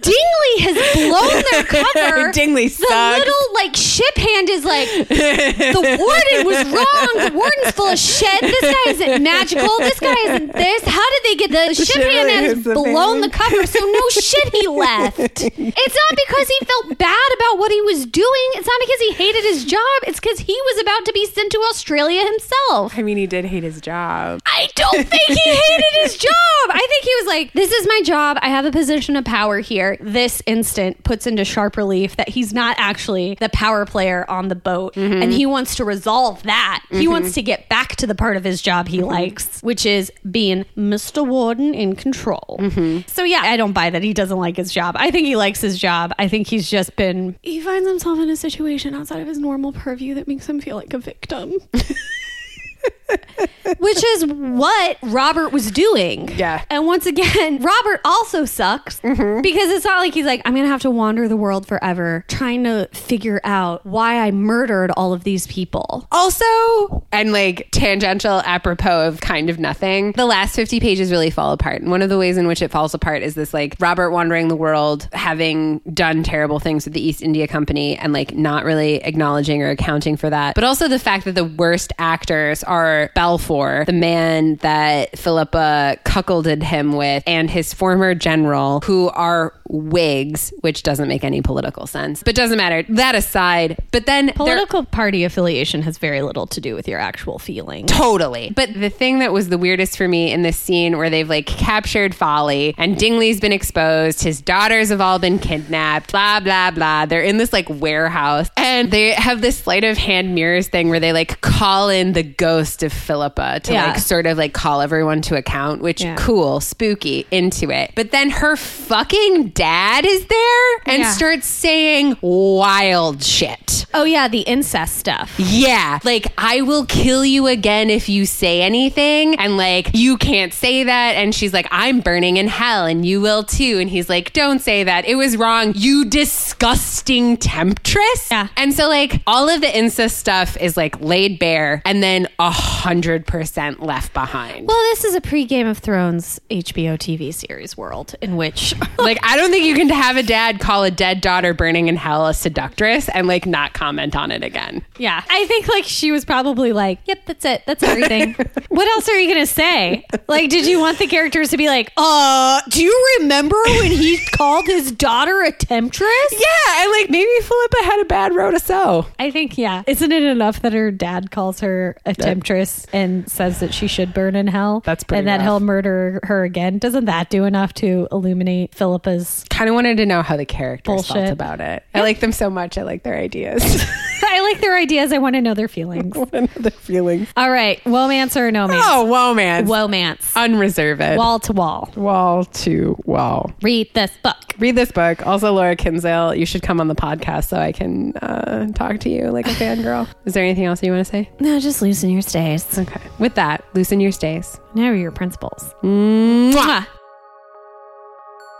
Dingley 0.00 0.54
has 0.64 0.76
blown 0.96 1.42
their 1.52 1.64
cover. 1.64 2.32
Dingley 2.38 2.68
the 2.68 3.14
little 3.18 3.54
like 3.54 3.74
ship 3.76 4.16
hand 4.16 4.48
is 4.48 4.64
like 4.64 4.88
the 5.08 5.82
warden 5.98 6.46
was 6.46 6.64
wrong. 6.72 7.10
The 7.28 7.32
warden's 7.34 7.72
full 7.74 7.88
of 7.88 7.98
shit. 7.98 8.40
This 8.40 8.60
guy 8.60 8.90
isn't 8.92 9.22
magical. 9.22 9.68
This 9.78 10.00
guy 10.00 10.14
isn't 10.26 10.52
this. 10.52 10.82
How 10.84 11.04
did 11.10 11.22
they 11.24 11.34
get 11.36 11.50
the, 11.50 11.74
ship 11.74 11.86
ship 11.86 12.02
hand 12.02 12.30
hand 12.30 12.46
has 12.46 12.64
blown 12.64 13.20
the 13.20 13.30
cover? 13.30 13.66
So 13.66 13.78
no 13.80 14.08
shit 14.10 14.54
he 14.54 14.68
left. 14.68 15.18
It's 15.80 15.96
not 15.96 16.18
because 16.26 16.48
he 16.48 16.66
felt 16.66 16.98
bad 16.98 17.30
about 17.36 17.58
what 17.58 17.70
he 17.70 17.80
was 17.82 18.04
doing. 18.06 18.46
It's 18.54 18.66
not 18.66 18.80
because 18.80 19.00
he 19.00 19.12
hated 19.12 19.44
his 19.44 19.64
job. 19.64 19.98
It's 20.06 20.20
because 20.20 20.40
he 20.40 20.52
was 20.66 20.82
about 20.82 21.04
to 21.06 21.12
be 21.12 21.26
sent 21.26 21.52
to 21.52 21.58
Australia 21.70 22.24
himself. 22.24 22.98
I 22.98 23.02
mean, 23.02 23.16
he 23.16 23.26
did 23.26 23.44
hate 23.46 23.62
his 23.62 23.80
job. 23.80 24.40
I 24.46 24.68
don't 24.74 25.06
think 25.06 25.22
he 25.28 25.50
hated 25.50 26.02
his 26.02 26.16
job. 26.16 26.64
I 26.68 26.84
think 26.88 27.04
he 27.04 27.14
was 27.20 27.26
like, 27.26 27.52
this 27.52 27.72
is 27.72 27.86
my 27.86 28.00
job. 28.04 28.37
I 28.42 28.48
have 28.48 28.64
a 28.64 28.70
position 28.70 29.16
of 29.16 29.24
power 29.24 29.60
here. 29.60 29.96
This 30.00 30.42
instant 30.46 31.02
puts 31.04 31.26
into 31.26 31.44
sharp 31.44 31.76
relief 31.76 32.16
that 32.16 32.28
he's 32.28 32.52
not 32.52 32.76
actually 32.78 33.36
the 33.40 33.48
power 33.50 33.84
player 33.86 34.24
on 34.28 34.48
the 34.48 34.54
boat. 34.54 34.94
Mm-hmm. 34.94 35.22
And 35.22 35.32
he 35.32 35.46
wants 35.46 35.76
to 35.76 35.84
resolve 35.84 36.42
that. 36.44 36.84
He 36.90 36.96
mm-hmm. 36.96 37.12
wants 37.12 37.34
to 37.34 37.42
get 37.42 37.68
back 37.68 37.96
to 37.96 38.06
the 38.06 38.14
part 38.14 38.36
of 38.36 38.44
his 38.44 38.62
job 38.62 38.88
he 38.88 38.98
mm-hmm. 38.98 39.06
likes, 39.06 39.60
which 39.62 39.86
is 39.86 40.12
being 40.30 40.64
Mr. 40.76 41.26
Warden 41.26 41.74
in 41.74 41.96
control. 41.96 42.58
So, 43.06 43.24
yeah, 43.24 43.42
I 43.42 43.56
don't 43.56 43.72
buy 43.72 43.90
that 43.90 44.02
he 44.02 44.14
doesn't 44.14 44.38
like 44.38 44.56
his 44.56 44.72
job. 44.72 44.96
I 44.98 45.10
think 45.10 45.26
he 45.26 45.36
likes 45.36 45.60
his 45.60 45.78
job. 45.78 46.12
I 46.18 46.28
think 46.28 46.46
he's 46.46 46.70
just 46.70 46.96
been, 46.96 47.36
he 47.42 47.60
finds 47.60 47.88
himself 47.88 48.18
in 48.18 48.30
a 48.30 48.36
situation 48.36 48.94
outside 48.94 49.20
of 49.20 49.28
his 49.28 49.38
normal 49.38 49.72
purview 49.72 50.14
that 50.14 50.28
makes 50.28 50.48
him 50.48 50.60
feel 50.60 50.76
like 50.76 50.92
a 50.94 50.98
victim. 50.98 51.52
Which 53.78 54.02
is 54.04 54.26
what 54.26 54.98
Robert 55.02 55.50
was 55.50 55.70
doing. 55.70 56.28
Yeah. 56.36 56.64
And 56.70 56.86
once 56.86 57.06
again, 57.06 57.58
Robert 57.62 58.00
also 58.04 58.44
sucks 58.44 59.00
mm-hmm. 59.00 59.42
because 59.42 59.70
it's 59.70 59.84
not 59.84 59.98
like 59.98 60.14
he's 60.14 60.26
like, 60.26 60.42
I'm 60.44 60.54
going 60.54 60.64
to 60.64 60.70
have 60.70 60.82
to 60.82 60.90
wander 60.90 61.28
the 61.28 61.36
world 61.36 61.66
forever 61.66 62.24
trying 62.28 62.64
to 62.64 62.88
figure 62.92 63.40
out 63.44 63.84
why 63.84 64.20
I 64.20 64.30
murdered 64.30 64.90
all 64.92 65.12
of 65.12 65.24
these 65.24 65.46
people. 65.46 66.06
Also, 66.12 67.06
and 67.12 67.32
like 67.32 67.68
tangential 67.70 68.40
apropos 68.44 69.08
of 69.08 69.20
kind 69.20 69.50
of 69.50 69.58
nothing, 69.58 70.12
the 70.12 70.26
last 70.26 70.54
50 70.56 70.80
pages 70.80 71.10
really 71.10 71.30
fall 71.30 71.52
apart. 71.52 71.82
And 71.82 71.90
one 71.90 72.02
of 72.02 72.08
the 72.08 72.18
ways 72.18 72.36
in 72.36 72.46
which 72.46 72.62
it 72.62 72.70
falls 72.70 72.94
apart 72.94 73.22
is 73.22 73.34
this 73.34 73.52
like 73.52 73.76
Robert 73.80 74.10
wandering 74.10 74.48
the 74.48 74.56
world, 74.56 75.08
having 75.12 75.80
done 75.92 76.22
terrible 76.22 76.58
things 76.58 76.84
with 76.84 76.94
the 76.94 77.06
East 77.06 77.22
India 77.22 77.46
Company 77.46 77.96
and 77.98 78.12
like 78.12 78.34
not 78.34 78.64
really 78.64 78.96
acknowledging 78.96 79.62
or 79.62 79.70
accounting 79.70 80.16
for 80.16 80.30
that. 80.30 80.54
But 80.54 80.64
also 80.64 80.88
the 80.88 80.98
fact 80.98 81.24
that 81.24 81.34
the 81.34 81.44
worst 81.44 81.92
actors 81.98 82.62
are 82.64 83.10
Balfour 83.14 83.57
for 83.58 83.84
the 83.86 83.92
man 83.92 84.56
that 84.56 85.18
Philippa 85.18 85.98
cuckolded 86.04 86.62
him 86.62 86.92
with 86.92 87.22
and 87.26 87.50
his 87.50 87.74
former 87.74 88.14
general, 88.14 88.80
who 88.84 89.08
are 89.08 89.52
Whigs, 89.68 90.52
which 90.60 90.82
doesn't 90.82 91.08
make 91.08 91.24
any 91.24 91.42
political 91.42 91.86
sense, 91.86 92.22
but 92.22 92.34
doesn't 92.34 92.56
matter. 92.56 92.82
That 92.94 93.14
aside, 93.14 93.78
but 93.92 94.06
then 94.06 94.32
Political 94.34 94.84
party 94.86 95.24
affiliation 95.24 95.82
has 95.82 95.98
very 95.98 96.22
little 96.22 96.46
to 96.48 96.60
do 96.60 96.74
with 96.74 96.88
your 96.88 96.98
actual 96.98 97.38
feelings. 97.38 97.90
Totally. 97.90 98.52
But 98.54 98.74
the 98.74 98.88
thing 98.90 99.18
that 99.20 99.32
was 99.32 99.48
the 99.48 99.58
weirdest 99.58 99.96
for 99.96 100.08
me 100.08 100.32
in 100.32 100.42
this 100.42 100.56
scene 100.56 100.96
where 100.96 101.10
they've 101.10 101.28
like 101.28 101.46
captured 101.46 102.14
Folly 102.14 102.74
and 102.78 102.96
Dingley's 102.98 103.40
been 103.40 103.52
exposed, 103.52 104.22
his 104.22 104.40
daughters 104.40 104.88
have 104.88 105.00
all 105.00 105.18
been 105.18 105.38
kidnapped, 105.38 106.12
blah, 106.12 106.40
blah, 106.40 106.70
blah. 106.70 107.06
They're 107.06 107.22
in 107.22 107.36
this 107.36 107.52
like 107.52 107.68
warehouse 107.68 108.48
and 108.56 108.90
they 108.90 109.12
have 109.12 109.40
this 109.40 109.58
sleight 109.58 109.84
of 109.84 109.98
hand 109.98 110.34
mirrors 110.34 110.68
thing 110.68 110.88
where 110.88 111.00
they 111.00 111.12
like 111.12 111.40
call 111.40 111.88
in 111.88 112.12
the 112.12 112.22
ghost 112.22 112.82
of 112.82 112.92
Philippa 112.92 113.60
to 113.64 113.72
Yeah. 113.72 113.86
like 113.88 113.98
sort 113.98 114.26
of 114.26 114.38
like 114.38 114.52
call 114.54 114.80
everyone 114.80 115.20
to 115.22 115.36
account, 115.36 115.82
which 115.82 116.02
Yeah. 116.02 116.16
cool, 116.16 116.60
spooky, 116.60 117.26
into 117.30 117.70
it. 117.70 117.92
But 117.94 118.10
then 118.12 118.30
her 118.30 118.56
fucking 118.56 119.48
dad 119.58 120.06
is 120.06 120.24
there 120.26 120.76
and 120.86 121.02
Yeah. 121.02 121.10
starts 121.10 121.46
saying 121.48 122.16
wild 122.20 123.24
shit. 123.24 123.86
Oh 123.92 124.04
yeah, 124.04 124.28
the 124.28 124.42
incest 124.42 124.96
stuff. 124.96 125.34
Yeah. 125.38 125.98
Like, 126.04 126.32
I 126.38 126.60
will 126.60 126.84
kill 126.86 127.24
you 127.24 127.46
again 127.48 127.90
if 127.90 128.08
you 128.08 128.24
say 128.24 128.62
anything. 128.62 129.34
And 129.36 129.56
like, 129.56 129.90
you 129.94 130.16
can't 130.16 130.52
say 130.54 130.84
that. 130.84 131.16
And 131.16 131.34
she's 131.34 131.52
like, 131.52 131.66
I'm 131.72 132.00
burning 132.00 132.36
in 132.36 132.46
hell 132.48 132.86
and 132.86 133.04
you 133.04 133.20
will 133.20 133.42
too. 133.42 133.78
And 133.80 133.90
he's 133.90 134.08
like, 134.08 134.32
don't 134.32 134.60
say 134.60 134.84
that. 134.84 135.06
It 135.06 135.16
was 135.16 135.36
wrong. 135.36 135.72
You 135.74 136.04
disgusting 136.04 137.36
temptress. 137.36 138.28
Yeah. 138.30 138.48
And 138.56 138.72
so, 138.74 138.88
like, 138.88 139.22
all 139.26 139.48
of 139.48 139.60
the 139.60 139.76
incest 139.76 140.18
stuff 140.18 140.56
is 140.58 140.76
like 140.76 141.00
laid 141.00 141.38
bare 141.38 141.82
and 141.84 142.02
then 142.02 142.28
a 142.38 142.50
hundred 142.50 143.26
percent 143.26 143.82
left 143.82 144.12
behind. 144.12 144.68
Well, 144.68 144.80
this 144.90 145.04
is 145.04 145.14
a 145.16 145.20
pre 145.20 145.44
Game 145.46 145.66
of 145.66 145.78
Thrones 145.78 146.40
HBO 146.50 146.96
TV 146.98 147.32
series 147.34 147.76
world 147.76 148.14
in 148.20 148.36
which 148.36 148.74
like, 148.98 149.18
I 149.22 149.36
don't 149.36 149.47
think 149.50 149.64
you 149.64 149.74
can 149.74 149.88
have 149.88 150.16
a 150.16 150.22
dad 150.22 150.60
call 150.60 150.84
a 150.84 150.90
dead 150.90 151.20
daughter 151.20 151.52
burning 151.54 151.88
in 151.88 151.96
hell 151.96 152.26
a 152.26 152.34
seductress 152.34 153.08
and 153.08 153.26
like 153.26 153.46
not 153.46 153.72
comment 153.72 154.14
on 154.16 154.30
it 154.30 154.42
again. 154.42 154.84
Yeah. 154.98 155.22
I 155.28 155.46
think 155.46 155.68
like 155.68 155.84
she 155.84 156.12
was 156.12 156.24
probably 156.24 156.72
like, 156.72 157.00
yep, 157.06 157.24
that's 157.26 157.44
it. 157.44 157.62
That's 157.66 157.82
everything. 157.82 158.34
what 158.68 158.86
else 158.88 159.08
are 159.08 159.18
you 159.18 159.28
going 159.32 159.44
to 159.46 159.52
say? 159.52 160.06
Like, 160.28 160.50
did 160.50 160.66
you 160.66 160.80
want 160.80 160.98
the 160.98 161.06
characters 161.06 161.50
to 161.50 161.56
be 161.56 161.68
like, 161.68 161.92
uh, 161.96 162.60
do 162.68 162.82
you 162.82 163.16
remember 163.20 163.56
when 163.80 163.90
he 163.90 164.18
called 164.32 164.66
his 164.66 164.90
daughter 164.92 165.42
a 165.42 165.52
temptress? 165.52 166.32
Yeah. 166.32 166.82
And 166.82 166.90
like, 166.92 167.10
maybe 167.10 167.30
Philippa 167.42 167.76
had 167.84 168.00
a 168.00 168.04
bad 168.04 168.34
row 168.34 168.50
to 168.50 168.58
sow. 168.58 169.06
I 169.18 169.30
think, 169.30 169.56
yeah. 169.58 169.82
Isn't 169.86 170.12
it 170.12 170.22
enough 170.22 170.62
that 170.62 170.72
her 170.72 170.90
dad 170.90 171.30
calls 171.30 171.60
her 171.60 171.96
a 172.04 172.14
temptress 172.14 172.86
and 172.92 173.28
says 173.30 173.60
that 173.60 173.72
she 173.74 173.86
should 173.86 174.12
burn 174.14 174.34
in 174.36 174.46
hell? 174.46 174.80
That's 174.84 175.04
pretty 175.04 175.20
And 175.20 175.28
that 175.28 175.36
rough. 175.38 175.44
he'll 175.44 175.60
murder 175.60 176.20
her 176.24 176.44
again? 176.44 176.78
Doesn't 176.78 177.06
that 177.06 177.30
do 177.30 177.44
enough 177.44 177.72
to 177.74 178.08
illuminate 178.12 178.74
Philippa's? 178.74 179.37
Kind 179.44 179.68
of 179.68 179.74
wanted 179.74 179.96
to 179.98 180.06
know 180.06 180.22
how 180.22 180.36
the 180.36 180.44
characters 180.46 181.06
felt 181.06 181.30
about 181.30 181.60
it. 181.60 181.84
I 181.94 182.00
like 182.00 182.20
them 182.20 182.32
so 182.32 182.50
much. 182.50 182.78
I 182.78 182.82
like 182.82 183.02
their 183.02 183.16
ideas. 183.16 183.62
I 184.22 184.40
like 184.40 184.60
their 184.60 184.76
ideas. 184.76 185.12
I 185.12 185.18
want 185.18 185.34
to 185.34 185.40
know 185.40 185.54
their 185.54 185.68
feelings. 185.68 186.14
their 186.30 186.70
feelings. 186.70 187.28
All 187.36 187.50
right. 187.50 187.82
Womance 187.84 188.36
or 188.36 188.50
no 188.50 188.68
man? 188.68 188.80
Oh, 188.82 189.08
romance. 189.08 189.68
Womance. 189.68 190.36
Unreserved. 190.36 191.16
Wall 191.16 191.38
to 191.40 191.52
wall. 191.52 191.90
wall 191.96 192.44
to 192.44 192.96
wall. 193.04 193.52
Read 193.62 193.92
this 193.94 194.12
book. 194.22 194.36
Read 194.58 194.76
this 194.76 194.90
book. 194.90 195.26
Also, 195.26 195.52
Laura 195.52 195.76
Kinsale, 195.76 196.34
you 196.34 196.46
should 196.46 196.62
come 196.62 196.80
on 196.80 196.88
the 196.88 196.94
podcast 196.94 197.48
so 197.48 197.58
I 197.58 197.72
can 197.72 198.16
uh, 198.16 198.66
talk 198.74 198.98
to 199.00 199.08
you 199.08 199.30
like 199.30 199.46
a 199.46 199.50
fangirl. 199.50 200.08
Is 200.24 200.34
there 200.34 200.44
anything 200.44 200.64
else 200.64 200.82
you 200.82 200.92
want 200.92 201.04
to 201.06 201.10
say? 201.10 201.30
No, 201.40 201.60
just 201.60 201.80
loosen 201.80 202.10
your 202.10 202.22
stays. 202.22 202.78
Okay. 202.78 203.00
With 203.18 203.34
that, 203.36 203.64
loosen 203.74 204.00
your 204.00 204.12
stays. 204.12 204.58
Now 204.74 204.90
your 204.92 205.12
principles. 205.12 205.74
Mwah. 205.82 206.86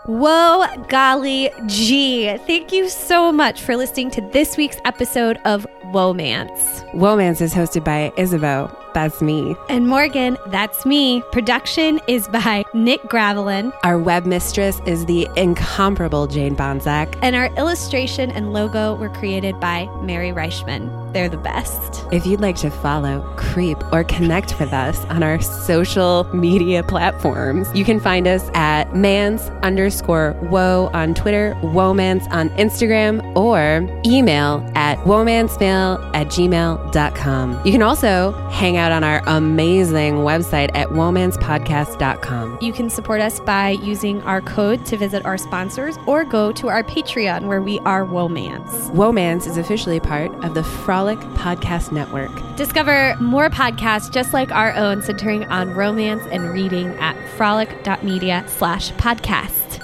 Whoa, 0.05 0.65
golly 0.87 1.49
gee. 1.67 2.35
Thank 2.47 2.71
you 2.71 2.89
so 2.89 3.31
much 3.31 3.61
for 3.61 3.75
listening 3.75 4.09
to 4.11 4.21
this 4.21 4.55
week's 4.57 4.77
episode 4.85 5.37
of 5.45 5.67
Womance. 5.87 6.89
Womance 6.93 7.41
is 7.41 7.53
hosted 7.53 7.83
by 7.83 8.11
Isabeau. 8.17 8.67
That's 8.93 9.21
me. 9.21 9.55
And 9.69 9.87
Morgan, 9.87 10.37
that's 10.47 10.85
me. 10.85 11.21
Production 11.31 11.99
is 12.07 12.27
by 12.27 12.63
Nick 12.73 13.01
Gravelin, 13.03 13.71
Our 13.83 13.97
web 13.97 14.25
mistress 14.25 14.81
is 14.85 15.05
the 15.05 15.27
incomparable 15.35 16.27
Jane 16.27 16.55
Bonzak. 16.55 17.17
and 17.21 17.35
our 17.35 17.47
illustration 17.57 18.31
and 18.31 18.53
logo 18.53 18.95
were 18.95 19.09
created 19.09 19.59
by 19.59 19.87
Mary 20.01 20.31
Reichman. 20.31 20.89
They're 21.13 21.29
the 21.29 21.37
best. 21.37 22.03
If 22.11 22.25
you'd 22.27 22.41
like 22.41 22.55
to 22.57 22.69
follow, 22.69 23.21
creep, 23.35 23.77
or 23.91 24.03
connect 24.03 24.59
with 24.59 24.73
us 24.73 25.03
on 25.05 25.23
our 25.23 25.41
social 25.41 26.23
media 26.33 26.83
platforms, 26.83 27.67
you 27.73 27.83
can 27.83 27.99
find 27.99 28.27
us 28.27 28.47
at 28.53 28.95
mans 28.95 29.41
underscore 29.63 30.35
woe 30.51 30.89
on 30.93 31.15
Twitter, 31.15 31.55
womance 31.61 32.29
on 32.31 32.49
Instagram, 32.51 33.23
or 33.35 33.87
email 34.05 34.63
at 34.75 34.97
womansmail 34.99 35.99
at 36.15 36.27
gmail.com. 36.27 37.61
You 37.65 37.71
can 37.71 37.81
also 37.81 38.31
hang 38.49 38.77
out 38.79 38.91
on 38.91 39.03
our 39.03 39.21
amazing 39.27 40.15
website 40.15 40.71
at 40.73 40.87
womancepodcast.com. 40.89 42.57
You 42.61 42.73
can 42.73 42.89
support 42.89 43.21
us 43.21 43.39
by 43.39 43.69
using 43.69 44.21
our 44.23 44.41
code 44.41 44.85
to 44.87 44.97
visit 44.97 45.25
our 45.25 45.37
sponsors 45.37 45.97
or 46.07 46.23
go 46.23 46.51
to 46.53 46.69
our 46.69 46.83
Patreon 46.83 47.47
where 47.47 47.61
we 47.61 47.77
are 47.79 48.05
Womance. 48.05 48.89
Womance 48.91 49.45
is 49.45 49.57
officially 49.57 49.99
part 49.99 50.31
of 50.43 50.53
the 50.55 50.63
Frolic 50.63 51.19
Podcast 51.35 51.91
Network. 51.91 52.31
Discover 52.55 53.15
more 53.19 53.49
podcasts 53.49 54.11
just 54.11 54.33
like 54.33 54.51
our 54.51 54.73
own 54.73 55.01
centering 55.03 55.45
on 55.45 55.69
romance 55.71 56.23
and 56.31 56.49
reading 56.49 56.87
at 56.99 57.15
frolic.media 57.37 58.45
slash 58.47 58.91
podcast. 58.93 59.83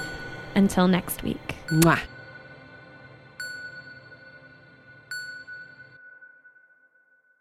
Until 0.55 0.87
next 0.87 1.21
week. 1.21 1.55
Mwah. 1.67 2.14